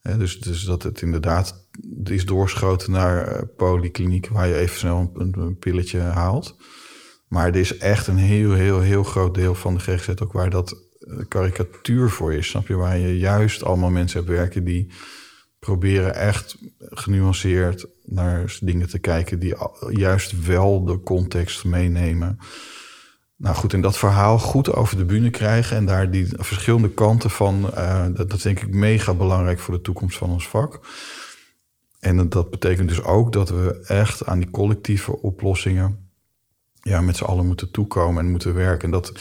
dus, 0.02 0.40
dus 0.40 0.64
dat 0.64 0.82
het 0.82 1.02
inderdaad 1.02 1.65
is 2.04 2.24
doorschoten 2.24 2.92
naar 2.92 3.32
uh, 3.32 3.42
polykliniek 3.56 4.28
waar 4.28 4.48
je 4.48 4.56
even 4.56 4.78
snel 4.78 5.12
een, 5.14 5.34
een, 5.38 5.58
pilletje 5.58 6.00
haalt. 6.00 6.56
Maar 7.28 7.46
er 7.46 7.56
is 7.56 7.78
echt 7.78 8.06
een 8.06 8.16
heel, 8.16 8.52
heel, 8.52 8.80
heel 8.80 9.02
groot 9.02 9.34
deel 9.34 9.54
van 9.54 9.74
de 9.74 9.80
GGZ 9.80 10.20
ook 10.22 10.32
waar 10.32 10.50
dat 10.50 10.84
uh, 11.00 11.18
karikatuur 11.28 12.10
voor 12.10 12.34
is. 12.34 12.48
Snap 12.48 12.66
je? 12.66 12.74
Waar 12.74 12.98
je 12.98 13.18
juist 13.18 13.64
allemaal 13.64 13.90
mensen 13.90 14.18
hebt 14.18 14.30
werken 14.30 14.64
die 14.64 14.90
proberen 15.58 16.14
echt 16.14 16.56
genuanceerd 16.78 17.86
naar 18.04 18.58
dingen 18.60 18.88
te 18.88 18.98
kijken 18.98 19.38
die 19.38 19.54
juist 19.90 20.46
wel 20.46 20.84
de 20.84 21.00
context 21.00 21.64
meenemen. 21.64 22.38
Nou 23.36 23.56
goed, 23.56 23.72
in 23.72 23.80
dat 23.80 23.98
verhaal 23.98 24.38
goed 24.38 24.72
over 24.72 24.96
de 24.96 25.04
bühne 25.04 25.30
krijgen 25.30 25.76
en 25.76 25.86
daar 25.86 26.10
die 26.10 26.28
verschillende 26.36 26.90
kanten 26.90 27.30
van, 27.30 27.70
uh, 27.74 28.06
dat, 28.14 28.30
dat 28.30 28.42
denk 28.42 28.60
ik 28.60 28.74
mega 28.74 29.14
belangrijk 29.14 29.58
voor 29.58 29.74
de 29.74 29.80
toekomst 29.80 30.18
van 30.18 30.30
ons 30.30 30.48
vak. 30.48 30.80
En 32.06 32.28
dat 32.28 32.50
betekent 32.50 32.88
dus 32.88 33.02
ook 33.02 33.32
dat 33.32 33.48
we 33.48 33.80
echt 33.86 34.26
aan 34.26 34.38
die 34.38 34.50
collectieve 34.50 35.22
oplossingen 35.22 36.10
ja, 36.82 37.00
met 37.00 37.16
z'n 37.16 37.24
allen 37.24 37.46
moeten 37.46 37.70
toekomen 37.70 38.24
en 38.24 38.30
moeten 38.30 38.54
werken. 38.54 38.84
En 38.84 38.90
dat, 38.90 39.12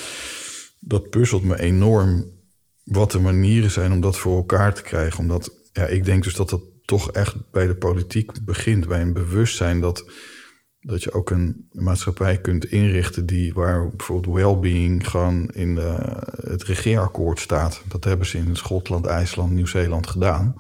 dat 0.80 1.10
puzzelt 1.10 1.44
me 1.44 1.60
enorm 1.60 2.26
wat 2.84 3.12
de 3.12 3.20
manieren 3.20 3.72
zijn 3.72 3.92
om 3.92 4.02
dat 4.02 4.18
voor 4.18 4.36
elkaar 4.36 4.74
te 4.74 4.82
krijgen. 4.82 5.20
Omdat 5.20 5.52
ja, 5.72 5.86
ik 5.86 6.06
denk 6.06 6.24
dus 6.24 6.36
dat 6.36 6.50
dat 6.50 6.62
toch 6.86 7.12
echt 7.12 7.36
bij 7.52 7.68
de 7.68 7.76
politiek 7.76 8.46
begint, 8.46 8.88
bij 8.88 9.02
een 9.02 9.14
bewustzijn 9.14 9.80
dat, 9.82 10.10
dat 10.80 11.04
je 11.04 11.14
ook 11.14 11.30
een 11.30 11.68
maatschappij 11.72 12.38
kunt 12.38 12.66
inrichten 12.66 13.26
die 13.26 13.54
waar 13.54 13.90
bijvoorbeeld 13.90 14.36
well-being 14.36 15.10
gewoon 15.10 15.50
in 15.50 15.76
de, 15.76 16.22
het 16.42 16.64
regeerakkoord 16.64 17.40
staat. 17.40 17.82
Dat 17.88 18.04
hebben 18.04 18.28
ze 18.28 18.38
in 18.38 18.56
Schotland, 18.56 19.06
IJsland, 19.06 19.52
Nieuw-Zeeland 19.52 20.08
gedaan. 20.08 20.56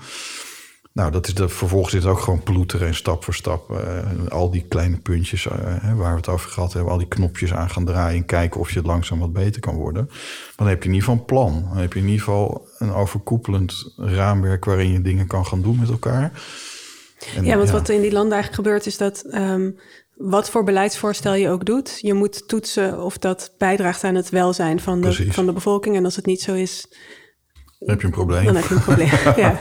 Nou, 0.95 1.11
dat 1.11 1.27
is 1.27 1.33
de, 1.33 1.49
vervolgens 1.49 1.93
is 1.93 2.03
het 2.03 2.11
ook 2.11 2.19
gewoon 2.19 2.43
ploeteren 2.43 2.87
en 2.87 2.95
stap 2.95 3.23
voor 3.23 3.33
stap. 3.33 3.71
Uh, 3.71 4.27
al 4.27 4.51
die 4.51 4.65
kleine 4.67 4.97
puntjes 4.97 5.45
uh, 5.45 5.53
waar 5.95 6.11
we 6.11 6.17
het 6.17 6.27
over 6.27 6.49
gehad 6.49 6.73
hebben, 6.73 6.91
al 6.91 6.97
die 6.97 7.07
knopjes 7.07 7.53
aan 7.53 7.69
gaan 7.69 7.85
draaien 7.85 8.17
en 8.17 8.25
kijken 8.25 8.59
of 8.59 8.71
je 8.71 8.77
het 8.77 8.87
langzaam 8.87 9.19
wat 9.19 9.33
beter 9.33 9.61
kan 9.61 9.75
worden. 9.75 10.05
Maar 10.05 10.53
dan 10.55 10.67
heb 10.67 10.83
je 10.83 10.89
in 10.89 10.95
ieder 10.95 11.09
geval 11.09 11.19
een 11.19 11.25
plan. 11.25 11.67
Dan 11.69 11.77
heb 11.77 11.93
je 11.93 11.99
in 11.99 12.05
ieder 12.05 12.23
geval 12.23 12.67
een 12.77 12.93
overkoepelend 12.93 13.93
raamwerk 13.97 14.65
waarin 14.65 14.91
je 14.91 15.01
dingen 15.01 15.27
kan 15.27 15.45
gaan 15.45 15.61
doen 15.61 15.79
met 15.79 15.89
elkaar. 15.89 16.31
En, 17.35 17.45
ja, 17.45 17.57
want 17.57 17.69
wat 17.69 17.89
in 17.89 18.01
die 18.01 18.11
landen 18.11 18.33
eigenlijk 18.33 18.63
gebeurt 18.63 18.85
is 18.85 18.97
dat 18.97 19.25
um, 19.33 19.79
wat 20.13 20.49
voor 20.49 20.63
beleidsvoorstel 20.63 21.33
je 21.33 21.49
ook 21.49 21.65
doet, 21.65 21.97
je 22.01 22.13
moet 22.13 22.47
toetsen 22.47 23.03
of 23.03 23.17
dat 23.17 23.53
bijdraagt 23.57 24.03
aan 24.03 24.15
het 24.15 24.29
welzijn 24.29 24.79
van 24.79 25.01
de, 25.01 25.31
van 25.31 25.45
de 25.45 25.53
bevolking. 25.53 25.95
En 25.95 26.05
als 26.05 26.15
het 26.15 26.25
niet 26.25 26.41
zo 26.41 26.53
is, 26.53 26.87
dan 27.79 27.89
heb 27.89 27.99
je 27.99 28.05
een 28.05 28.13
probleem. 28.13 28.45
Dan 28.45 28.55
heb 28.55 28.65
je 28.65 28.75
een 28.75 28.81
probleem, 28.81 29.09
ja. 29.43 29.59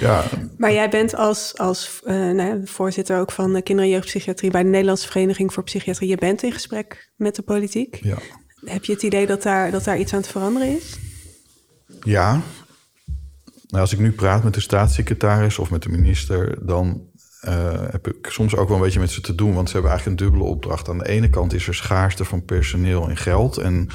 ja. 0.00 0.24
Maar 0.56 0.72
jij 0.72 0.90
bent 0.90 1.14
als, 1.14 1.58
als 1.58 2.00
uh, 2.04 2.30
nou, 2.30 2.60
voorzitter 2.64 3.18
ook 3.18 3.32
van 3.32 3.62
Kinder- 3.62 3.84
en 3.84 3.90
Jeugdpsychiatrie... 3.90 4.50
bij 4.50 4.62
de 4.62 4.68
Nederlandse 4.68 5.06
Vereniging 5.06 5.52
voor 5.52 5.62
Psychiatrie. 5.62 6.08
Je 6.08 6.16
bent 6.16 6.42
in 6.42 6.52
gesprek 6.52 7.12
met 7.16 7.34
de 7.34 7.42
politiek. 7.42 7.98
Ja. 8.02 8.18
Heb 8.64 8.84
je 8.84 8.92
het 8.92 9.02
idee 9.02 9.26
dat 9.26 9.42
daar, 9.42 9.70
dat 9.70 9.84
daar 9.84 9.98
iets 9.98 10.12
aan 10.12 10.20
het 10.20 10.28
veranderen 10.28 10.76
is? 10.76 10.98
Ja. 12.00 12.32
Nou, 13.66 13.82
als 13.82 13.92
ik 13.92 13.98
nu 13.98 14.12
praat 14.12 14.44
met 14.44 14.54
de 14.54 14.60
staatssecretaris 14.60 15.58
of 15.58 15.70
met 15.70 15.82
de 15.82 15.88
minister... 15.88 16.66
dan 16.66 17.08
uh, 17.48 17.90
heb 17.90 18.08
ik 18.08 18.26
soms 18.30 18.56
ook 18.56 18.68
wel 18.68 18.76
een 18.76 18.82
beetje 18.82 19.00
met 19.00 19.10
ze 19.10 19.20
te 19.20 19.34
doen... 19.34 19.54
want 19.54 19.66
ze 19.66 19.72
hebben 19.72 19.90
eigenlijk 19.90 20.20
een 20.20 20.26
dubbele 20.26 20.50
opdracht. 20.50 20.88
Aan 20.88 20.98
de 20.98 21.08
ene 21.08 21.30
kant 21.30 21.52
is 21.52 21.66
er 21.66 21.74
schaarste 21.74 22.24
van 22.24 22.44
personeel 22.44 23.08
en 23.08 23.16
geld... 23.16 23.56
en 23.56 23.88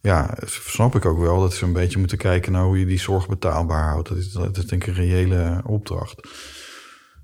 ja, 0.00 0.36
snap 0.46 0.94
ik 0.94 1.04
ook 1.04 1.18
wel 1.18 1.40
dat 1.40 1.54
ze 1.54 1.64
een 1.64 1.72
beetje 1.72 1.98
moeten 1.98 2.18
kijken 2.18 2.52
naar 2.52 2.64
hoe 2.64 2.78
je 2.78 2.86
die 2.86 2.98
zorg 2.98 3.28
betaalbaar 3.28 3.88
houdt. 3.88 4.08
Dat 4.08 4.18
is, 4.18 4.32
dat 4.32 4.56
is 4.56 4.66
denk 4.66 4.84
ik 4.84 4.88
een 4.88 4.94
reële 4.94 5.62
opdracht. 5.66 6.28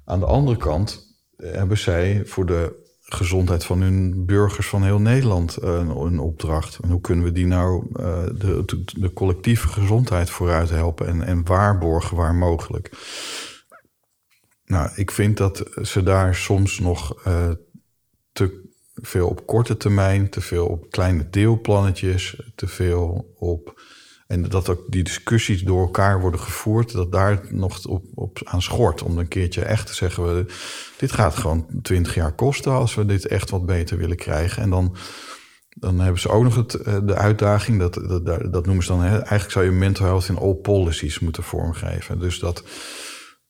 Aan 0.04 0.20
de 0.20 0.26
andere 0.26 0.56
kant 0.56 1.16
hebben 1.36 1.78
zij 1.78 2.22
voor 2.24 2.46
de 2.46 2.84
gezondheid 3.00 3.64
van 3.64 3.80
hun 3.80 4.26
burgers 4.26 4.68
van 4.68 4.84
heel 4.84 5.00
Nederland 5.00 5.62
een, 5.62 5.88
een 5.88 6.18
opdracht. 6.18 6.78
En 6.82 6.90
hoe 6.90 7.00
kunnen 7.00 7.24
we 7.24 7.32
die 7.32 7.46
nou 7.46 7.86
uh, 7.92 8.24
de, 8.34 9.10
collectieve 9.14 9.68
gezondheid 9.68 10.30
vooruit 10.30 10.70
helpen 10.70 11.06
en, 11.06 11.22
en 11.22 11.44
waarborgen 11.44 12.16
waar 12.16 12.34
mogelijk? 12.34 12.90
Nou, 14.64 14.90
ik 14.94 15.10
vind 15.10 15.36
dat 15.36 15.64
ze 15.82 16.02
daar 16.02 16.34
soms 16.34 16.78
nog 16.78 17.22
te 18.32 18.65
veel 19.02 19.28
op 19.28 19.46
korte 19.46 19.76
termijn, 19.76 20.30
te 20.30 20.40
veel 20.40 20.66
op 20.66 20.90
kleine 20.90 21.30
deelplannetjes, 21.30 22.40
te 22.54 22.66
veel 22.66 23.34
op. 23.38 23.80
En 24.26 24.42
dat 24.42 24.68
ook 24.68 24.84
die 24.88 25.02
discussies 25.02 25.62
door 25.62 25.80
elkaar 25.80 26.20
worden 26.20 26.40
gevoerd, 26.40 26.92
dat 26.92 27.12
daar 27.12 27.40
nog 27.50 27.86
op, 27.86 28.04
op 28.14 28.40
aan 28.44 28.62
schort. 28.62 29.02
Om 29.02 29.18
een 29.18 29.28
keertje 29.28 29.62
echt 29.62 29.86
te 29.86 29.94
zeggen: 29.94 30.34
we, 30.34 30.44
dit 30.96 31.12
gaat 31.12 31.36
gewoon 31.36 31.66
twintig 31.82 32.14
jaar 32.14 32.32
kosten 32.32 32.72
als 32.72 32.94
we 32.94 33.06
dit 33.06 33.26
echt 33.26 33.50
wat 33.50 33.66
beter 33.66 33.98
willen 33.98 34.16
krijgen. 34.16 34.62
En 34.62 34.70
dan, 34.70 34.96
dan 35.68 36.00
hebben 36.00 36.20
ze 36.20 36.28
ook 36.28 36.42
nog 36.42 36.54
het, 36.54 36.74
eh, 36.74 36.96
de 37.02 37.14
uitdaging, 37.14 37.78
dat, 37.78 37.94
dat, 37.94 38.52
dat 38.52 38.66
noemen 38.66 38.84
ze 38.84 38.92
dan, 38.92 39.02
eigenlijk 39.04 39.50
zou 39.50 39.64
je 39.64 39.70
mental 39.70 40.06
health 40.06 40.28
in 40.28 40.38
all 40.38 40.54
policies 40.54 41.18
moeten 41.18 41.42
vormgeven. 41.42 42.18
Dus 42.18 42.38
dat 42.38 42.62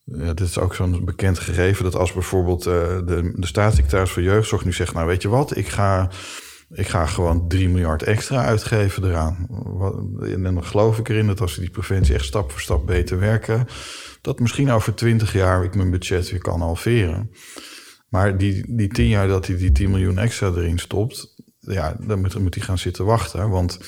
ja, 0.06 0.32
dit 0.32 0.40
is 0.40 0.58
ook 0.58 0.74
zo'n 0.74 1.04
bekend 1.04 1.38
gegeven 1.38 1.84
dat 1.84 1.94
als 1.94 2.12
bijvoorbeeld 2.12 2.66
uh, 2.66 2.72
de, 3.06 3.32
de 3.34 3.46
staatssecretaris 3.46 4.10
voor 4.10 4.22
jeugdzorg 4.22 4.64
nu 4.64 4.72
zegt: 4.72 4.94
Nou, 4.94 5.06
weet 5.06 5.22
je 5.22 5.28
wat, 5.28 5.56
ik 5.56 5.68
ga, 5.68 6.10
ik 6.70 6.88
ga 6.88 7.06
gewoon 7.06 7.48
3 7.48 7.68
miljard 7.68 8.02
extra 8.02 8.44
uitgeven 8.44 9.04
eraan. 9.04 9.46
En 10.20 10.42
dan 10.42 10.64
geloof 10.64 10.98
ik 10.98 11.08
erin 11.08 11.26
dat 11.26 11.40
als 11.40 11.54
die 11.54 11.70
preventie 11.70 12.14
echt 12.14 12.24
stap 12.24 12.50
voor 12.50 12.60
stap 12.60 12.86
beter 12.86 13.18
werken, 13.18 13.66
dat 14.20 14.40
misschien 14.40 14.70
over 14.70 14.94
20 14.94 15.32
jaar 15.32 15.64
ik 15.64 15.74
mijn 15.74 15.90
budget 15.90 16.30
weer 16.30 16.40
kan 16.40 16.60
halveren. 16.60 17.30
Maar 18.08 18.38
die, 18.38 18.76
die 18.76 18.88
10 18.88 19.08
jaar 19.08 19.28
dat 19.28 19.46
hij 19.46 19.56
die 19.56 19.72
10 19.72 19.90
miljoen 19.90 20.18
extra 20.18 20.48
erin 20.48 20.78
stopt, 20.78 21.34
ja, 21.58 21.96
dan 22.00 22.20
moet, 22.20 22.38
moet 22.38 22.54
hij 22.54 22.64
gaan 22.64 22.78
zitten 22.78 23.04
wachten. 23.04 23.48
Want 23.48 23.78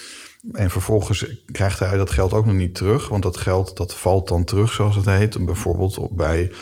en 0.52 0.70
vervolgens 0.70 1.26
krijgt 1.52 1.78
hij 1.78 1.96
dat 1.96 2.10
geld 2.10 2.32
ook 2.32 2.46
nog 2.46 2.54
niet 2.54 2.74
terug. 2.74 3.08
Want 3.08 3.22
dat 3.22 3.36
geld 3.36 3.76
dat 3.76 3.94
valt 3.94 4.28
dan 4.28 4.44
terug, 4.44 4.72
zoals 4.72 4.96
het 4.96 5.04
heet. 5.04 5.44
Bijvoorbeeld 5.46 6.08
bij, 6.10 6.52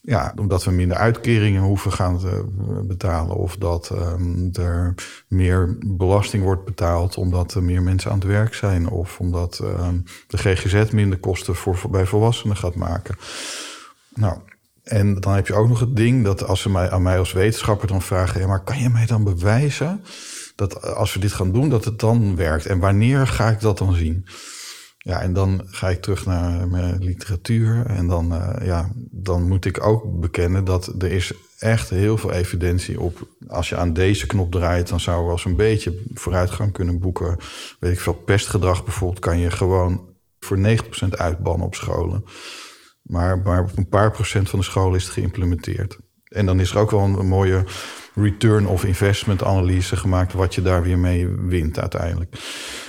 ja, 0.00 0.32
omdat 0.36 0.64
we 0.64 0.70
minder 0.70 0.96
uitkeringen 0.96 1.62
hoeven 1.62 1.92
gaan 1.92 2.20
betalen. 2.86 3.36
Of 3.36 3.56
dat 3.56 3.90
um, 3.90 4.50
er 4.52 4.94
meer 5.28 5.76
belasting 5.86 6.42
wordt 6.42 6.64
betaald 6.64 7.16
omdat 7.16 7.54
er 7.54 7.62
meer 7.62 7.82
mensen 7.82 8.10
aan 8.10 8.18
het 8.18 8.26
werk 8.26 8.54
zijn. 8.54 8.88
Of 8.88 9.20
omdat 9.20 9.60
um, 9.62 10.04
de 10.26 10.38
GGZ 10.38 10.90
minder 10.90 11.18
kosten 11.18 11.54
voor, 11.54 11.78
bij 11.90 12.06
volwassenen 12.06 12.56
gaat 12.56 12.74
maken. 12.74 13.16
Nou, 14.14 14.38
en 14.82 15.20
dan 15.20 15.32
heb 15.34 15.46
je 15.46 15.54
ook 15.54 15.68
nog 15.68 15.80
het 15.80 15.96
ding 15.96 16.24
dat 16.24 16.46
als 16.46 16.60
ze 16.60 16.70
mij, 16.70 16.90
aan 16.90 17.02
mij 17.02 17.18
als 17.18 17.32
wetenschapper 17.32 17.88
dan 17.88 18.02
vragen... 18.02 18.40
Ja, 18.40 18.46
maar 18.46 18.64
kan 18.64 18.78
je 18.78 18.88
mij 18.88 19.06
dan 19.06 19.24
bewijzen 19.24 20.04
dat 20.56 20.94
als 20.94 21.14
we 21.14 21.20
dit 21.20 21.32
gaan 21.32 21.52
doen, 21.52 21.68
dat 21.68 21.84
het 21.84 21.98
dan 21.98 22.36
werkt. 22.36 22.66
En 22.66 22.78
wanneer 22.78 23.26
ga 23.26 23.48
ik 23.48 23.60
dat 23.60 23.78
dan 23.78 23.94
zien? 23.94 24.26
Ja, 24.98 25.20
en 25.20 25.32
dan 25.32 25.62
ga 25.66 25.88
ik 25.88 26.02
terug 26.02 26.26
naar 26.26 26.68
mijn 26.68 27.04
literatuur. 27.04 27.86
En 27.86 28.06
dan, 28.06 28.32
uh, 28.32 28.66
ja, 28.66 28.90
dan 29.10 29.48
moet 29.48 29.64
ik 29.64 29.86
ook 29.86 30.20
bekennen 30.20 30.64
dat 30.64 31.02
er 31.02 31.12
is 31.12 31.32
echt 31.58 31.90
heel 31.90 32.18
veel 32.18 32.32
evidentie 32.32 33.00
op. 33.00 33.28
Als 33.48 33.68
je 33.68 33.76
aan 33.76 33.92
deze 33.92 34.26
knop 34.26 34.52
draait, 34.52 34.88
dan 34.88 35.00
zou 35.00 35.24
we 35.24 35.30
eens 35.30 35.44
een 35.44 35.56
beetje 35.56 36.02
vooruitgang 36.14 36.72
kunnen 36.72 36.98
boeken. 36.98 37.36
Weet 37.80 37.92
ik 37.92 38.00
veel, 38.00 38.14
pestgedrag 38.14 38.84
bijvoorbeeld 38.84 39.20
kan 39.20 39.38
je 39.38 39.50
gewoon 39.50 40.14
voor 40.40 40.58
90% 40.58 41.08
uitbannen 41.10 41.66
op 41.66 41.74
scholen. 41.74 42.24
Maar, 43.02 43.38
maar 43.38 43.62
op 43.62 43.76
een 43.76 43.88
paar 43.88 44.10
procent 44.10 44.50
van 44.50 44.58
de 44.58 44.64
scholen 44.64 44.96
is 44.96 45.04
het 45.04 45.12
geïmplementeerd. 45.12 45.98
En 46.24 46.46
dan 46.46 46.60
is 46.60 46.70
er 46.70 46.78
ook 46.78 46.90
wel 46.90 47.00
een 47.00 47.28
mooie 47.28 47.64
return 48.16 48.66
of 48.66 48.84
investment 48.84 49.44
analyse 49.44 49.96
gemaakt, 49.96 50.32
wat 50.32 50.54
je 50.54 50.62
daar 50.62 50.82
weer 50.82 50.98
mee 50.98 51.28
wint 51.28 51.78
uiteindelijk. 51.78 52.36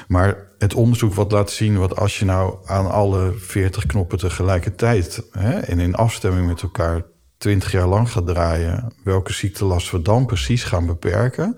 Maar 0.08 0.48
het 0.58 0.74
onderzoek 0.74 1.14
wat 1.14 1.32
laat 1.32 1.52
zien, 1.52 1.78
wat 1.78 1.98
als 1.98 2.20
je 2.20 2.26
nou 2.26 2.58
aan 2.66 2.92
alle 2.92 3.34
40 3.38 3.86
knoppen 3.86 4.18
tegelijkertijd 4.18 5.24
hè, 5.32 5.60
en 5.60 5.80
in 5.80 5.96
afstemming 5.96 6.48
met 6.48 6.62
elkaar 6.62 7.02
20 7.38 7.72
jaar 7.72 7.88
lang 7.88 8.12
gaat 8.12 8.28
draaien, 8.28 8.94
welke 9.04 9.34
ziektelast 9.34 9.92
we 9.92 10.02
dan 10.02 10.26
precies 10.26 10.64
gaan 10.64 10.86
beperken. 10.86 11.56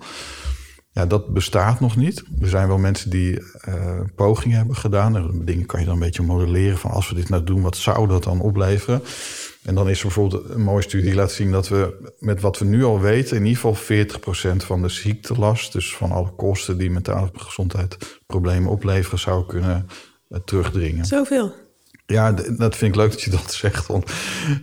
Ja, 0.92 1.06
dat 1.06 1.32
bestaat 1.32 1.80
nog 1.80 1.96
niet. 1.96 2.24
Er 2.40 2.48
zijn 2.48 2.68
wel 2.68 2.78
mensen 2.78 3.10
die 3.10 3.40
uh, 3.68 4.00
pogingen 4.14 4.56
hebben 4.56 4.76
gedaan. 4.76 5.44
dingen 5.44 5.66
kan 5.66 5.80
je 5.80 5.86
dan 5.86 5.94
een 5.94 6.00
beetje 6.00 6.22
modelleren 6.22 6.78
van 6.78 6.90
als 6.90 7.08
we 7.08 7.14
dit 7.14 7.28
nou 7.28 7.44
doen, 7.44 7.62
wat 7.62 7.76
zou 7.76 8.08
dat 8.08 8.24
dan 8.24 8.40
opleveren? 8.40 9.02
En 9.64 9.74
dan 9.74 9.88
is 9.88 9.98
er 9.98 10.04
bijvoorbeeld 10.04 10.50
een 10.50 10.62
mooie 10.62 10.82
studie 10.82 11.06
die 11.06 11.14
laat 11.14 11.32
zien 11.32 11.50
dat 11.50 11.68
we 11.68 12.12
met 12.18 12.40
wat 12.40 12.58
we 12.58 12.64
nu 12.64 12.84
al 12.84 13.00
weten, 13.00 13.36
in 13.36 13.44
ieder 13.46 13.60
geval 13.60 14.06
40% 14.56 14.64
van 14.64 14.82
de 14.82 14.88
ziektelast, 14.88 15.72
dus 15.72 15.96
van 15.96 16.12
alle 16.12 16.30
kosten 16.30 16.78
die 16.78 16.90
mentale 16.90 17.30
gezondheid 17.32 18.20
problemen 18.26 18.70
opleveren, 18.70 19.18
zou 19.18 19.46
kunnen 19.46 19.86
uh, 20.28 20.38
terugdringen. 20.44 21.04
Zoveel. 21.04 21.52
Ja, 22.06 22.32
dat 22.32 22.76
vind 22.76 22.94
ik 22.94 23.00
leuk 23.00 23.10
dat 23.10 23.22
je 23.22 23.30
dat 23.30 23.52
zegt. 23.52 23.86
Want 23.86 24.10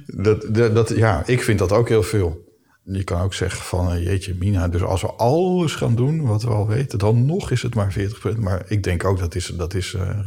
dat, 0.06 0.48
dat, 0.54 0.90
ja, 0.90 1.24
ik 1.26 1.42
vind 1.42 1.60
dat 1.60 1.72
ook 1.72 1.90
heel 1.90 2.04
veel. 2.04 2.46
Je 2.84 3.04
kan 3.04 3.22
ook 3.22 3.34
zeggen 3.34 3.64
van, 3.64 3.94
uh, 3.94 4.04
jeetje 4.04 4.36
mina, 4.40 4.68
dus 4.68 4.82
als 4.82 5.02
we 5.02 5.12
alles 5.12 5.76
gaan 5.76 5.96
doen 5.96 6.22
wat 6.22 6.44
we 6.44 6.50
al 6.50 6.68
weten, 6.68 7.00
dan 7.00 7.26
nog 7.26 7.52
is 7.52 7.62
het 7.62 7.76
maar 7.76 7.96
40%. 8.36 8.38
Maar 8.40 8.66
ik 8.68 8.84
denk 8.84 9.04
ook 9.04 9.20
dat 9.20 9.36
is, 9.36 9.46
dat 9.58 9.74
is 9.74 9.94
uh, 9.94 10.20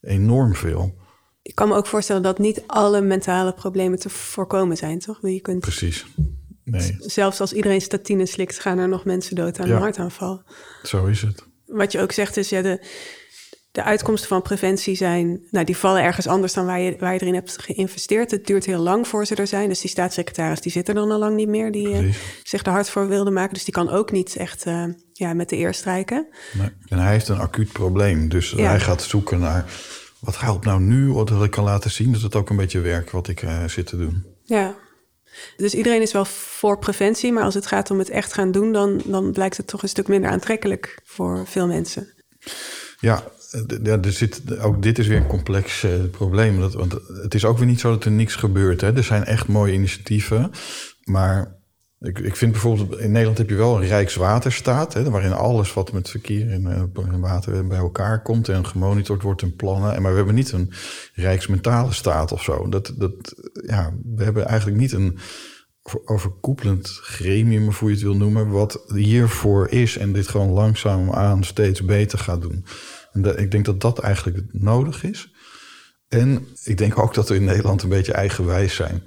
enorm 0.00 0.54
veel 0.54 0.99
ik 1.50 1.56
kan 1.56 1.68
me 1.68 1.74
ook 1.74 1.86
voorstellen 1.86 2.22
dat 2.22 2.38
niet 2.38 2.62
alle 2.66 3.00
mentale 3.00 3.52
problemen 3.52 3.98
te 3.98 4.08
voorkomen 4.08 4.76
zijn, 4.76 4.98
toch? 4.98 5.18
Je 5.22 5.40
kunt 5.40 5.60
Precies. 5.60 6.06
Nee. 6.64 6.96
Zelfs 6.98 7.40
als 7.40 7.52
iedereen 7.52 7.80
statine 7.80 8.26
slikt, 8.26 8.58
gaan 8.58 8.78
er 8.78 8.88
nog 8.88 9.04
mensen 9.04 9.36
dood 9.36 9.60
aan 9.60 9.70
een 9.70 9.78
hartaanval. 9.78 10.42
Zo 10.82 11.06
is 11.06 11.22
het. 11.22 11.44
Wat 11.66 11.92
je 11.92 12.00
ook 12.00 12.12
zegt 12.12 12.36
is, 12.36 12.48
ja, 12.48 12.62
de, 12.62 12.86
de 13.70 13.82
uitkomsten 13.82 14.28
van 14.28 14.42
preventie 14.42 14.94
zijn, 14.96 15.46
nou, 15.50 15.64
die 15.64 15.76
vallen 15.76 16.02
ergens 16.02 16.26
anders 16.26 16.52
dan 16.52 16.66
waar 16.66 16.80
je, 16.80 16.96
waar 16.98 17.12
je 17.12 17.20
erin 17.20 17.34
hebt 17.34 17.62
geïnvesteerd. 17.62 18.30
Het 18.30 18.46
duurt 18.46 18.66
heel 18.66 18.82
lang 18.82 19.08
voor 19.08 19.26
ze 19.26 19.34
er 19.34 19.46
zijn. 19.46 19.68
Dus 19.68 19.80
die 19.80 19.90
staatssecretaris, 19.90 20.60
die 20.60 20.72
zit 20.72 20.88
er 20.88 20.94
dan 20.94 21.10
al 21.10 21.18
lang 21.18 21.36
niet 21.36 21.48
meer, 21.48 21.72
die 21.72 21.88
uh, 21.88 22.14
zich 22.42 22.64
er 22.64 22.72
hard 22.72 22.90
voor 22.90 23.08
wilde 23.08 23.30
maken. 23.30 23.54
Dus 23.54 23.64
die 23.64 23.74
kan 23.74 23.90
ook 23.90 24.12
niet 24.12 24.36
echt 24.36 24.66
uh, 24.66 24.84
ja, 25.12 25.34
met 25.34 25.48
de 25.48 25.56
eer 25.56 25.74
strijken. 25.74 26.28
Nee. 26.52 26.70
En 26.88 26.98
hij 26.98 27.12
heeft 27.12 27.28
een 27.28 27.40
acuut 27.40 27.72
probleem. 27.72 28.28
Dus 28.28 28.50
hij 28.50 28.80
gaat 28.80 29.02
zoeken 29.02 29.38
naar 29.38 29.64
wat 30.20 30.40
helpt 30.40 30.64
nou 30.64 30.80
nu, 30.80 31.12
wat 31.12 31.44
ik 31.44 31.50
kan 31.50 31.64
laten 31.64 31.90
zien 31.90 32.12
dat 32.12 32.20
het 32.22 32.34
ook 32.34 32.50
een 32.50 32.56
beetje 32.56 32.80
werkt 32.80 33.10
wat 33.10 33.28
ik 33.28 33.42
uh, 33.42 33.64
zit 33.64 33.86
te 33.86 33.96
doen. 33.96 34.26
Ja. 34.42 34.74
Dus 35.56 35.74
iedereen 35.74 36.02
is 36.02 36.12
wel 36.12 36.24
voor 36.24 36.78
preventie, 36.78 37.32
maar 37.32 37.44
als 37.44 37.54
het 37.54 37.66
gaat 37.66 37.90
om 37.90 37.98
het 37.98 38.10
echt 38.10 38.32
gaan 38.32 38.52
doen, 38.52 38.72
dan, 38.72 39.00
dan 39.04 39.32
blijkt 39.32 39.56
het 39.56 39.66
toch 39.66 39.82
een 39.82 39.88
stuk 39.88 40.08
minder 40.08 40.30
aantrekkelijk 40.30 41.00
voor 41.04 41.46
veel 41.46 41.66
mensen. 41.66 42.08
Ja, 43.00 43.24
ja, 43.82 43.98
er 43.98 44.12
zit, 44.12 44.58
ook 44.58 44.82
dit 44.82 44.98
is 44.98 45.06
weer 45.06 45.16
een 45.16 45.26
complex 45.26 45.84
uh, 45.84 45.90
probleem. 46.10 46.60
Dat, 46.60 46.74
want 46.74 46.92
het 47.22 47.34
is 47.34 47.44
ook 47.44 47.58
weer 47.58 47.66
niet 47.66 47.80
zo 47.80 47.90
dat 47.90 48.04
er 48.04 48.10
niks 48.10 48.34
gebeurt. 48.34 48.80
Hè. 48.80 48.96
Er 48.96 49.04
zijn 49.04 49.24
echt 49.24 49.48
mooie 49.48 49.72
initiatieven. 49.72 50.50
Maar 51.04 51.59
ik, 52.00 52.18
ik 52.18 52.36
vind 52.36 52.52
bijvoorbeeld, 52.52 52.98
in 52.98 53.10
Nederland 53.10 53.38
heb 53.38 53.48
je 53.48 53.54
wel 53.54 53.76
een 53.76 53.88
Rijkswaterstaat, 53.88 54.94
hè, 54.94 55.10
waarin 55.10 55.32
alles 55.32 55.74
wat 55.74 55.92
met 55.92 56.10
verkeer 56.10 56.50
en, 56.50 56.92
uh, 56.96 57.20
water 57.20 57.66
bij 57.66 57.78
elkaar 57.78 58.22
komt 58.22 58.48
en 58.48 58.66
gemonitord 58.66 59.22
wordt 59.22 59.42
in 59.42 59.56
plannen. 59.56 60.02
Maar 60.02 60.10
we 60.10 60.16
hebben 60.16 60.34
niet 60.34 60.52
een 60.52 60.72
Rijksmentale 61.14 61.92
staat 61.92 62.32
of 62.32 62.42
zo. 62.42 62.68
Dat, 62.68 62.94
dat, 62.96 63.34
ja, 63.66 63.94
we 64.14 64.24
hebben 64.24 64.46
eigenlijk 64.46 64.80
niet 64.80 64.92
een 64.92 65.18
overkoepelend 66.04 66.88
gremium, 66.88 67.68
of 67.68 67.78
hoe 67.78 67.88
je 67.88 67.94
het 67.94 68.04
wil 68.04 68.16
noemen, 68.16 68.48
wat 68.48 68.84
hiervoor 68.94 69.68
is 69.68 69.96
en 69.96 70.12
dit 70.12 70.28
gewoon 70.28 70.50
langzaam 70.50 71.10
aan 71.10 71.44
steeds 71.44 71.84
beter 71.84 72.18
gaat 72.18 72.42
doen. 72.42 72.64
En 73.12 73.22
dat, 73.22 73.38
ik 73.38 73.50
denk 73.50 73.64
dat 73.64 73.80
dat 73.80 73.98
eigenlijk 73.98 74.38
nodig 74.52 75.04
is. 75.04 75.32
En 76.08 76.46
ik 76.64 76.78
denk 76.78 76.98
ook 76.98 77.14
dat 77.14 77.28
we 77.28 77.34
in 77.34 77.44
Nederland 77.44 77.82
een 77.82 77.88
beetje 77.88 78.12
eigenwijs 78.12 78.74
zijn. 78.74 79.02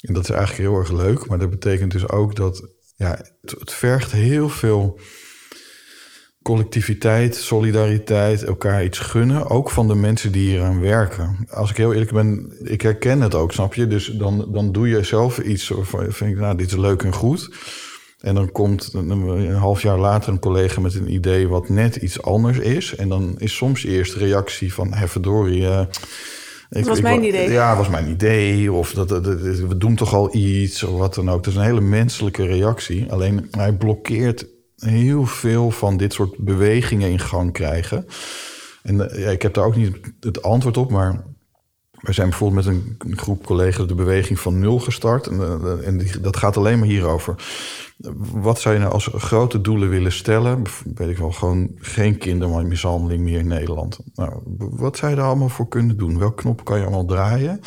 En 0.00 0.14
dat 0.14 0.22
is 0.22 0.30
eigenlijk 0.30 0.68
heel 0.68 0.78
erg 0.78 0.92
leuk, 0.92 1.26
maar 1.26 1.38
dat 1.38 1.50
betekent 1.50 1.92
dus 1.92 2.08
ook 2.08 2.36
dat 2.36 2.68
ja, 2.96 3.18
het, 3.40 3.72
vergt 3.72 4.12
heel 4.12 4.48
veel 4.48 4.98
collectiviteit, 6.42 7.36
solidariteit, 7.36 8.44
elkaar 8.44 8.84
iets 8.84 8.98
gunnen. 8.98 9.48
Ook 9.48 9.70
van 9.70 9.88
de 9.88 9.94
mensen 9.94 10.32
die 10.32 10.48
hier 10.48 10.62
aan 10.62 10.80
werken. 10.80 11.46
Als 11.50 11.70
ik 11.70 11.76
heel 11.76 11.92
eerlijk 11.92 12.12
ben, 12.12 12.56
ik 12.62 12.80
herken 12.80 13.20
het 13.20 13.34
ook, 13.34 13.52
snap 13.52 13.74
je? 13.74 13.86
Dus 13.86 14.06
dan, 14.06 14.48
dan 14.52 14.72
doe 14.72 14.88
je 14.88 15.02
zelf 15.02 15.38
iets 15.38 15.72
van, 15.80 16.12
vind 16.12 16.30
ik, 16.30 16.38
nou, 16.38 16.56
dit 16.56 16.66
is 16.66 16.76
leuk 16.76 17.02
en 17.02 17.12
goed. 17.12 17.50
En 18.20 18.34
dan 18.34 18.52
komt 18.52 18.92
een, 18.92 19.54
half 19.54 19.82
jaar 19.82 19.98
later 19.98 20.32
een 20.32 20.38
collega 20.38 20.80
met 20.80 20.94
een 20.94 21.12
idee 21.12 21.48
wat 21.48 21.68
net 21.68 21.96
iets 21.96 22.22
anders 22.22 22.58
is. 22.58 22.96
En 22.96 23.08
dan 23.08 23.34
is 23.38 23.56
soms 23.56 23.84
eerst 23.84 24.12
de 24.12 24.18
reactie 24.18 24.74
van, 24.74 24.94
hé 24.94 25.08
verdorie... 25.08 25.60
Uh, 25.60 25.84
dat 26.70 26.86
was 26.86 27.00
mijn 27.00 27.24
idee. 27.24 27.50
Ja, 27.50 27.76
was 27.76 27.88
mijn 27.88 28.08
idee. 28.08 28.72
Of 28.72 28.92
dat, 28.92 29.08
dat, 29.08 29.24
we 29.24 29.76
doen 29.78 29.94
toch 29.94 30.14
al 30.14 30.34
iets, 30.34 30.82
of 30.82 30.98
wat 30.98 31.14
dan 31.14 31.30
ook. 31.30 31.44
Dat 31.44 31.52
is 31.52 31.58
een 31.58 31.64
hele 31.64 31.80
menselijke 31.80 32.46
reactie. 32.46 33.12
Alleen 33.12 33.48
hij 33.50 33.72
blokkeert 33.72 34.46
heel 34.76 35.26
veel 35.26 35.70
van 35.70 35.96
dit 35.96 36.12
soort 36.12 36.38
bewegingen 36.38 37.10
in 37.10 37.18
gang 37.18 37.52
krijgen. 37.52 38.06
En 38.82 39.10
eh, 39.10 39.22
ja, 39.22 39.30
ik 39.30 39.42
heb 39.42 39.54
daar 39.54 39.64
ook 39.64 39.76
niet 39.76 39.96
het 40.20 40.42
antwoord 40.42 40.76
op, 40.76 40.90
maar 40.90 41.24
wij 42.00 42.14
zijn 42.14 42.28
bijvoorbeeld 42.28 42.66
met 42.66 42.74
een 42.74 43.16
groep 43.16 43.46
collega's 43.46 43.86
de 43.86 43.94
beweging 43.94 44.40
van 44.40 44.58
nul 44.58 44.78
gestart. 44.78 45.26
En, 45.26 45.40
eh, 45.40 45.86
en 45.86 46.06
dat 46.20 46.36
gaat 46.36 46.56
alleen 46.56 46.78
maar 46.78 46.88
hierover. 46.88 47.34
Wat 48.32 48.60
zou 48.60 48.74
je 48.74 48.80
nou 48.80 48.92
als 48.92 49.10
grote 49.14 49.60
doelen 49.60 49.88
willen 49.88 50.12
stellen? 50.12 50.62
Weet 50.94 51.08
ik 51.08 51.18
wel, 51.18 51.32
gewoon 51.32 51.70
geen 51.76 52.18
kindermishandeling 52.18 53.22
meer 53.22 53.38
in 53.38 53.46
Nederland. 53.46 53.98
Nou, 54.14 54.32
wat 54.58 54.96
zou 54.96 55.10
je 55.10 55.16
daar 55.16 55.26
allemaal 55.26 55.48
voor 55.48 55.68
kunnen 55.68 55.96
doen? 55.96 56.18
Welke 56.18 56.42
knop 56.42 56.64
kan 56.64 56.78
je 56.78 56.84
allemaal 56.84 57.04
draaien? 57.04 57.60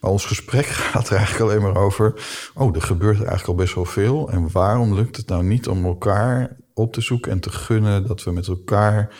Maar 0.00 0.10
ons 0.10 0.24
gesprek 0.26 0.66
gaat 0.90 1.08
er 1.08 1.16
eigenlijk 1.16 1.50
alleen 1.50 1.62
maar 1.62 1.82
over... 1.82 2.14
oh, 2.54 2.74
er 2.74 2.82
gebeurt 2.82 3.16
eigenlijk 3.16 3.48
al 3.48 3.54
best 3.54 3.74
wel 3.74 3.84
veel. 3.84 4.30
En 4.30 4.48
waarom 4.52 4.94
lukt 4.94 5.16
het 5.16 5.28
nou 5.28 5.44
niet 5.44 5.68
om 5.68 5.84
elkaar 5.84 6.56
op 6.74 6.92
te 6.92 7.00
zoeken 7.00 7.32
en 7.32 7.40
te 7.40 7.50
gunnen... 7.50 8.06
dat 8.06 8.22
we 8.22 8.30
met 8.30 8.48
elkaar 8.48 9.14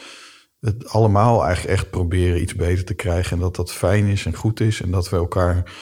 het 0.65 0.89
allemaal 0.89 1.45
eigenlijk 1.45 1.75
echt 1.75 1.91
proberen 1.91 2.41
iets 2.41 2.55
beter 2.55 2.85
te 2.85 2.95
krijgen. 2.95 3.33
En 3.33 3.43
dat 3.43 3.57
dat 3.57 3.73
fijn 3.73 4.07
is 4.07 4.27
en 4.27 4.35
goed 4.35 4.61
is. 4.61 4.81
En 4.81 4.91
dat 4.91 5.11
we 5.11 5.17
elkaar 5.17 5.73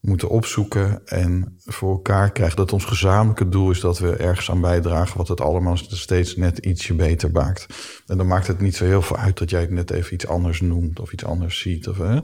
moeten 0.00 0.28
opzoeken 0.28 1.06
en 1.06 1.58
voor 1.64 1.90
elkaar 1.90 2.32
krijgen. 2.32 2.56
Dat 2.56 2.72
ons 2.72 2.84
gezamenlijke 2.84 3.48
doel 3.48 3.70
is 3.70 3.80
dat 3.80 3.98
we 3.98 4.16
ergens 4.16 4.50
aan 4.50 4.60
bijdragen... 4.60 5.16
wat 5.16 5.28
het 5.28 5.40
allemaal 5.40 5.76
steeds 5.76 6.36
net 6.36 6.58
ietsje 6.58 6.94
beter 6.94 7.30
maakt. 7.30 7.66
En 8.06 8.16
dan 8.16 8.26
maakt 8.26 8.46
het 8.46 8.60
niet 8.60 8.76
zo 8.76 8.84
heel 8.84 9.02
veel 9.02 9.16
uit 9.16 9.38
dat 9.38 9.50
jij 9.50 9.60
het 9.60 9.70
net 9.70 9.90
even 9.90 10.14
iets 10.14 10.26
anders 10.26 10.60
noemt... 10.60 11.00
of 11.00 11.12
iets 11.12 11.24
anders 11.24 11.58
ziet. 11.58 11.88
Of, 11.88 11.98
hè? 11.98 12.18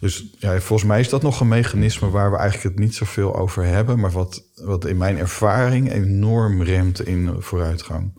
Dus 0.00 0.24
ja, 0.38 0.60
volgens 0.60 0.88
mij 0.88 1.00
is 1.00 1.08
dat 1.08 1.22
nog 1.22 1.40
een 1.40 1.48
mechanisme 1.48 2.10
waar 2.10 2.30
we 2.30 2.36
eigenlijk 2.36 2.76
het 2.76 2.84
niet 2.84 2.94
zoveel 2.94 3.36
over 3.36 3.64
hebben, 3.64 4.00
maar 4.00 4.10
wat, 4.10 4.42
wat 4.54 4.84
in 4.84 4.96
mijn 4.96 5.18
ervaring 5.18 5.92
enorm 5.92 6.62
remt 6.62 7.06
in 7.06 7.34
vooruitgang. 7.38 8.12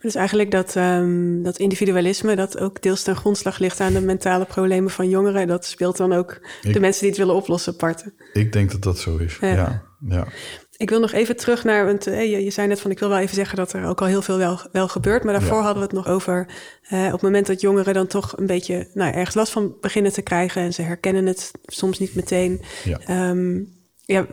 Dus 0.00 0.14
eigenlijk 0.14 0.50
dat, 0.50 0.74
um, 0.74 1.42
dat 1.42 1.58
individualisme, 1.58 2.36
dat 2.36 2.58
ook 2.58 2.82
deels 2.82 3.02
ten 3.02 3.16
grondslag 3.16 3.58
ligt 3.58 3.80
aan 3.80 3.92
de 3.92 4.00
mentale 4.00 4.44
problemen 4.44 4.90
van 4.90 5.08
jongeren, 5.08 5.46
dat 5.46 5.64
speelt 5.64 5.96
dan 5.96 6.12
ook 6.12 6.40
de 6.62 6.80
mensen 6.80 7.00
die 7.00 7.10
het 7.10 7.18
willen 7.18 7.34
oplossen 7.34 7.76
parten. 7.76 8.14
Ik 8.32 8.52
denk 8.52 8.70
dat 8.70 8.82
dat 8.82 8.98
zo 8.98 9.16
is. 9.16 9.36
ja. 9.40 9.82
ja. 10.08 10.26
Ik 10.78 10.90
wil 10.90 11.00
nog 11.00 11.12
even 11.12 11.36
terug 11.36 11.64
naar, 11.64 11.84
want 11.84 12.06
eh, 12.06 12.30
je, 12.30 12.44
je, 12.44 12.50
zei 12.50 12.68
net 12.68 12.80
van 12.80 12.90
ik 12.90 12.98
wil 12.98 13.08
wel 13.08 13.18
even 13.18 13.34
zeggen 13.34 13.56
dat 13.56 13.72
er 13.72 13.86
ook 13.86 14.00
al 14.00 14.06
heel 14.06 14.22
veel 14.22 14.38
wel, 14.38 14.60
wel 14.72 14.88
gebeurt. 14.88 15.24
Maar 15.24 15.32
daarvoor 15.32 15.60
hadden 15.60 15.74
we 15.74 15.88
het 15.88 15.92
nog 15.92 16.08
over 16.08 16.46
uh, 16.92 17.06
op 17.06 17.12
het 17.12 17.22
moment 17.22 17.46
dat 17.46 17.60
jongeren 17.60 17.94
dan 17.94 18.06
toch 18.06 18.36
een 18.36 18.46
beetje 18.46 18.88
nou, 18.94 19.14
ergens 19.14 19.34
last 19.34 19.52
van 19.52 19.76
beginnen 19.80 20.12
te 20.12 20.22
krijgen. 20.22 20.62
En 20.62 20.72
ze 20.72 20.82
herkennen 20.82 21.26
het 21.26 21.50
soms 21.64 21.98
niet 21.98 22.14
meteen. 22.14 22.60
Ja. 22.84 23.30
Um, 23.30 23.76
ja, 24.04 24.26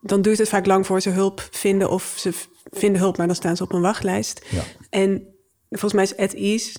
dan 0.00 0.22
duurt 0.22 0.38
het 0.38 0.48
vaak 0.48 0.66
lang 0.66 0.86
voor 0.86 1.00
ze 1.00 1.10
hulp 1.10 1.48
vinden 1.50 1.90
of 1.90 2.14
ze 2.16 2.32
vinden 2.70 3.00
hulp, 3.00 3.16
maar 3.16 3.26
dan 3.26 3.36
staan 3.36 3.56
ze 3.56 3.62
op 3.62 3.72
een 3.72 3.80
wachtlijst. 3.80 4.44
Ja. 4.50 4.62
En 4.90 5.26
volgens 5.70 5.92
mij 5.92 6.04
is 6.04 6.16
at 6.16 6.32
ease, 6.32 6.76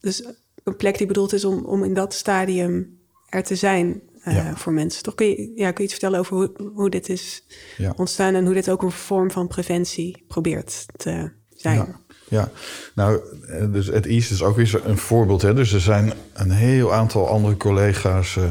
dus 0.00 0.24
een 0.64 0.76
plek 0.76 0.98
die 0.98 1.06
bedoeld 1.06 1.32
is 1.32 1.44
om, 1.44 1.64
om 1.64 1.84
in 1.84 1.94
dat 1.94 2.14
stadium 2.14 2.98
er 3.28 3.42
te 3.42 3.56
zijn 3.56 4.02
uh, 4.30 4.54
voor 4.54 4.72
mensen. 4.72 5.02
Toch 5.02 5.14
kun 5.14 5.26
je, 5.26 5.52
ja, 5.54 5.70
kun 5.70 5.84
je 5.84 5.90
iets 5.90 5.92
vertellen 5.92 6.18
over 6.18 6.36
hoe, 6.36 6.70
hoe 6.74 6.90
dit 6.90 7.08
is 7.08 7.44
ja. 7.76 7.92
ontstaan 7.96 8.34
en 8.34 8.44
hoe 8.44 8.54
dit 8.54 8.70
ook 8.70 8.82
een 8.82 8.90
vorm 8.90 9.30
van 9.30 9.46
preventie 9.46 10.24
probeert 10.28 10.86
te 10.96 11.30
zijn? 11.56 11.76
Ja. 11.76 12.00
Ja, 12.28 12.50
nou, 12.94 13.20
eh, 13.48 13.64
dus 13.72 13.86
het 13.86 14.06
IS 14.06 14.30
is 14.30 14.42
ook 14.42 14.56
weer 14.56 14.80
een 14.84 14.98
voorbeeld. 14.98 15.42
Hè? 15.42 15.54
Dus 15.54 15.72
er 15.72 15.80
zijn 15.80 16.12
een 16.32 16.50
heel 16.50 16.92
aantal 16.94 17.28
andere 17.28 17.56
collega's. 17.56 18.36
Uh, 18.36 18.44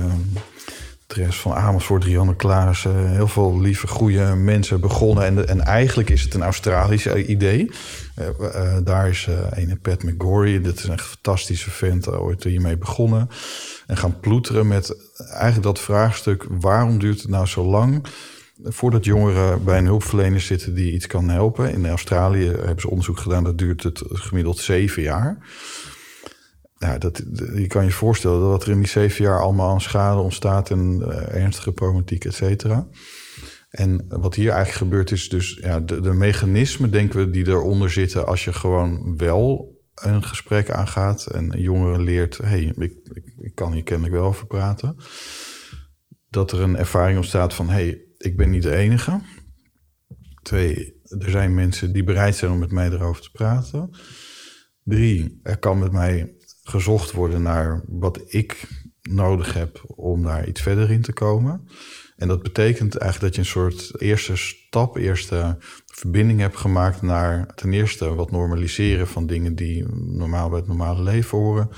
Tres 1.08 1.36
van 1.36 1.54
Amersfoort, 1.54 2.04
Rianne 2.04 2.36
Klaas, 2.36 2.84
uh, 2.84 2.94
heel 3.12 3.28
veel 3.28 3.60
lieve, 3.60 3.88
goede 3.88 4.36
mensen 4.36 4.80
begonnen. 4.80 5.26
En, 5.26 5.48
en 5.48 5.62
eigenlijk 5.62 6.10
is 6.10 6.22
het 6.22 6.34
een 6.34 6.44
Australisch 6.44 7.06
idee. 7.06 7.72
Uh, 8.20 8.28
uh, 8.40 8.78
daar 8.84 9.10
is 9.10 9.28
een 9.50 9.80
Pat 9.82 10.04
McGorry, 10.04 10.62
dit 10.62 10.78
is 10.78 10.84
een 10.84 11.00
fantastische 11.00 11.70
vent, 11.70 12.12
ooit 12.12 12.44
hiermee 12.44 12.78
begonnen 12.78 13.30
en 13.88 13.98
gaan 13.98 14.20
ploeteren 14.20 14.68
met 14.68 14.96
eigenlijk 15.18 15.64
dat 15.64 15.80
vraagstuk: 15.80 16.46
waarom 16.50 17.00
duurt 17.00 17.22
het 17.22 17.30
nou 17.30 17.46
zo 17.46 17.66
lang 17.66 18.06
voordat 18.64 19.06
jongeren 19.06 19.64
bij 19.64 19.78
een 19.78 19.86
hulpverlener 19.86 20.42
zitten 20.42 20.74
die 20.74 20.94
iets 20.94 21.08
kan 21.08 21.30
helpen? 21.30 21.72
In 21.72 21.88
Australië 21.88 22.46
hebben 22.46 22.80
ze 22.82 22.90
onderzoek 22.90 23.20
gedaan, 23.20 23.44
dat 23.44 23.58
duurt 23.58 23.84
het 23.84 24.02
gemiddeld 24.06 24.58
zeven 24.58 25.02
jaar. 25.02 25.38
Nou, 26.78 26.98
dat, 26.98 27.24
je 27.56 27.68
kan 27.68 27.86
je 27.86 27.92
voorstellen 27.92 28.50
dat 28.50 28.64
er 28.64 28.72
in 28.72 28.80
die 28.80 28.88
zeven 28.88 29.24
jaar 29.24 29.42
allemaal 29.42 29.80
schade 29.80 30.20
ontstaat 30.20 30.70
en 30.70 31.00
uh, 31.02 31.36
ernstige 31.36 31.72
problematiek, 31.72 32.26
et 32.26 32.34
cetera. 32.34 32.88
En 33.78 34.06
wat 34.08 34.36
hier 34.36 34.52
eigenlijk 34.52 34.78
gebeurt 34.78 35.12
is 35.12 35.30
dus 35.30 35.60
ja, 35.62 35.80
de, 35.80 36.02
de 36.02 36.14
mechanismen, 36.14 36.92
denken 36.92 37.20
we, 37.20 37.30
die 37.30 37.48
eronder 37.48 37.90
zitten 37.90 38.28
als 38.28 38.44
je 38.44 38.54
gewoon 38.54 39.18
wel 39.18 39.76
een 39.96 40.24
gesprek 40.24 40.70
aangaat 40.70 41.26
en 41.26 41.54
een 41.54 41.62
jongere 41.62 42.02
leert: 42.02 42.38
hey, 42.38 42.74
ik, 42.78 42.94
ik, 43.40 43.56
kan 43.56 43.74
hier 43.74 43.84
kennelijk 43.84 44.16
wel 44.16 44.26
over 44.26 44.48
praten. 44.48 44.96
Dat 46.30 46.52
er 46.52 46.62
een 46.62 46.78
ervaring 46.78 47.18
ontstaat 47.18 47.54
van: 47.54 47.70
hey, 47.70 48.02
ik 48.18 48.38
ben 48.38 48.50
niet 48.50 48.64
de 48.64 48.76
enige. 48.76 49.22
Twee, 50.42 51.02
er 51.04 51.30
zijn 51.30 51.54
mensen 51.54 51.94
die 51.94 52.04
bereid 52.04 52.36
zijn 52.36 52.52
om 52.52 52.60
met 52.60 52.72
mij 52.72 52.90
erover 52.90 53.22
te 53.22 53.32
praten. 53.32 53.90
Drie, 54.84 55.40
er 55.44 55.58
kan 55.58 55.80
met 55.80 55.92
mij 55.92 56.36
gezocht 56.64 57.12
worden 57.12 57.42
naar 57.42 57.84
wat 57.88 58.22
ik 58.26 58.68
nodig 59.02 59.54
heb 59.54 59.84
om 59.88 60.24
daar 60.24 60.48
iets 60.48 60.62
verder 60.62 60.92
in 60.92 61.02
te 61.02 61.14
komen. 61.14 61.68
En 62.18 62.28
dat 62.28 62.44
betekent 62.44 62.98
eigenlijk 62.98 63.22
dat 63.22 63.36
je 63.36 63.42
een 63.42 63.72
soort 63.72 64.02
eerste 64.02 64.36
stap, 64.36 64.96
eerste 64.96 65.58
verbinding 65.86 66.40
hebt 66.40 66.58
gemaakt 66.58 67.02
naar 67.02 67.54
ten 67.56 67.74
eerste 67.74 68.16
wat 68.16 68.32
normaliseren 68.32 69.08
van 69.08 69.28
dingen 69.28 69.56
die 69.56 69.86
normaal 69.94 70.50
bij 70.50 70.60
het 70.60 70.68
normale 70.68 71.04
leven 71.04 71.38
horen. 71.38 71.70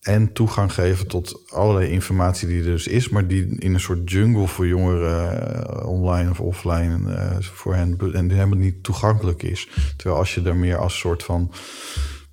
En 0.00 0.32
toegang 0.32 0.72
geven 0.72 1.06
tot 1.06 1.50
allerlei 1.50 1.88
informatie 1.90 2.48
die 2.48 2.58
er 2.58 2.64
dus 2.64 2.86
is, 2.86 3.08
maar 3.08 3.26
die 3.26 3.58
in 3.58 3.74
een 3.74 3.80
soort 3.80 4.10
jungle 4.10 4.46
voor 4.46 4.66
jongeren, 4.66 5.76
uh, 5.80 5.88
online 5.88 6.30
of 6.30 6.40
offline, 6.40 6.98
uh, 7.08 7.36
voor 7.40 7.74
hen 7.74 7.98
en 8.12 8.30
helemaal 8.30 8.58
niet 8.58 8.82
toegankelijk 8.82 9.42
is. 9.42 9.68
Terwijl 9.96 10.18
als 10.18 10.34
je 10.34 10.42
daar 10.42 10.56
meer 10.56 10.76
als 10.76 10.98
soort 10.98 11.22
van 11.22 11.52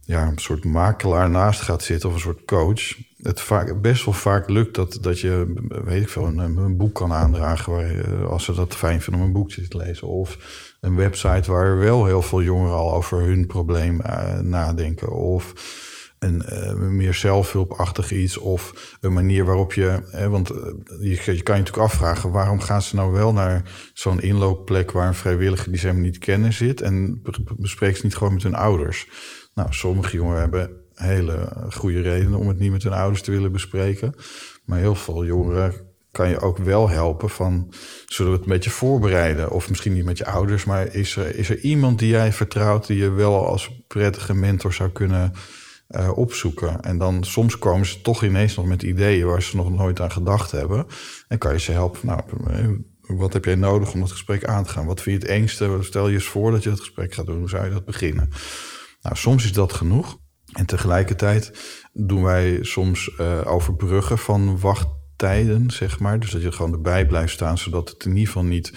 ja, 0.02 0.28
een 0.28 0.38
soort 0.38 0.64
makelaar 0.64 1.30
naast 1.30 1.62
gaat 1.62 1.84
zitten 1.84 2.10
of 2.10 2.16
een 2.16 2.22
soort 2.22 2.46
coach, 2.46 2.98
het 3.26 3.42
vaak, 3.42 3.82
best 3.82 4.06
wel 4.06 4.14
vaak 4.14 4.50
lukt 4.50 4.76
dat, 4.76 4.98
dat 5.02 5.20
je, 5.20 5.54
weet 5.84 6.02
ik 6.02 6.10
veel, 6.10 6.26
een, 6.26 6.38
een 6.38 6.78
boek 6.78 6.94
kan 6.94 7.14
aandragen 7.14 7.74
waar, 7.74 8.26
als 8.26 8.44
ze 8.44 8.54
dat 8.54 8.76
fijn 8.76 9.02
vinden 9.02 9.22
om 9.22 9.28
een 9.28 9.34
boekje 9.34 9.68
te 9.68 9.78
lezen. 9.78 10.08
Of 10.08 10.38
een 10.82 10.96
website 10.96 11.52
waar 11.52 11.78
wel 11.78 12.06
heel 12.06 12.22
veel 12.22 12.42
jongeren 12.42 12.76
al 12.76 12.94
over 12.94 13.22
hun 13.22 13.48
probleem 13.48 14.02
uh, 14.06 14.40
nadenken. 14.40 15.12
Of 15.12 15.54
een 16.20 16.44
uh, 16.50 16.74
meer 16.74 17.14
zelfhulpachtig 17.14 18.12
iets 18.12 18.38
of 18.38 18.96
een 19.02 19.14
manier 19.14 19.46
waarop 19.46 19.74
je. 19.74 20.00
Hè, 20.12 20.30
want 20.30 20.48
je, 21.00 21.10
je, 21.10 21.18
kan 21.44 21.56
je 21.56 21.62
natuurlijk 21.62 21.78
afvragen 21.78 22.32
waarom 22.32 22.60
gaan 22.60 22.82
ze 22.82 22.96
nou 22.96 23.12
wel 23.12 23.34
naar 23.34 23.72
zo'n 23.94 24.22
inloopplek 24.22 24.92
waar 24.92 25.08
een 25.08 25.14
vrijwilliger 25.14 25.70
die 25.70 25.80
ze 25.80 25.86
helemaal 25.88 26.10
niet 26.10 26.18
kennen 26.18 26.54
zit 26.54 26.82
en 26.82 27.22
bespreekt 27.58 27.98
ze 27.98 28.06
niet 28.06 28.16
gewoon 28.16 28.34
met 28.34 28.44
hun 28.44 28.56
ouders. 28.56 29.10
Nou, 29.54 29.74
sommige 29.74 30.16
jongeren 30.16 30.40
hebben 30.42 30.85
hele 30.96 31.54
goede 31.70 32.02
redenen 32.02 32.40
om 32.40 32.48
het 32.48 32.60
niet 32.60 32.72
met 32.72 32.84
hun 32.84 32.94
ouders 32.94 33.22
te 33.22 33.32
willen 33.32 33.52
bespreken. 33.52 34.16
Maar 34.66 34.80
heel 34.80 34.96
veel 34.96 35.26
jongeren 35.26 35.74
kan 36.16 36.30
je 36.30 36.40
ook 36.40 36.58
wel 36.58 36.90
helpen 36.90 37.30
van, 37.30 37.74
zullen 38.06 38.32
we 38.32 38.38
het 38.38 38.48
een 38.48 38.54
beetje 38.54 38.70
voorbereiden? 38.70 39.52
Of 39.52 39.70
misschien 39.70 39.94
niet 39.94 40.06
met 40.06 40.18
je 40.18 40.26
ouders, 40.26 40.66
maar 40.66 40.94
is 40.94 41.16
er, 41.16 41.36
is 41.36 41.50
er 41.50 41.60
iemand 41.60 42.00
die 42.00 42.10
jij 42.10 42.34
vertrouwt... 42.34 42.88
die 42.88 42.98
je 42.98 43.10
wel 43.10 43.48
als 43.48 43.84
prettige 43.88 44.34
mentor 44.34 44.74
zou 44.74 44.90
kunnen 44.90 45.34
uh, 45.90 46.18
opzoeken? 46.18 46.82
En 46.82 46.98
dan 46.98 47.24
soms 47.24 47.58
komen 47.58 47.86
ze 47.86 48.02
toch 48.02 48.24
ineens 48.24 48.56
nog 48.56 48.66
met 48.66 48.84
ideeën... 48.84 49.28
waar 49.28 49.42
ze 49.42 49.56
nog 49.56 49.72
nooit 49.72 50.00
aan 50.02 50.12
gedacht 50.12 50.52
hebben. 50.52 50.86
En 51.28 51.38
kan 51.38 51.54
je 51.54 51.60
ze 51.60 51.72
helpen, 51.72 52.08
nou, 52.08 52.22
wat 53.02 53.34
heb 53.34 53.46
jij 53.46 53.56
nodig 53.56 53.94
om 53.94 54.00
dat 54.00 54.12
gesprek 54.12 54.46
aan 54.46 54.64
te 54.64 54.70
gaan? 54.70 54.86
Wat 54.86 55.02
vind 55.02 55.22
je 55.22 55.28
het 55.28 55.38
engste? 55.38 55.78
Stel 55.82 56.08
je 56.08 56.14
eens 56.14 56.28
voor 56.28 56.52
dat 56.52 56.64
je 56.64 56.70
het 56.70 56.80
gesprek 56.80 57.14
gaat 57.14 57.26
doen. 57.26 57.40
Hoe 57.40 57.50
zou 57.50 57.66
je 57.66 57.72
dat 57.72 57.86
beginnen? 57.86 58.30
Nou, 59.02 59.16
soms 59.16 59.44
is 59.44 59.54
dat 59.54 59.74
genoeg. 59.74 60.18
En 60.56 60.66
tegelijkertijd 60.66 61.52
doen 61.94 62.24
wij 62.24 62.58
soms 62.62 63.12
uh, 63.20 63.42
overbruggen 63.46 64.18
van 64.18 64.60
wachttijden, 64.60 65.72
zeg 65.72 66.00
maar. 66.00 66.20
Dus 66.20 66.32
dat 66.32 66.42
je 66.42 66.52
gewoon 66.52 66.74
erbij 66.74 67.06
blijft 67.06 67.34
staan, 67.34 67.58
zodat 67.58 67.90
het 67.90 68.06
in 68.06 68.12
ieder 68.12 68.28
geval 68.28 68.44
niet 68.44 68.74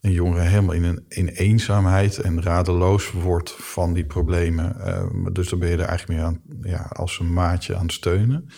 een 0.00 0.12
jongere 0.12 0.42
helemaal 0.42 0.74
in, 0.74 0.84
een, 0.84 1.04
in 1.08 1.28
eenzaamheid 1.28 2.18
en 2.18 2.42
radeloos 2.42 3.10
wordt 3.10 3.50
van 3.50 3.92
die 3.92 4.06
problemen. 4.06 4.76
Uh, 4.78 5.26
dus 5.32 5.48
dan 5.48 5.58
ben 5.58 5.68
je 5.68 5.76
er 5.76 5.84
eigenlijk 5.84 6.18
meer 6.18 6.28
aan, 6.28 6.42
ja, 6.60 6.90
als 6.92 7.18
een 7.18 7.32
maatje 7.32 7.76
aan 7.76 7.82
het 7.82 7.92
steunen. 7.92 8.48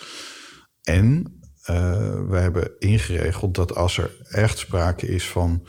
En 0.83 1.39
uh, 1.69 2.27
we 2.29 2.37
hebben 2.37 2.71
ingeregeld 2.79 3.55
dat 3.55 3.75
als 3.75 3.97
er 3.97 4.11
echt 4.29 4.57
sprake 4.57 5.07
is 5.07 5.29
van 5.29 5.67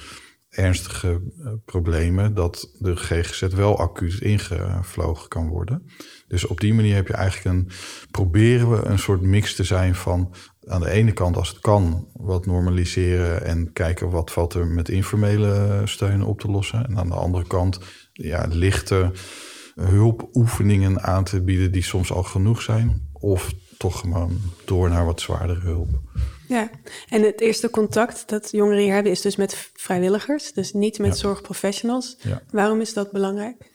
ernstige 0.53 1.20
problemen, 1.64 2.34
dat 2.34 2.70
de 2.78 2.96
GGZ 2.96 3.42
wel 3.42 3.78
acuut 3.78 4.20
ingevlogen 4.20 5.28
kan 5.28 5.48
worden. 5.48 5.86
Dus 6.28 6.46
op 6.46 6.61
die 6.61 6.74
manier 6.74 6.94
heb 6.94 7.07
je 7.07 7.14
eigenlijk 7.14 7.57
een, 7.57 7.70
proberen 8.11 8.70
we 8.70 8.84
een 8.84 8.98
soort 8.98 9.20
mix 9.20 9.55
te 9.55 9.64
zijn 9.64 9.94
van 9.94 10.34
aan 10.66 10.80
de 10.80 10.90
ene 10.90 11.12
kant, 11.12 11.36
als 11.36 11.48
het 11.48 11.59
kan, 11.59 12.09
wat 12.12 12.46
normaliseren 12.46 13.44
en 13.44 13.72
kijken 13.72 14.11
wat 14.11 14.32
valt 14.32 14.55
er 14.55 14.66
met 14.66 14.88
informele 14.88 15.82
steun 15.84 16.22
op 16.22 16.40
te 16.40 16.50
lossen. 16.50 16.86
En 16.86 16.98
aan 16.98 17.09
de 17.09 17.14
andere 17.14 17.46
kant, 17.46 17.78
ja, 18.12 18.46
lichte 18.50 19.11
hulpoefeningen 19.74 21.03
aan 21.03 21.24
te 21.24 21.42
bieden 21.42 21.72
die 21.72 21.82
soms 21.82 22.12
al 22.12 22.22
genoeg 22.22 22.62
zijn. 22.62 23.11
Of 23.12 23.53
toch 23.83 23.99
gewoon 24.01 24.41
door 24.64 24.89
naar 24.89 25.05
wat 25.05 25.20
zwaardere 25.20 25.61
hulp. 25.61 25.89
Ja, 26.49 26.70
en 27.09 27.22
het 27.22 27.41
eerste 27.41 27.70
contact 27.70 28.28
dat 28.28 28.51
jongeren 28.51 28.83
hier 28.83 28.93
hebben 28.93 29.12
is 29.12 29.20
dus 29.20 29.37
met 29.37 29.70
vrijwilligers, 29.74 30.53
dus 30.53 30.72
niet 30.72 30.99
met 30.99 31.18
zorgprofessionals. 31.18 32.16
Ja. 32.22 32.43
Waarom 32.51 32.80
is 32.80 32.95
dat 32.95 33.12
belangrijk? 33.12 33.70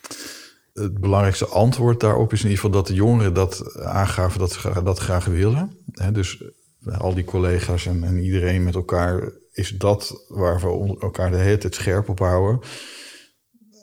het 0.74 0.99
belangrijkste 0.99 1.45
antwoord 1.45 1.99
daarop 1.99 2.34
is 2.34 2.43
in 2.43 2.49
ieder 2.49 2.64
geval 2.64 2.76
dat 2.82 2.88
de 2.88 2.93
jongeren 2.93 3.34
dat 3.34 3.78
aangaven 3.78 4.39
dat 4.39 4.51
ze 4.51 4.84
dat 4.84 4.99
graag 4.99 5.26
willen. 5.26 5.78
dus 6.14 6.43
eh, 6.86 6.99
al 6.99 7.14
die 7.14 7.24
collega's 7.24 7.86
en, 7.86 8.03
en, 8.03 8.20
iedereen 8.20 8.64
met 8.64 8.76
elkaar 8.76 9.32
is 9.51 9.70
dat 9.70 10.26
waar 10.28 10.60
we 10.60 10.97
elkaar 10.99 11.32
de 11.32 11.38
hele 11.38 11.58
tijd 11.58 11.76
scherp 11.76 12.10
op 12.10 12.20
houden. 12.20 12.70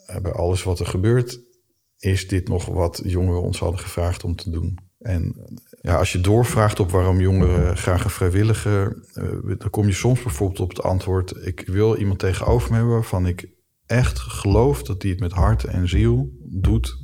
Eh, 0.06 0.16
bij 0.20 0.32
alles 0.32 0.62
wat 0.62 0.80
er 0.80 0.86
gebeurt, 0.86 1.40
is 1.98 2.28
dit 2.28 2.48
nog 2.48 2.66
wat 2.66 3.00
jongeren 3.04 3.42
ons 3.42 3.58
hadden 3.58 3.80
gevraagd 3.80 4.24
om 4.24 4.36
te 4.36 4.50
doen. 4.50 4.78
En 4.98 5.34
ja, 5.84 5.96
als 5.96 6.12
je 6.12 6.20
doorvraagt 6.20 6.80
op 6.80 6.90
waarom 6.90 7.20
jongeren 7.20 7.76
graag 7.76 8.04
een 8.04 8.10
vrijwilliger, 8.10 9.06
uh, 9.14 9.58
dan 9.58 9.70
kom 9.70 9.86
je 9.86 9.92
soms 9.92 10.22
bijvoorbeeld 10.22 10.60
op 10.60 10.68
het 10.68 10.82
antwoord: 10.82 11.46
ik 11.46 11.62
wil 11.66 11.96
iemand 11.96 12.18
tegenover 12.18 12.70
me 12.70 12.76
hebben 12.76 12.94
waarvan 12.94 13.26
ik 13.26 13.48
echt 13.86 14.18
gelooft 14.18 14.86
dat 14.86 15.02
hij 15.02 15.10
het 15.10 15.20
met 15.20 15.32
hart 15.32 15.64
en 15.64 15.88
ziel 15.88 16.30
doet 16.60 16.94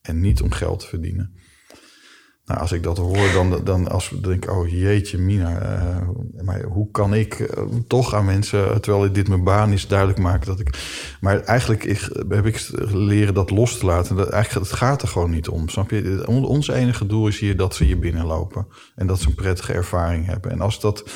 en 0.00 0.20
niet 0.20 0.42
om 0.42 0.50
geld 0.50 0.80
te 0.80 0.86
verdienen. 0.86 1.39
Nou, 2.50 2.62
als 2.62 2.72
ik 2.72 2.82
dat 2.82 2.98
hoor, 2.98 3.32
dan, 3.32 3.60
dan 3.64 3.88
als 3.88 4.10
we 4.10 4.20
denken, 4.20 4.56
oh 4.56 4.68
jeetje 4.68 5.18
mina, 5.18 5.62
uh, 5.62 6.44
maar 6.44 6.62
hoe 6.62 6.90
kan 6.90 7.14
ik 7.14 7.38
uh, 7.38 7.64
toch 7.86 8.14
aan 8.14 8.24
mensen, 8.24 8.80
terwijl 8.80 9.12
dit 9.12 9.28
mijn 9.28 9.44
baan 9.44 9.72
is, 9.72 9.86
duidelijk 9.86 10.18
maken 10.18 10.46
dat 10.46 10.60
ik... 10.60 10.78
Maar 11.20 11.40
eigenlijk 11.40 11.84
ik, 11.84 12.24
heb 12.28 12.46
ik 12.46 12.70
leren 12.92 13.34
dat 13.34 13.50
los 13.50 13.78
te 13.78 13.86
laten. 13.86 14.16
Dat, 14.16 14.28
eigenlijk, 14.28 14.66
het 14.68 14.78
gaat 14.78 15.02
er 15.02 15.08
gewoon 15.08 15.30
niet 15.30 15.48
om, 15.48 15.68
snap 15.68 15.90
je? 15.90 16.24
Ons 16.26 16.68
enige 16.68 17.06
doel 17.06 17.28
is 17.28 17.38
hier 17.38 17.56
dat 17.56 17.74
ze 17.74 17.84
hier 17.84 17.98
binnenlopen 17.98 18.66
en 18.94 19.06
dat 19.06 19.20
ze 19.20 19.28
een 19.28 19.34
prettige 19.34 19.72
ervaring 19.72 20.26
hebben. 20.26 20.50
En 20.50 20.60
als 20.60 20.80
dat 20.80 21.10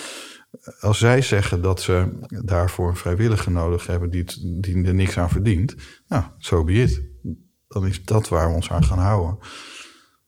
als 0.80 0.98
zij 0.98 1.22
zeggen 1.22 1.62
dat 1.62 1.80
ze 1.80 2.18
daarvoor 2.44 2.88
een 2.88 2.96
vrijwilliger 2.96 3.52
nodig 3.52 3.86
hebben 3.86 4.10
die, 4.10 4.24
die 4.60 4.84
er 4.84 4.94
niks 4.94 5.18
aan 5.18 5.30
verdient, 5.30 5.74
nou, 6.08 6.22
zo 6.38 6.56
so 6.56 6.64
be 6.64 6.72
it. 6.72 7.02
Dan 7.68 7.86
is 7.86 8.04
dat 8.04 8.28
waar 8.28 8.48
we 8.48 8.54
ons 8.54 8.70
aan 8.70 8.84
gaan 8.84 8.98
houden. 8.98 9.38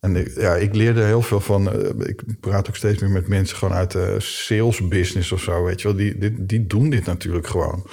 En 0.06 0.16
ik, 0.16 0.34
ja, 0.34 0.54
ik 0.54 0.74
leerde 0.74 1.02
heel 1.02 1.22
veel 1.22 1.40
van. 1.40 1.76
Uh, 1.76 2.08
ik 2.08 2.40
praat 2.40 2.68
ook 2.68 2.76
steeds 2.76 3.00
meer 3.00 3.10
met 3.10 3.28
mensen 3.28 3.56
gewoon 3.56 3.74
uit 3.74 3.90
de 3.90 4.16
sales 4.18 4.88
business 4.88 5.32
of 5.32 5.42
zo. 5.42 5.64
Weet 5.64 5.80
je 5.80 5.88
wel, 5.88 5.96
die, 5.96 6.18
die, 6.18 6.46
die 6.46 6.66
doen 6.66 6.90
dit 6.90 7.04
natuurlijk 7.04 7.46
gewoon. 7.46 7.86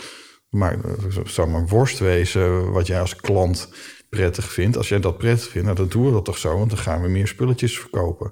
Maar 0.49 0.77
het 0.79 1.17
eh, 1.17 1.25
zou 1.25 1.49
maar 1.49 1.67
worst 1.67 1.99
wezen 1.99 2.71
wat 2.71 2.87
jij 2.87 2.99
als 2.99 3.15
klant 3.15 3.73
prettig 4.09 4.51
vindt. 4.51 4.77
Als 4.77 4.89
jij 4.89 4.99
dat 4.99 5.17
prettig 5.17 5.49
vindt, 5.49 5.65
nou, 5.65 5.79
dan 5.79 5.87
doen 5.87 6.05
we 6.05 6.11
dat 6.11 6.25
toch 6.25 6.37
zo, 6.37 6.57
want 6.57 6.69
dan 6.69 6.79
gaan 6.79 7.01
we 7.01 7.07
meer 7.07 7.27
spulletjes 7.27 7.79
verkopen. 7.79 8.31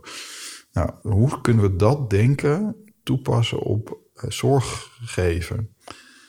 Nou, 0.71 0.89
hoe 1.01 1.41
kunnen 1.41 1.63
we 1.63 1.75
dat 1.75 2.09
denken 2.09 2.75
toepassen 3.03 3.59
op 3.59 3.99
uh, 4.15 4.31
zorg 4.31 4.97
geven. 5.03 5.75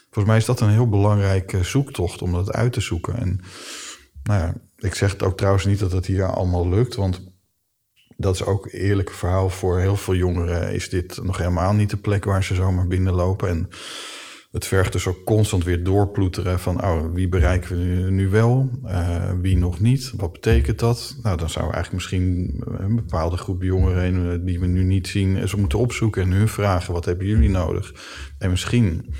Volgens 0.02 0.26
mij 0.26 0.36
is 0.36 0.44
dat 0.44 0.60
een 0.60 0.70
heel 0.70 0.88
belangrijke 0.88 1.64
zoektocht 1.64 2.22
om 2.22 2.32
dat 2.32 2.52
uit 2.52 2.72
te 2.72 2.80
zoeken. 2.80 3.16
En 3.16 3.40
nou 4.22 4.40
ja, 4.40 4.54
ik 4.76 4.94
zeg 4.94 5.12
het 5.12 5.22
ook 5.22 5.36
trouwens 5.36 5.64
niet 5.64 5.78
dat 5.78 5.92
het 5.92 6.06
hier 6.06 6.24
allemaal 6.24 6.68
lukt, 6.68 6.94
want 6.94 7.31
dat 8.16 8.34
is 8.34 8.44
ook 8.44 8.68
eerlijk 8.70 9.10
verhaal 9.10 9.48
voor 9.48 9.78
heel 9.78 9.96
veel 9.96 10.14
jongeren. 10.14 10.72
Is 10.72 10.88
dit 10.88 11.22
nog 11.22 11.38
helemaal 11.38 11.72
niet 11.72 11.90
de 11.90 11.96
plek 11.96 12.24
waar 12.24 12.44
ze 12.44 12.54
zomaar 12.54 12.86
binnenlopen? 12.86 13.48
En 13.48 13.68
het 14.52 14.66
vergt 14.66 14.92
dus 14.92 15.06
ook 15.06 15.24
constant 15.24 15.64
weer 15.64 15.84
doorploeteren 15.84 16.60
van 16.60 16.84
oh, 16.84 17.12
wie 17.12 17.28
bereiken 17.28 17.78
we 17.78 18.10
nu, 18.10 18.28
wel, 18.28 18.70
uh, 18.84 19.30
wie 19.40 19.56
nog 19.56 19.80
niet, 19.80 20.12
wat 20.16 20.32
betekent 20.32 20.78
dat? 20.78 21.16
Nou, 21.22 21.36
dan 21.36 21.50
zou 21.50 21.64
eigenlijk 21.64 21.94
misschien 21.94 22.56
een 22.78 22.96
bepaalde 22.96 23.36
groep 23.36 23.62
jongeren 23.62 24.32
eh, 24.32 24.38
die 24.46 24.60
we 24.60 24.66
nu 24.66 24.82
niet 24.82 25.08
zien, 25.08 25.48
ze 25.48 25.58
moeten 25.58 25.78
opzoeken 25.78 26.22
en 26.22 26.30
hun 26.30 26.48
vragen, 26.48 26.92
wat 26.92 27.04
hebben 27.04 27.26
jullie 27.26 27.50
nodig? 27.50 27.94
En 28.38 28.50
misschien 28.50 29.14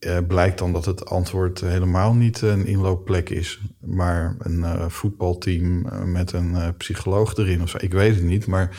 uh, 0.00 0.18
blijkt 0.28 0.58
dan 0.58 0.72
dat 0.72 0.84
het 0.84 1.06
antwoord 1.06 1.60
helemaal 1.60 2.14
niet 2.14 2.40
een 2.40 2.66
inloopplek 2.66 3.30
is, 3.30 3.60
maar 3.80 4.36
een 4.38 4.58
uh, 4.58 4.88
voetbalteam 4.88 5.86
met 6.12 6.32
een 6.32 6.74
psycholoog 6.76 7.36
erin 7.36 7.62
of 7.62 7.68
zo. 7.68 7.76
Ik 7.80 7.92
weet 7.92 8.14
het 8.14 8.24
niet, 8.24 8.46
maar 8.46 8.76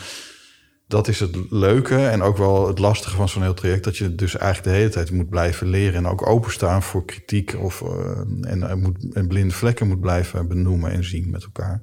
dat 0.86 1.08
is 1.08 1.20
het 1.20 1.36
leuke 1.50 2.06
en 2.06 2.22
ook 2.22 2.36
wel 2.36 2.66
het 2.66 2.78
lastige 2.78 3.16
van 3.16 3.28
zo'n 3.28 3.42
heel 3.42 3.54
traject. 3.54 3.84
Dat 3.84 3.96
je 3.96 4.14
dus 4.14 4.36
eigenlijk 4.36 4.72
de 4.72 4.78
hele 4.78 4.92
tijd 4.92 5.10
moet 5.10 5.28
blijven 5.28 5.66
leren 5.66 5.94
en 5.94 6.06
ook 6.06 6.26
openstaan 6.26 6.82
voor 6.82 7.04
kritiek. 7.04 7.54
Of, 7.58 7.82
en, 8.40 8.80
moet, 8.80 9.14
en 9.14 9.28
blinde 9.28 9.54
vlekken 9.54 9.88
moet 9.88 10.00
blijven 10.00 10.48
benoemen 10.48 10.90
en 10.90 11.04
zien 11.04 11.30
met 11.30 11.42
elkaar. 11.42 11.82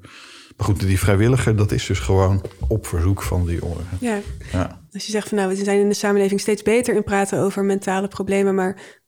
Maar 0.59 0.67
goed, 0.67 0.79
die 0.79 0.99
vrijwilliger, 0.99 1.55
dat 1.55 1.71
is 1.71 1.85
dus 1.85 1.99
gewoon 1.99 2.41
op 2.67 2.87
verzoek 2.87 3.21
van 3.21 3.45
die 3.45 3.59
jongeren. 3.59 3.85
Ja. 3.99 4.19
ja. 4.51 4.81
Als 4.91 5.05
je 5.05 5.11
zegt 5.11 5.27
van 5.27 5.37
nou, 5.37 5.49
we 5.49 5.63
zijn 5.63 5.79
in 5.79 5.89
de 5.89 5.95
samenleving 5.95 6.39
steeds 6.39 6.61
beter 6.61 6.95
in 6.95 7.03
praten 7.03 7.39
over 7.39 7.63
mentale 7.63 8.07
problemen, 8.07 8.55
maar 8.55 8.98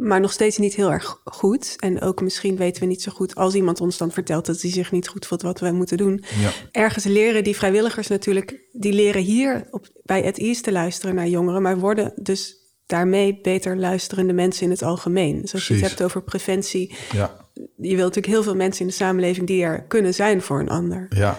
maar 0.00 0.20
nog 0.20 0.32
steeds 0.32 0.58
niet 0.58 0.74
heel 0.74 0.92
erg 0.92 1.20
goed. 1.24 1.74
En 1.76 2.00
ook 2.00 2.20
misschien 2.20 2.56
weten 2.56 2.82
we 2.82 2.88
niet 2.88 3.02
zo 3.02 3.12
goed 3.12 3.34
als 3.34 3.54
iemand 3.54 3.80
ons 3.80 3.98
dan 3.98 4.10
vertelt 4.10 4.46
dat 4.46 4.62
hij 4.62 4.70
zich 4.70 4.92
niet 4.92 5.08
goed 5.08 5.26
voelt 5.26 5.42
wat 5.42 5.60
wij 5.60 5.72
moeten 5.72 5.96
doen. 5.96 6.24
Ja. 6.40 6.50
Ergens 6.70 7.04
leren 7.04 7.44
die 7.44 7.56
vrijwilligers 7.56 8.08
natuurlijk, 8.08 8.60
die 8.72 8.92
leren 8.92 9.22
hier 9.22 9.66
op, 9.70 9.86
bij 10.02 10.22
het 10.22 10.38
East 10.38 10.64
te 10.64 10.72
luisteren 10.72 11.14
naar 11.14 11.28
jongeren, 11.28 11.62
maar 11.62 11.78
worden 11.78 12.12
dus 12.16 12.56
daarmee 12.86 13.40
beter 13.42 13.76
luisterende 13.76 14.32
mensen 14.32 14.64
in 14.64 14.70
het 14.70 14.82
algemeen. 14.82 15.40
Dus 15.40 15.54
als 15.54 15.68
je 15.68 15.74
het 15.74 15.82
hebt 15.82 16.02
over 16.02 16.22
preventie, 16.22 16.94
ja. 17.12 17.48
je 17.54 17.96
wilt 17.96 17.98
natuurlijk 17.98 18.26
heel 18.26 18.42
veel 18.42 18.56
mensen 18.56 18.80
in 18.80 18.86
de 18.86 18.92
samenleving 18.92 19.46
die 19.46 19.62
er 19.62 19.82
kunnen 19.82 20.14
zijn 20.14 20.42
voor 20.42 20.60
een 20.60 20.68
ander. 20.68 21.06
Ja, 21.10 21.38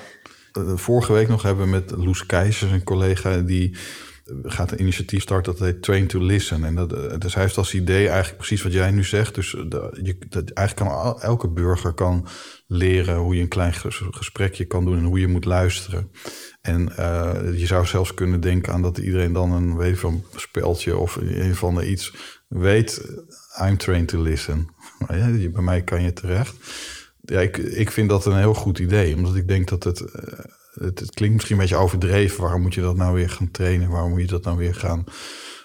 vorige 0.76 1.14
week 1.14 1.28
nog 1.28 1.42
hebben 1.42 1.66
we 1.66 1.72
met 1.72 1.92
Loes 1.92 2.26
Keijzer, 2.26 2.74
een 2.74 2.84
collega 2.84 3.38
die 3.38 3.78
gaat 4.44 4.72
een 4.72 4.82
initiatief 4.82 5.22
starten 5.22 5.56
dat 5.56 5.62
heet 5.62 5.82
Train 5.82 6.08
to 6.08 6.20
Listen. 6.20 6.64
En 6.64 6.76
dat, 6.76 6.94
eh, 6.94 7.18
dus 7.18 7.34
hij 7.34 7.44
heeft 7.44 7.58
als 7.58 7.74
idee 7.74 8.08
eigenlijk 8.08 8.38
precies 8.38 8.62
wat 8.62 8.74
jij 8.74 8.92
nu 8.92 9.04
zegt. 9.04 9.36
Dus 9.36 9.56
eh, 9.56 9.64
je, 10.02 10.18
dat, 10.30 10.50
eigenlijk 10.50 10.90
kan 10.90 11.22
elke 11.22 11.50
burger 11.50 11.94
kan 11.94 12.28
leren 12.68 13.18
hoe 13.18 13.36
je 13.36 13.42
een 13.42 13.48
klein 13.48 13.74
gesprekje 14.12 14.66
kan 14.66 14.86
doen 14.86 14.98
en 14.98 15.04
hoe 15.04 15.20
je 15.20 15.28
moet 15.28 15.46
luisteren. 15.46 16.12
En 16.62 16.92
uh, 17.00 17.60
je 17.60 17.66
zou 17.66 17.86
zelfs 17.86 18.14
kunnen 18.14 18.42
denken 18.42 18.74
aan 18.74 18.82
dat 18.82 18.98
iedereen 18.98 19.34
dan 19.34 19.52
een 19.52 19.78
weet 19.78 20.00
van 20.00 20.24
speltje 20.36 20.98
of 20.98 21.16
een 21.16 21.56
van 21.56 21.76
de 21.76 21.90
iets 21.90 22.16
weet. 22.48 23.02
I'm 23.62 23.78
trained 23.78 24.08
to 24.08 24.22
listen. 24.22 24.68
Bij 25.54 25.64
mij 25.64 25.82
kan 25.82 26.02
je 26.02 26.14
terecht. 26.14 26.56
Ja, 27.22 27.40
ik, 27.40 27.58
ik 27.58 27.92
vind 27.92 28.10
dat 28.10 28.26
een 28.26 28.38
heel 28.38 28.54
goed 28.54 28.80
idee, 28.80 29.16
omdat 29.16 29.36
ik 29.36 29.48
denk 29.48 29.68
dat 29.68 29.84
het 29.84 30.04
het, 30.74 31.12
klinkt 31.14 31.36
misschien 31.36 31.56
een 31.56 31.62
beetje 31.62 31.76
overdreven. 31.76 32.42
Waarom 32.42 32.62
moet 32.62 32.74
je 32.74 32.82
dat 32.82 32.96
nou 32.96 33.14
weer 33.14 33.30
gaan 33.30 33.52
trainen? 33.52 33.90
Waarom 33.90 34.10
moet 34.10 34.22
je 34.22 34.28
dat 34.28 34.44
nou 34.44 34.58
weer 34.58 34.76
gaan 34.76 35.04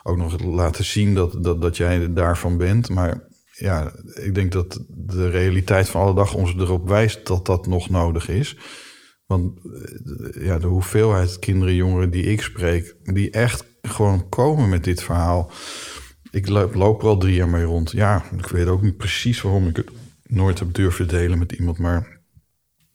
ook 0.03 0.17
nog 0.17 0.43
laten 0.43 0.85
zien 0.85 1.15
dat, 1.15 1.45
dat, 1.45 1.63
dat 1.63 1.77
jij 1.77 2.13
daarvan 2.13 2.57
bent? 2.57 2.89
Maar 2.89 3.29
ja, 3.51 3.93
ik 4.15 4.35
denk 4.35 4.53
dat 4.53 4.85
de 4.89 5.29
realiteit 5.29 5.89
van 5.89 6.01
alle 6.01 6.15
dag 6.15 6.35
ons 6.35 6.55
erop 6.55 6.89
wijst 6.89 7.27
dat 7.27 7.47
dat 7.47 7.67
nog 7.67 7.91
nodig 7.91 8.29
is. 8.29 8.57
Want 9.27 9.61
eh, 9.65 10.45
ja, 10.45 10.59
de 10.59 10.67
hoeveelheid 10.67 11.39
kinderen, 11.39 11.75
jongeren 11.75 12.11
die 12.11 12.25
ik 12.25 12.43
spreek, 12.43 12.97
die 13.03 13.31
echt 13.31 13.65
gewoon 13.83 14.29
komen 14.29 14.69
met 14.69 14.85
dit 14.85 15.03
verhaal. 15.03 15.51
Ik 16.31 16.49
loop 16.49 17.03
er 17.03 17.09
al 17.09 17.19
drie 17.19 17.35
jaar 17.35 17.49
mee 17.49 17.65
rond. 17.65 17.91
Ja, 17.91 18.25
ik 18.37 18.47
weet 18.47 18.67
ook 18.67 18.83
niet 18.83 18.97
precies 18.97 19.43
waarom 19.43 19.69
ik 19.69 19.77
het 19.77 19.91
nooit 20.23 20.59
heb 20.59 20.75
durven 20.75 21.09
delen 21.09 21.39
met 21.39 21.53
iemand, 21.53 21.79
maar 21.79 22.14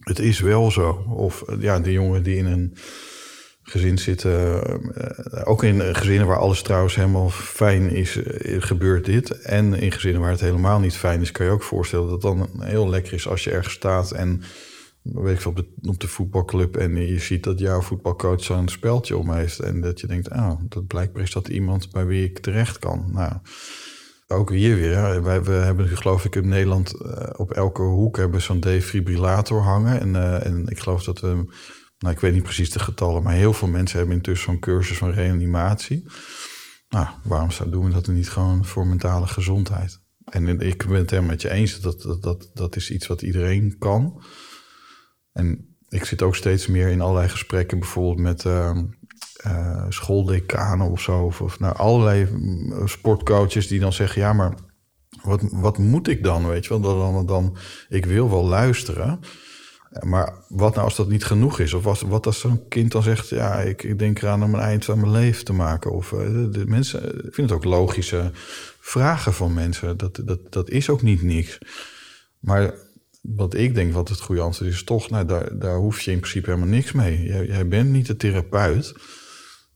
het 0.09 0.19
is 0.19 0.39
wel 0.39 0.71
zo. 0.71 1.05
Of 1.09 1.43
ja, 1.59 1.79
de 1.79 1.91
jongeren 1.91 2.23
die 2.23 2.35
in 2.35 2.45
een 2.45 2.75
gezin 3.63 3.97
zitten, 3.97 4.61
eh, 4.93 5.41
ook 5.43 5.63
in 5.63 5.95
gezinnen 5.95 6.27
waar 6.27 6.37
alles 6.37 6.61
trouwens 6.61 6.95
helemaal 6.95 7.29
fijn 7.29 7.89
is, 7.89 8.23
eh, 8.23 8.61
gebeurt 8.61 9.05
dit. 9.05 9.41
En 9.41 9.73
in 9.73 9.91
gezinnen 9.91 10.21
waar 10.21 10.31
het 10.31 10.39
helemaal 10.39 10.79
niet 10.79 10.95
fijn 10.95 11.21
is, 11.21 11.31
kan 11.31 11.45
je 11.45 11.51
ook 11.51 11.63
voorstellen 11.63 12.09
dat 12.09 12.23
het 12.23 12.37
dan 12.37 12.63
heel 12.63 12.89
lekker 12.89 13.13
is 13.13 13.27
als 13.27 13.43
je 13.43 13.51
ergens 13.51 13.73
staat 13.73 14.11
en 14.11 14.41
weet 15.01 15.35
ik 15.35 15.41
veel, 15.41 15.51
op 15.51 15.57
de, 15.57 15.89
op 15.89 15.99
de 15.99 16.07
voetbalclub 16.07 16.77
en 16.77 16.95
je 16.95 17.19
ziet 17.19 17.43
dat 17.43 17.59
jouw 17.59 17.81
voetbalcoach 17.81 18.43
zo'n 18.43 18.67
speltje 18.67 19.17
om 19.17 19.31
heeft. 19.31 19.59
En 19.59 19.81
dat 19.81 19.99
je 19.99 20.07
denkt, 20.07 20.29
oh, 20.29 20.51
dat 20.69 20.87
blijkbaar 20.87 21.23
is 21.23 21.31
dat 21.31 21.47
iemand 21.47 21.91
bij 21.91 22.05
wie 22.05 22.23
ik 22.23 22.39
terecht 22.39 22.79
kan. 22.79 23.09
Nou, 23.11 23.33
ook 24.31 24.49
hier 24.49 24.75
weer. 24.75 25.23
Wij, 25.23 25.43
we 25.43 25.51
hebben 25.51 25.97
geloof 25.97 26.25
ik 26.25 26.35
in 26.35 26.47
Nederland 26.47 27.01
eh, 27.01 27.29
op 27.35 27.51
elke 27.51 27.81
hoek 27.81 28.17
hebben 28.17 28.41
zo'n 28.41 28.59
defibrillator 28.59 29.61
hangen. 29.61 29.99
En, 29.99 30.09
uh, 30.09 30.45
en 30.45 30.67
ik 30.67 30.79
geloof 30.79 31.03
dat 31.03 31.19
we, 31.19 31.27
nou 31.99 32.13
ik 32.13 32.19
weet 32.19 32.33
niet 32.33 32.43
precies 32.43 32.71
de 32.71 32.79
getallen, 32.79 33.23
maar 33.23 33.33
heel 33.33 33.53
veel 33.53 33.67
mensen 33.67 33.97
hebben 33.97 34.15
intussen 34.15 34.51
zo'n 34.51 34.59
cursus 34.59 34.97
van 34.97 35.11
reanimatie. 35.11 36.07
Nou, 36.89 37.07
waarom 37.23 37.49
doen 37.69 37.85
we 37.85 37.91
dat 37.91 38.07
niet 38.07 38.29
gewoon 38.29 38.65
voor 38.65 38.87
mentale 38.87 39.27
gezondheid? 39.27 39.99
En 40.25 40.59
ik 40.59 40.85
ben 40.87 40.95
het 40.95 41.09
helemaal 41.09 41.31
met 41.31 41.41
je 41.41 41.49
eens, 41.49 41.79
dat, 41.79 42.01
dat, 42.01 42.21
dat, 42.21 42.49
dat 42.53 42.75
is 42.75 42.91
iets 42.91 43.07
wat 43.07 43.21
iedereen 43.21 43.75
kan. 43.77 44.23
En 45.31 45.77
ik 45.89 46.05
zit 46.05 46.21
ook 46.21 46.35
steeds 46.35 46.67
meer 46.67 46.87
in 46.87 47.01
allerlei 47.01 47.29
gesprekken, 47.29 47.79
bijvoorbeeld 47.79 48.19
met 48.19 48.43
uh, 48.43 48.77
uh, 49.47 49.85
schooldecanen 49.89 50.89
of 50.89 51.01
zo. 51.01 51.23
Of, 51.23 51.41
of 51.41 51.59
nou, 51.59 51.75
allerlei 51.75 52.27
mm, 52.31 52.87
sportcoaches 52.87 53.67
die 53.67 53.79
dan 53.79 53.93
zeggen: 53.93 54.21
Ja, 54.21 54.33
maar 54.33 54.53
wat, 55.23 55.41
wat 55.51 55.77
moet 55.77 56.07
ik 56.07 56.23
dan? 56.23 56.47
Weet 56.47 56.65
je 56.65 56.79
wel, 56.79 56.97
dan, 56.97 57.25
dan, 57.25 57.57
ik 57.89 58.05
wil 58.05 58.29
wel 58.29 58.45
luisteren. 58.45 59.19
Maar 60.03 60.33
wat 60.47 60.73
nou 60.73 60.85
als 60.85 60.95
dat 60.95 61.09
niet 61.09 61.25
genoeg 61.25 61.59
is? 61.59 61.73
Of 61.73 61.83
wat, 61.83 62.01
wat 62.01 62.25
als 62.25 62.39
zo'n 62.39 62.67
kind 62.67 62.91
dan 62.91 63.03
zegt: 63.03 63.29
Ja, 63.29 63.55
ik, 63.55 63.83
ik 63.83 63.99
denk 63.99 64.21
eraan 64.21 64.43
om 64.43 64.53
een 64.53 64.59
eind 64.59 64.85
van 64.85 64.99
mijn 64.99 65.11
leven 65.11 65.45
te 65.45 65.53
maken? 65.53 65.91
Of 65.91 66.11
uh, 66.11 66.19
de, 66.51 66.63
mensen, 66.65 67.25
ik 67.25 67.33
vind 67.33 67.49
het 67.49 67.51
ook 67.51 67.63
logische 67.63 68.31
vragen 68.79 69.33
van 69.33 69.53
mensen. 69.53 69.97
Dat, 69.97 70.21
dat, 70.23 70.39
dat 70.49 70.69
is 70.69 70.89
ook 70.89 71.01
niet 71.01 71.21
niks. 71.21 71.57
Maar 72.39 72.73
wat 73.21 73.53
ik 73.53 73.75
denk 73.75 73.93
wat 73.93 74.09
het 74.09 74.21
goede 74.21 74.41
antwoord 74.41 74.71
is, 74.71 74.83
toch, 74.83 75.09
nou, 75.09 75.25
daar, 75.25 75.59
daar 75.59 75.75
hoef 75.75 76.01
je 76.01 76.11
in 76.11 76.19
principe 76.19 76.49
helemaal 76.49 76.73
niks 76.73 76.91
mee. 76.91 77.23
Jij, 77.23 77.45
jij 77.45 77.67
bent 77.67 77.89
niet 77.89 78.07
de 78.07 78.15
therapeut. 78.15 78.93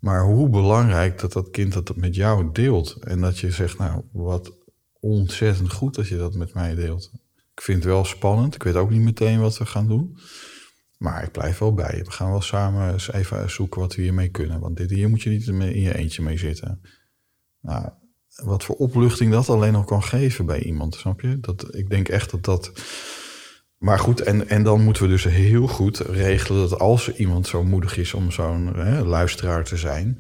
Maar 0.04 0.24
hoe 0.24 0.50
belangrijk 0.50 1.20
dat 1.20 1.34
dat 1.34 1.50
kind 1.50 1.74
dat 1.74 1.96
met 1.96 2.16
jou 2.16 2.50
deelt. 2.52 2.94
En 2.94 3.22
dat 3.22 3.40
je 3.40 3.52
zegt, 3.52 3.78
nou, 3.78 4.02
wat 4.12 4.54
ontzettend 5.00 5.72
goed 5.72 5.96
dat 5.96 6.08
je 6.08 6.18
dat 6.18 6.36
met 6.36 6.54
mij 6.54 6.76
deelt. 6.76 7.12
Ik 7.54 7.62
vind 7.62 7.78
het 7.78 7.88
wel 7.88 8.06
spannend. 8.06 8.56
Ik 8.56 8.64
weet 8.64 8.76
ook 8.76 8.90
niet 8.90 9.02
meteen 9.02 9.40
wat 9.40 9.58
we 9.58 9.66
gaan 9.66 9.88
doen. 9.88 10.18
Maar 10.98 11.24
ik 11.24 11.32
blijf 11.32 11.58
wel 11.58 11.74
bij 11.74 11.98
je. 11.98 12.04
We 12.04 12.12
gaan 12.12 12.30
wel 12.30 12.42
samen 12.42 12.92
eens 12.92 13.12
even 13.12 13.50
zoeken 13.50 13.82
wat 13.82 13.96
we 13.96 14.02
hiermee 14.02 14.30
kunnen. 14.30 14.60
Want 14.60 14.78
dit 14.78 14.90
hier 14.90 15.10
moet 15.10 15.22
je 15.22 15.30
niet 15.30 15.48
in 15.48 15.82
je 15.82 15.96
eentje 15.96 16.22
mee 16.22 16.38
zitten. 16.38 16.82
Nou, 17.62 17.90
wat 18.36 18.64
voor 18.64 18.76
opluchting 18.76 19.32
dat 19.32 19.50
alleen 19.50 19.76
al 19.76 19.84
kan 19.84 20.04
geven 20.04 20.46
bij 20.46 20.64
iemand, 20.64 20.96
snap 20.96 21.22
je? 21.22 21.40
Dat, 21.40 21.76
ik 21.76 21.90
denk 21.90 22.10
echt 22.10 22.32
dat 22.32 22.44
dat 22.44 22.72
maar 23.84 24.00
goed, 24.00 24.22
en, 24.22 24.50
en 24.50 24.64
dan 24.64 24.84
moeten 24.84 25.04
we 25.04 25.10
dus 25.10 25.24
heel 25.24 25.68
goed 25.68 25.98
regelen 25.98 26.70
dat 26.70 26.80
als 26.80 27.14
iemand 27.14 27.48
zo 27.48 27.64
moedig 27.64 27.98
is 27.98 28.14
om 28.14 28.32
zo'n 28.32 28.72
luisteraar 29.08 29.64
te 29.64 29.78
zijn, 29.78 30.20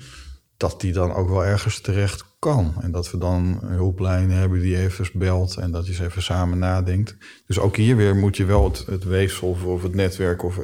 dat 0.57 0.81
die 0.81 0.93
dan 0.93 1.13
ook 1.13 1.29
wel 1.29 1.45
ergens 1.45 1.79
terecht 1.79 2.25
kan. 2.39 2.73
En 2.81 2.91
dat 2.91 3.11
we 3.11 3.17
dan 3.17 3.59
een 3.61 3.69
hulplijn 3.69 4.31
hebben 4.31 4.59
die 4.59 4.77
even 4.77 5.05
belt 5.13 5.57
en 5.57 5.71
dat 5.71 5.85
je 5.85 5.91
eens 5.91 6.01
even 6.01 6.21
samen 6.21 6.57
nadenkt. 6.57 7.15
Dus 7.45 7.59
ook 7.59 7.75
hier 7.75 7.95
weer 7.95 8.15
moet 8.15 8.37
je 8.37 8.45
wel 8.45 8.71
het, 8.85 9.03
weefsel 9.03 9.57
of, 9.63 9.83
het 9.83 9.95
netwerk 9.95 10.43
of, 10.43 10.59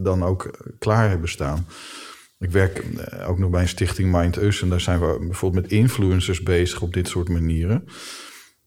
dan 0.00 0.24
ook 0.24 0.72
klaar 0.78 1.08
hebben 1.08 1.28
staan. 1.28 1.66
Ik 2.38 2.50
werk 2.50 2.78
eh, 2.78 3.28
ook 3.28 3.38
nog 3.38 3.50
bij 3.50 3.60
een 3.60 3.68
stichting 3.68 4.12
Mind 4.12 4.36
Us 4.36 4.62
en 4.62 4.68
daar 4.68 4.80
zijn 4.80 5.00
we 5.00 5.24
bijvoorbeeld 5.26 5.62
met 5.62 5.72
influencers 5.72 6.42
bezig 6.42 6.82
op 6.82 6.92
dit 6.92 7.08
soort 7.08 7.28
manieren. 7.28 7.84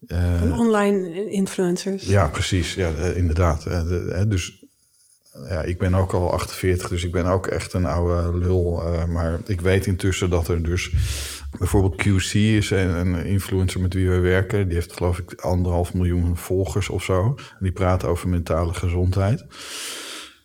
Uh, 0.07 0.59
online 0.59 1.29
influencers. 1.29 2.03
Ja, 2.05 2.27
precies. 2.27 2.73
Ja, 2.73 2.93
eh, 2.93 3.17
inderdaad. 3.17 3.65
Uh, 3.67 4.21
dus 4.27 4.63
ja, 5.49 5.61
ik 5.61 5.77
ben 5.77 5.95
ook 5.95 6.13
al 6.13 6.31
48, 6.31 6.89
dus 6.89 7.03
ik 7.03 7.11
ben 7.11 7.25
ook 7.25 7.47
echt 7.47 7.73
een 7.73 7.85
oude 7.85 8.37
lul. 8.37 8.83
maar 9.07 9.39
ik 9.45 9.61
weet 9.61 9.85
intussen 9.85 10.29
dat 10.29 10.47
er 10.47 10.63
dus 10.63 10.91
bijvoorbeeld 11.59 11.95
QC 11.95 12.33
is 12.33 12.69
een 12.69 13.25
influencer 13.25 13.81
met 13.81 13.93
wie 13.93 14.09
we 14.09 14.19
werken. 14.19 14.65
Die 14.65 14.75
heeft 14.75 14.93
geloof 14.93 15.19
ik 15.19 15.33
anderhalf 15.33 15.93
miljoen 15.93 16.37
volgers 16.37 16.89
of 16.89 17.03
zo. 17.03 17.35
Die 17.59 17.71
praat 17.71 18.03
over 18.03 18.29
mentale 18.29 18.73
gezondheid. 18.73 19.45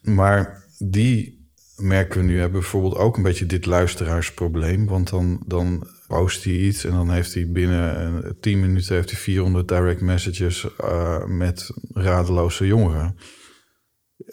Maar 0.02 0.64
die 0.78 1.48
merken 1.76 2.20
we 2.20 2.26
nu 2.26 2.38
hebben 2.38 2.60
bijvoorbeeld 2.60 2.96
ook 2.96 3.16
een 3.16 3.22
beetje 3.22 3.46
dit 3.46 3.66
luisteraarsprobleem. 3.66 4.86
Want 4.86 5.10
dan, 5.10 5.42
dan 5.46 5.86
post 6.10 6.44
hij 6.44 6.52
iets 6.52 6.84
en 6.84 6.90
dan 6.90 7.10
heeft 7.10 7.34
hij 7.34 7.50
binnen 7.50 8.36
10 8.40 8.60
minuten 8.60 8.94
heeft 8.94 9.10
hij 9.10 9.20
400 9.20 9.68
direct 9.68 10.00
messages 10.00 10.66
uh, 10.80 11.24
met 11.24 11.70
radeloze 11.92 12.66
jongeren. 12.66 13.16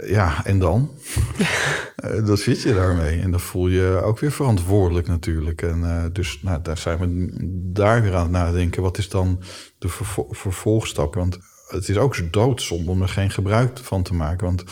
Ja, 0.06 0.46
en 0.46 0.60
dan? 0.60 0.92
uh, 2.06 2.26
dan 2.26 2.38
zit 2.38 2.62
je 2.62 2.74
daarmee. 2.74 3.20
En 3.20 3.32
dan 3.32 3.40
voel 3.40 3.68
je 3.68 4.02
ook 4.04 4.20
weer 4.20 4.32
verantwoordelijk 4.32 5.08
natuurlijk. 5.08 5.62
En 5.62 5.80
uh, 5.80 6.06
dus 6.12 6.42
nou, 6.42 6.62
daar 6.62 6.78
zijn 6.78 7.00
we 7.00 7.32
daar 7.74 8.02
weer 8.02 8.16
aan 8.16 8.22
het 8.22 8.32
nadenken. 8.32 8.82
Wat 8.82 8.98
is 8.98 9.10
dan 9.10 9.42
de 9.78 9.90
vervolgstap? 10.30 11.14
Want 11.14 11.38
het 11.68 11.90
is 11.90 11.98
ook 11.98 12.16
zo 12.16 12.30
doodzonde 12.32 12.92
om 12.92 13.02
er 13.02 13.10
geen 13.10 13.32
gebruik 13.32 13.78
van 13.78 14.04
te 14.04 14.14
maken. 14.14 14.46
Want 14.46 14.64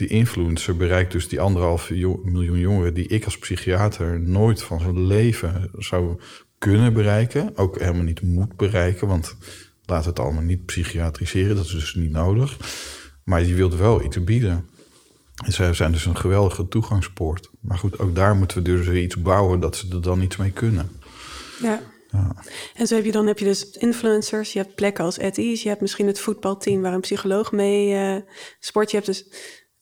die 0.00 0.08
influencer 0.08 0.76
bereikt 0.76 1.12
dus 1.12 1.28
die 1.28 1.40
anderhalf 1.40 1.90
miljoen 2.22 2.58
jongeren 2.58 2.94
die 2.94 3.06
ik 3.06 3.24
als 3.24 3.38
psychiater 3.38 4.20
nooit 4.20 4.62
van 4.62 4.80
zijn 4.80 5.06
leven 5.06 5.70
zou 5.78 6.20
kunnen 6.58 6.92
bereiken. 6.92 7.56
Ook 7.56 7.78
helemaal 7.78 8.02
niet 8.02 8.22
moet 8.22 8.56
bereiken, 8.56 9.08
want 9.08 9.36
laat 9.84 10.04
het 10.04 10.18
allemaal 10.18 10.42
niet 10.42 10.66
psychiatriseren, 10.66 11.56
dat 11.56 11.64
is 11.64 11.70
dus 11.70 11.94
niet 11.94 12.10
nodig. 12.10 12.56
Maar 13.24 13.44
je 13.44 13.54
wilt 13.54 13.74
wel 13.74 14.04
iets 14.04 14.24
bieden. 14.24 14.68
En 15.44 15.52
zij 15.52 15.74
zijn 15.74 15.92
dus 15.92 16.04
een 16.04 16.16
geweldige 16.16 16.68
toegangspoort. 16.68 17.50
Maar 17.60 17.78
goed, 17.78 17.98
ook 17.98 18.14
daar 18.14 18.36
moeten 18.36 18.56
we 18.56 18.62
dus 18.62 18.86
weer 18.86 19.02
iets 19.02 19.22
bouwen 19.22 19.60
dat 19.60 19.76
ze 19.76 19.86
er 19.90 20.02
dan 20.02 20.22
iets 20.22 20.36
mee 20.36 20.50
kunnen. 20.50 20.90
Ja. 21.62 21.80
ja. 22.10 22.36
En 22.74 22.86
zo 22.86 22.94
heb 22.94 23.04
je 23.04 23.12
dan 23.12 23.26
heb 23.26 23.38
je 23.38 23.44
dus 23.44 23.70
influencers, 23.70 24.52
je 24.52 24.58
hebt 24.58 24.74
plekken 24.74 25.04
als 25.04 25.18
Eddie's, 25.18 25.62
je 25.62 25.68
hebt 25.68 25.80
misschien 25.80 26.06
het 26.06 26.20
voetbalteam 26.20 26.82
waar 26.82 26.92
een 26.92 27.00
psycholoog 27.00 27.52
mee 27.52 28.14
uh, 28.14 28.22
sport. 28.58 28.90
Je 28.90 28.96
hebt 28.96 29.08
dus 29.08 29.24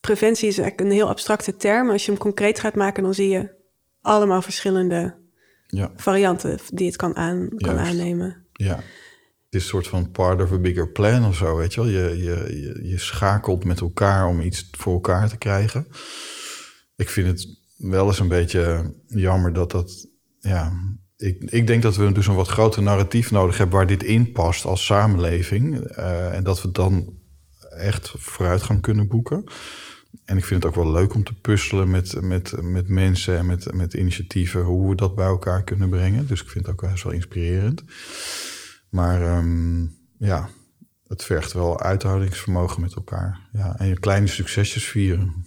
preventie 0.00 0.48
is 0.48 0.58
eigenlijk 0.58 0.90
een 0.90 0.96
heel 0.96 1.08
abstracte 1.08 1.56
term. 1.56 1.90
Als 1.90 2.04
je 2.04 2.10
hem 2.10 2.20
concreet 2.20 2.60
gaat 2.60 2.74
maken, 2.74 3.02
dan 3.02 3.14
zie 3.14 3.28
je 3.28 3.56
allemaal 4.00 4.42
verschillende 4.42 5.14
ja. 5.66 5.92
varianten 5.96 6.58
die 6.70 6.86
het 6.86 6.96
kan, 6.96 7.16
aan, 7.16 7.48
kan 7.56 7.78
aannemen. 7.78 8.46
Ja, 8.52 8.74
het 8.74 9.54
is 9.54 9.62
een 9.62 9.68
soort 9.68 9.88
van 9.88 10.10
part 10.10 10.42
of 10.42 10.52
a 10.52 10.58
bigger 10.58 10.88
plan 10.88 11.26
of 11.26 11.36
zo, 11.36 11.56
weet 11.56 11.74
je 11.74 11.80
wel. 11.80 11.90
Je, 11.90 12.22
je, 12.22 12.60
je, 12.60 12.88
je 12.88 12.98
schakelt 12.98 13.64
met 13.64 13.80
elkaar 13.80 14.26
om 14.26 14.40
iets 14.40 14.68
voor 14.70 14.92
elkaar 14.92 15.28
te 15.28 15.38
krijgen. 15.38 15.86
Ik 16.96 17.08
vind 17.08 17.26
het 17.26 17.58
wel 17.76 18.06
eens 18.06 18.18
een 18.18 18.28
beetje 18.28 18.94
jammer 19.06 19.52
dat 19.52 19.70
dat, 19.70 20.06
ja... 20.38 20.72
Ik, 21.16 21.42
ik 21.44 21.66
denk 21.66 21.82
dat 21.82 21.96
we 21.96 22.12
dus 22.12 22.26
een 22.26 22.34
wat 22.34 22.48
groter 22.48 22.82
narratief 22.82 23.30
nodig 23.30 23.58
hebben 23.58 23.76
waar 23.76 23.86
dit 23.86 24.02
in 24.02 24.32
past 24.32 24.64
als 24.64 24.84
samenleving. 24.84 25.96
Uh, 25.98 26.34
en 26.34 26.44
dat 26.44 26.62
we 26.62 26.70
dan 26.70 27.18
echt 27.68 28.10
vooruitgang 28.16 28.80
kunnen 28.80 29.08
boeken. 29.08 29.44
En 30.24 30.36
ik 30.36 30.44
vind 30.44 30.62
het 30.62 30.72
ook 30.72 30.82
wel 30.84 30.92
leuk 30.92 31.14
om 31.14 31.24
te 31.24 31.40
puzzelen 31.40 31.90
met, 31.90 32.20
met, 32.20 32.62
met 32.62 32.88
mensen 32.88 33.36
en 33.38 33.46
met, 33.46 33.74
met 33.74 33.94
initiatieven, 33.94 34.62
hoe 34.62 34.88
we 34.88 34.94
dat 34.94 35.14
bij 35.14 35.26
elkaar 35.26 35.64
kunnen 35.64 35.88
brengen. 35.88 36.26
Dus 36.26 36.42
ik 36.42 36.48
vind 36.48 36.66
het 36.66 36.74
ook 36.74 37.02
wel 37.02 37.12
inspirerend. 37.12 37.82
Maar 38.90 39.38
um, 39.38 39.96
ja, 40.18 40.48
het 41.06 41.24
vergt 41.24 41.52
wel 41.52 41.80
uithoudingsvermogen 41.80 42.80
met 42.80 42.94
elkaar. 42.94 43.48
Ja, 43.52 43.78
en 43.78 43.86
je 43.86 43.98
kleine 43.98 44.26
succesjes 44.26 44.88
vieren. 44.88 45.44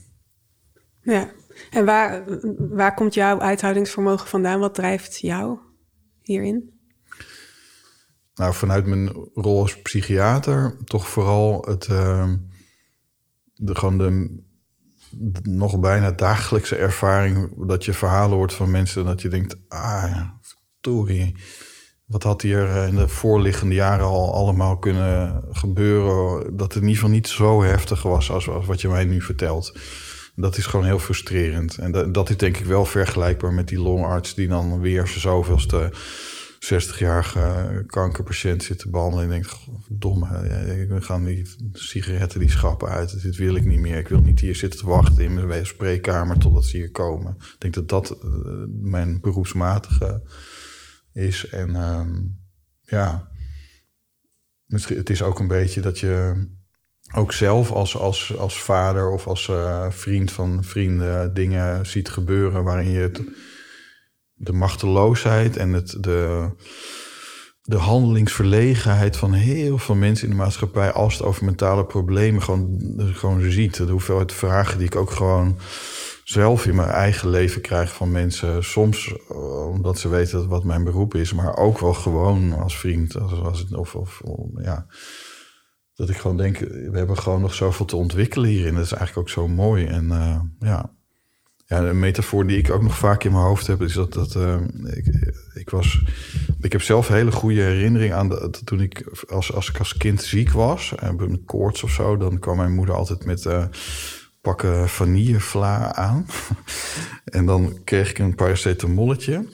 Ja, 1.02 1.32
en 1.72 1.86
waar, 1.86 2.24
waar 2.58 2.94
komt 2.94 3.14
jouw 3.14 3.40
uithoudingsvermogen 3.40 4.28
vandaan? 4.28 4.60
Wat 4.60 4.76
drijft 4.76 5.20
jou 5.20 5.60
hierin? 6.22 6.81
Nou, 8.42 8.54
vanuit 8.54 8.86
mijn 8.86 9.12
rol 9.34 9.62
als 9.62 9.82
psychiater 9.82 10.78
toch 10.84 11.08
vooral 11.08 11.66
het, 11.68 11.88
uh, 11.88 12.32
de, 13.54 13.76
gewoon 13.76 13.98
de 13.98 14.42
nog 15.44 15.80
bijna 15.80 16.12
dagelijkse 16.12 16.76
ervaring 16.76 17.66
dat 17.68 17.86
je 17.86 17.94
verhalen 17.94 18.38
hoort 18.38 18.54
van 18.54 18.72
mensen 18.72 19.06
dat 19.06 19.22
je 19.22 19.30
denkt, 19.30 19.56
ah, 19.68 20.22
verdorie, 20.42 21.36
wat 22.06 22.24
had 22.24 22.42
hier 22.42 22.66
eh, 22.66 22.88
in 22.88 22.96
de 22.96 23.08
voorliggende 23.08 23.76
jaren 23.76 24.06
al 24.06 24.34
allemaal 24.34 24.78
kunnen 24.78 25.44
gebeuren, 25.52 26.58
dat 26.58 26.74
het 26.74 26.82
in 26.82 26.90
ieder 26.90 26.96
geval 26.96 27.10
niet 27.10 27.28
zo 27.28 27.64
heftig 27.64 28.02
was 28.02 28.32
als, 28.32 28.46
wat 28.46 28.82
je 28.82 28.88
mij 28.88 29.06
nu 29.06 29.22
vertelt. 29.22 29.78
Dat 30.36 30.58
is 30.58 30.66
gewoon 30.66 30.86
heel 30.86 31.00
frustrerend. 31.00 31.78
En 31.78 31.92
dat, 31.92 32.14
dat 32.14 32.30
is 32.30 32.38
denk 32.38 32.58
ik 32.58 32.66
wel 32.66 32.86
vergelijkbaar 32.86 33.54
met 33.54 33.68
die 33.68 33.80
longarts 33.80 34.34
die 34.34 34.48
dan 34.48 34.80
weer 34.80 35.08
zoveelste 35.08 35.92
60-jarige 36.66 37.84
kankerpatiënt 37.86 38.64
zit 38.64 38.80
te 38.80 38.90
behandelen. 38.90 39.24
En 39.24 39.30
denkt, 39.30 39.58
domme, 39.90 40.28
we 40.88 41.02
gaan 41.02 41.24
die 41.24 41.46
sigaretten 41.74 42.40
die 42.40 42.50
schappen 42.50 42.90
uit. 42.90 43.22
Dit 43.22 43.36
wil 43.36 43.56
ik 43.56 43.66
niet 43.66 43.80
meer. 43.80 43.98
Ik 43.98 44.08
wil 44.08 44.22
niet 44.22 44.40
hier 44.40 44.56
zitten 44.56 44.80
te 44.80 44.86
wachten 44.86 45.24
in 45.24 45.48
mijn 45.48 45.66
spreekkamer 45.66 46.38
totdat 46.38 46.66
ze 46.66 46.78
hier 46.78 46.92
komen. 46.92 47.36
Ik 47.40 47.56
denk 47.58 47.74
dat 47.74 47.90
dat 47.90 48.12
eh, 48.12 48.18
mijn 48.68 49.20
beroepsmatige 49.22 50.24
is. 51.14 51.50
En 51.50 51.76
ehm, 51.76 52.20
ja, 52.82 53.32
het 54.68 55.10
is 55.10 55.24
ook 55.24 55.40
een 55.40 55.48
beetje 55.48 55.82
dat 55.82 56.00
je 56.00 56.46
ook 57.14 57.34
zelf 57.34 57.72
als, 57.72 57.98
als, 57.98 58.38
als 58.38 58.62
vader 58.62 59.10
of 59.10 59.28
als 59.28 59.48
uh, 59.48 59.90
vriend 59.90 60.32
van 60.32 60.64
vrienden 60.64 61.34
dingen 61.34 61.86
ziet 61.86 62.10
gebeuren 62.10 62.64
waarin 62.64 62.90
je 62.90 63.00
het 63.00 63.22
de 64.42 64.54
machteloosheid 64.54 65.58
en 65.58 65.74
het, 65.74 65.98
de, 66.00 66.50
de 67.62 67.78
handelingsverlegenheid 67.78 69.18
van 69.18 69.34
heel 69.34 69.78
veel 69.78 69.96
mensen 69.96 70.26
in 70.28 70.32
de 70.32 70.42
maatschappij 70.42 70.92
als 70.92 71.14
het 71.14 71.24
over 71.24 71.46
mentale 71.46 71.86
problemen 71.86 72.42
gewoon, 72.42 72.82
gewoon 72.98 73.52
ziet. 73.52 73.76
De 73.76 73.92
hoeveelheid 73.92 74.34
vragen 74.34 74.78
die 74.78 74.88
ik 74.88 74.96
ook 74.96 75.12
gewoon 75.12 75.58
zelf 76.24 76.66
in 76.66 76.76
mijn 76.76 76.90
eigen 76.90 77.30
leven 77.30 77.62
krijg 77.62 77.94
van 77.94 78.12
mensen. 78.12 78.64
Soms 78.64 79.16
eh, 79.30 79.68
omdat 79.68 80.00
ze 80.00 80.10
weten 80.10 80.48
wat 80.48 80.64
mijn 80.64 80.84
beroep 80.84 81.16
is, 81.16 81.34
maar 81.34 81.58
ook 81.58 81.80
wel 81.80 81.94
gewoon 81.94 82.54
als 82.54 82.78
vriend. 82.78 83.20
Als, 83.20 83.32
als, 83.32 83.66
of, 83.72 83.96
of, 83.96 84.22
ja. 84.56 84.86
Dat 85.94 86.10
ik 86.10 86.18
gewoon 86.18 86.38
denk, 86.38 86.58
we 86.60 86.98
hebben 86.98 87.18
gewoon 87.18 87.42
nog 87.42 87.54
zoveel 87.54 87.86
te 87.86 87.96
ontwikkelen 87.96 88.50
hierin. 88.50 88.76
Dat 88.76 88.84
is 88.84 88.92
eigenlijk 88.92 89.28
ook 89.28 89.34
zo 89.34 89.48
mooi. 89.48 89.86
En 89.86 90.06
uh, 90.06 90.40
ja, 90.60 90.94
ja, 91.72 91.80
een 91.80 92.00
metafoor 92.00 92.48
die 92.48 92.58
ik 92.58 92.72
ook 92.72 92.82
nog 92.82 92.98
vaak 92.98 93.24
in 93.24 93.32
mijn 93.32 93.44
hoofd 93.44 93.68
heb, 93.68 93.82
is 93.82 93.94
dat, 93.94 94.14
dat 94.14 94.36
uh, 94.36 94.56
ik, 94.84 95.34
ik, 95.54 95.70
was. 95.70 96.04
Ik 96.62 96.72
heb 96.72 96.82
zelf 96.82 97.10
een 97.10 97.16
hele 97.16 97.32
goede 97.32 97.62
herinnering 97.62 98.14
aan 98.14 98.30
de, 98.30 98.50
toen 98.64 98.82
ik 98.82 99.24
als, 99.30 99.54
als 99.54 99.70
ik 99.70 99.78
als 99.80 99.98
kind 99.98 100.24
ziek 100.24 100.52
was, 100.52 100.96
en 100.96 101.20
een 101.20 101.46
koorts 101.46 101.84
of 101.84 101.92
zo, 101.92 102.18
dan 102.18 102.40
kwam 102.40 102.58
mijn 102.58 102.74
moeder 102.74 102.96
altijd 102.96 103.26
met 103.26 103.46
uh, 103.46 103.66
pakken 104.42 104.90
vanillevla 104.90 105.96
aan. 105.96 106.26
en 107.26 107.46
dan 107.46 107.80
kreeg 107.84 108.10
ik 108.10 108.20
een 108.20 108.36
paracetamolletje. 108.36 109.48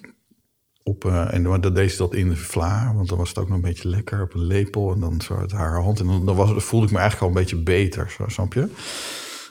Op, 0.84 1.06
uh, 1.06 1.34
en 1.34 1.44
dan 1.44 1.62
deed 1.62 1.92
ze 1.92 1.98
dat 1.98 2.14
in 2.14 2.30
de 2.30 2.36
vla, 2.36 2.94
want 2.96 3.10
dan 3.10 3.18
was 3.18 3.30
het 3.30 3.38
ook 3.38 3.48
nog 3.48 3.56
een 3.56 3.62
beetje 3.62 3.90
lekker 3.90 4.22
op 4.22 4.34
een 4.34 4.46
lepel 4.46 4.94
en 4.94 5.00
dan 5.00 5.22
zo 5.22 5.36
uit 5.36 5.52
haar 5.52 5.82
hand. 5.82 6.00
En 6.00 6.06
dan, 6.06 6.26
dan, 6.26 6.36
was, 6.36 6.50
dan 6.50 6.62
voelde 6.62 6.86
ik 6.86 6.92
me 6.92 6.98
eigenlijk 7.00 7.32
al 7.32 7.38
een 7.38 7.44
beetje 7.44 7.64
beter, 7.64 8.12
zo, 8.18 8.24
snap 8.28 8.54
je? 8.54 8.70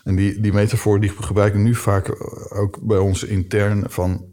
En 0.07 0.17
die, 0.17 0.41
die 0.41 0.53
metafoor 0.53 1.01
die 1.01 1.11
gebruiken 1.11 1.63
nu 1.63 1.75
vaak 1.75 2.17
ook 2.55 2.79
bij 2.83 2.99
ons 2.99 3.25
intern 3.25 3.85
van... 3.89 4.25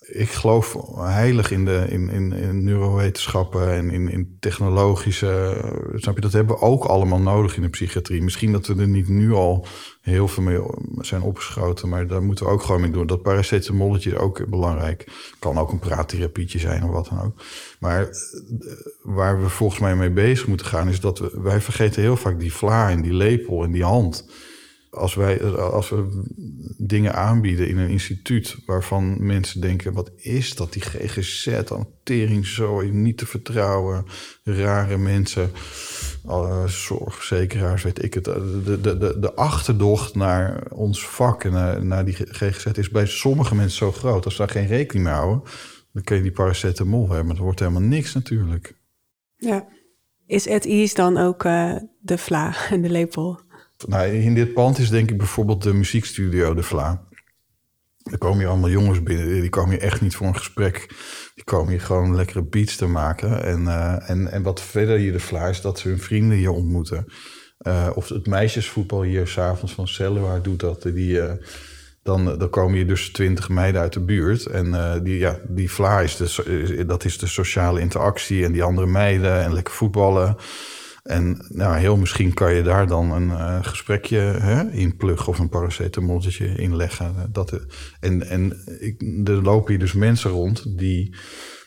Ik 0.00 0.30
geloof 0.30 0.76
heilig 0.96 1.50
in, 1.50 1.64
de, 1.64 1.86
in, 1.88 2.08
in, 2.08 2.32
in 2.32 2.64
neurowetenschappen 2.64 3.72
en 3.72 3.90
in, 3.90 4.08
in 4.08 4.36
technologische... 4.40 5.60
Snap 5.94 6.14
je, 6.14 6.20
dat 6.20 6.32
hebben 6.32 6.56
we 6.56 6.62
ook 6.62 6.84
allemaal 6.84 7.20
nodig 7.20 7.56
in 7.56 7.62
de 7.62 7.68
psychiatrie. 7.68 8.22
Misschien 8.22 8.52
dat 8.52 8.66
we 8.66 8.80
er 8.80 8.88
niet 8.88 9.08
nu 9.08 9.32
al 9.32 9.66
heel 10.00 10.28
veel 10.28 10.42
mee 10.42 10.60
zijn 10.98 11.22
opgeschoten... 11.22 11.88
maar 11.88 12.06
daar 12.06 12.22
moeten 12.22 12.46
we 12.46 12.52
ook 12.52 12.62
gewoon 12.62 12.80
mee 12.80 12.90
doen. 12.90 13.06
Dat 13.06 13.22
paracetamolletje 13.22 14.10
is 14.10 14.16
ook 14.16 14.48
belangrijk. 14.48 15.06
Kan 15.38 15.58
ook 15.58 15.72
een 15.72 15.78
praattherapie 15.78 16.58
zijn 16.58 16.84
of 16.84 16.90
wat 16.90 17.08
dan 17.08 17.20
ook. 17.20 17.42
Maar 17.78 18.08
eh, 18.08 18.16
waar 19.02 19.42
we 19.42 19.48
volgens 19.48 19.80
mij 19.80 19.96
mee 19.96 20.10
bezig 20.10 20.46
moeten 20.46 20.66
gaan... 20.66 20.88
is 20.88 21.00
dat 21.00 21.18
we, 21.18 21.40
wij 21.42 21.60
vergeten 21.60 22.02
heel 22.02 22.16
vaak 22.16 22.40
die 22.40 22.52
vla 22.52 22.90
en 22.90 23.02
die 23.02 23.14
lepel 23.14 23.64
en 23.64 23.72
die 23.72 23.84
hand 23.84 24.26
als, 24.92 25.14
wij, 25.14 25.42
als 25.56 25.88
we 25.88 26.22
dingen 26.78 27.14
aanbieden 27.14 27.68
in 27.68 27.78
een 27.78 27.88
instituut 27.88 28.56
waarvan 28.66 29.26
mensen 29.26 29.60
denken: 29.60 29.92
wat 29.92 30.10
is 30.16 30.54
dat? 30.54 30.72
Die 30.72 30.82
GGZ, 30.82 31.68
hantering 31.68 32.46
zo, 32.46 32.80
niet 32.80 33.18
te 33.18 33.26
vertrouwen, 33.26 34.06
rare 34.44 34.98
mensen, 34.98 35.50
uh, 36.26 36.64
zorgverzekeraars, 36.66 37.82
weet 37.82 38.02
ik 38.02 38.14
het. 38.14 38.24
De, 38.24 38.80
de, 38.80 38.98
de, 38.98 39.18
de 39.18 39.34
achterdocht 39.34 40.14
naar 40.14 40.70
ons 40.70 41.06
vak 41.06 41.44
en 41.44 41.52
naar, 41.52 41.84
naar 41.84 42.04
die 42.04 42.14
GGZ 42.14 42.66
is 42.66 42.90
bij 42.90 43.06
sommige 43.06 43.54
mensen 43.54 43.78
zo 43.78 43.92
groot. 43.92 44.24
Als 44.24 44.34
ze 44.34 44.40
daar 44.40 44.50
geen 44.50 44.66
rekening 44.66 45.06
mee 45.06 45.14
houden, 45.14 45.42
dan 45.92 46.02
kun 46.02 46.16
je 46.16 46.22
die 46.22 46.32
paracetamol 46.32 47.08
hebben, 47.08 47.26
maar 47.26 47.36
er 47.36 47.42
wordt 47.42 47.58
helemaal 47.58 47.82
niks 47.82 48.14
natuurlijk. 48.14 48.74
Ja. 49.36 49.68
Is 50.26 50.46
Ed 50.46 50.66
Ease 50.66 50.94
dan 50.94 51.18
ook 51.18 51.44
uh, 51.44 51.76
de 52.00 52.18
vla 52.18 52.54
en 52.70 52.82
de 52.82 52.90
lepel? 52.90 53.40
Nou, 53.86 54.06
in 54.06 54.34
dit 54.34 54.52
pand 54.52 54.78
is 54.78 54.90
denk 54.90 55.10
ik 55.10 55.18
bijvoorbeeld 55.18 55.62
de 55.62 55.74
muziekstudio 55.74 56.54
De 56.54 56.62
Vla. 56.62 57.02
Er 58.10 58.18
komen 58.18 58.38
hier 58.38 58.48
allemaal 58.48 58.70
jongens 58.70 59.02
binnen. 59.02 59.40
Die 59.40 59.50
komen 59.50 59.70
hier 59.70 59.82
echt 59.82 60.00
niet 60.00 60.16
voor 60.16 60.26
een 60.26 60.36
gesprek. 60.36 60.86
Die 61.34 61.44
komen 61.44 61.70
hier 61.70 61.80
gewoon 61.80 62.16
lekkere 62.16 62.42
beats 62.42 62.76
te 62.76 62.86
maken. 62.86 63.44
En, 63.44 63.62
uh, 63.62 64.10
en, 64.10 64.32
en 64.32 64.42
wat 64.42 64.60
verder 64.60 64.98
hier 64.98 65.12
de 65.12 65.20
Vla 65.20 65.46
is 65.46 65.60
dat 65.60 65.78
ze 65.78 65.88
hun 65.88 66.00
vrienden 66.00 66.36
hier 66.36 66.50
ontmoeten. 66.50 67.04
Uh, 67.60 67.88
of 67.94 68.08
het 68.08 68.26
meisjesvoetbal 68.26 69.02
hier 69.02 69.26
s'avonds 69.26 69.74
van 69.74 69.88
Cellular 69.88 70.42
doet 70.42 70.60
dat. 70.60 70.82
Die, 70.82 71.12
uh, 71.12 71.32
dan, 72.02 72.38
dan 72.38 72.50
komen 72.50 72.74
hier 72.74 72.86
dus 72.86 73.12
twintig 73.12 73.48
meiden 73.48 73.80
uit 73.80 73.92
de 73.92 74.00
buurt. 74.00 74.46
En 74.46 75.00
die, 75.02 75.18
ja, 75.18 75.38
die 75.48 75.70
Vla 75.70 76.00
is 76.00 76.16
dat 76.86 77.04
is 77.04 77.18
de 77.18 77.26
sociale 77.26 77.80
interactie. 77.80 78.44
En 78.44 78.52
die 78.52 78.62
andere 78.62 78.86
meiden 78.86 79.42
en 79.42 79.52
lekker 79.52 79.74
voetballen. 79.74 80.36
En 81.02 81.46
nou, 81.48 81.76
heel 81.76 81.96
misschien 81.96 82.34
kan 82.34 82.54
je 82.54 82.62
daar 82.62 82.86
dan 82.86 83.12
een 83.12 83.28
uh, 83.28 83.58
gesprekje 83.62 84.18
hè, 84.18 84.70
in 84.70 84.96
pluggen 84.96 85.28
of 85.28 85.38
een 85.38 85.48
paracetamolletje 85.48 86.46
in 86.46 86.76
leggen. 86.76 87.28
Dat, 87.32 87.60
en 88.00 88.28
en 88.28 88.62
ik, 88.80 89.02
er 89.24 89.42
lopen 89.42 89.70
hier 89.70 89.78
dus 89.78 89.92
mensen 89.92 90.30
rond 90.30 90.78
die 90.78 91.14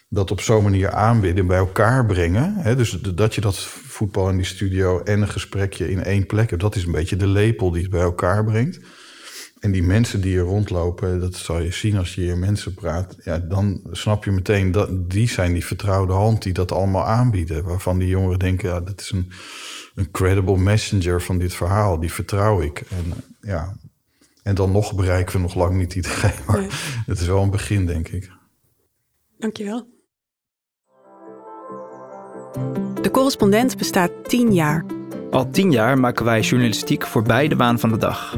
dat 0.09 0.31
op 0.31 0.41
zo'n 0.41 0.63
manier 0.63 0.91
aanbieden, 0.91 1.47
bij 1.47 1.57
elkaar 1.57 2.05
brengen. 2.05 2.53
Hè, 2.55 2.75
dus 2.75 2.91
dat 2.91 3.35
je 3.35 3.41
dat 3.41 3.57
voetbal 3.59 4.29
in 4.29 4.35
die 4.35 4.45
studio 4.45 5.03
en 5.03 5.21
een 5.21 5.27
gesprekje 5.27 5.89
in 5.89 6.03
één 6.03 6.25
plek 6.25 6.49
hebt, 6.49 6.61
dat 6.61 6.75
is 6.75 6.85
een 6.85 6.91
beetje 6.91 7.15
de 7.15 7.27
lepel 7.27 7.71
die 7.71 7.81
het 7.81 7.91
bij 7.91 8.01
elkaar 8.01 8.43
brengt. 8.43 8.79
En 9.65 9.71
die 9.71 9.83
mensen 9.83 10.21
die 10.21 10.31
hier 10.31 10.41
rondlopen, 10.41 11.19
dat 11.19 11.35
zal 11.35 11.59
je 11.59 11.71
zien 11.71 11.97
als 11.97 12.15
je 12.15 12.21
hier 12.21 12.37
mensen 12.37 12.73
praat. 12.73 13.15
Ja, 13.23 13.37
dan 13.37 13.81
snap 13.91 14.23
je 14.23 14.31
meteen 14.31 14.71
dat 14.71 15.09
die 15.09 15.29
zijn 15.29 15.53
die 15.53 15.65
vertrouwde 15.65 16.13
hand 16.13 16.43
die 16.43 16.53
dat 16.53 16.71
allemaal 16.71 17.05
aanbieden. 17.05 17.63
Waarvan 17.63 17.97
die 17.97 18.07
jongeren 18.07 18.39
denken, 18.39 18.69
ja, 18.69 18.79
dat 18.79 18.99
is 18.99 19.11
een, 19.11 19.31
een 19.95 20.11
credible 20.11 20.57
messenger 20.57 21.21
van 21.21 21.37
dit 21.37 21.53
verhaal. 21.53 21.99
Die 21.99 22.11
vertrouw 22.11 22.61
ik. 22.61 22.83
En, 22.89 23.13
ja. 23.41 23.77
en 24.43 24.55
dan 24.55 24.71
nog 24.71 24.95
bereiken 24.95 25.35
we 25.35 25.41
nog 25.41 25.55
lang 25.55 25.77
niet 25.77 25.95
iedereen. 25.95 26.45
Maar 26.47 26.65
het 27.05 27.19
is 27.19 27.27
wel 27.27 27.41
een 27.41 27.51
begin, 27.51 27.85
denk 27.85 28.07
ik. 28.07 28.31
Dankjewel. 29.37 29.87
De 33.01 33.09
correspondent 33.11 33.77
bestaat 33.77 34.11
tien 34.23 34.53
jaar. 34.53 34.85
Al 35.31 35.49
tien 35.49 35.71
jaar 35.71 35.99
maken 35.99 36.25
wij 36.25 36.41
journalistiek 36.41 37.05
voorbij 37.05 37.47
de 37.47 37.55
waan 37.55 37.79
van 37.79 37.89
de 37.89 37.97
dag. 37.97 38.37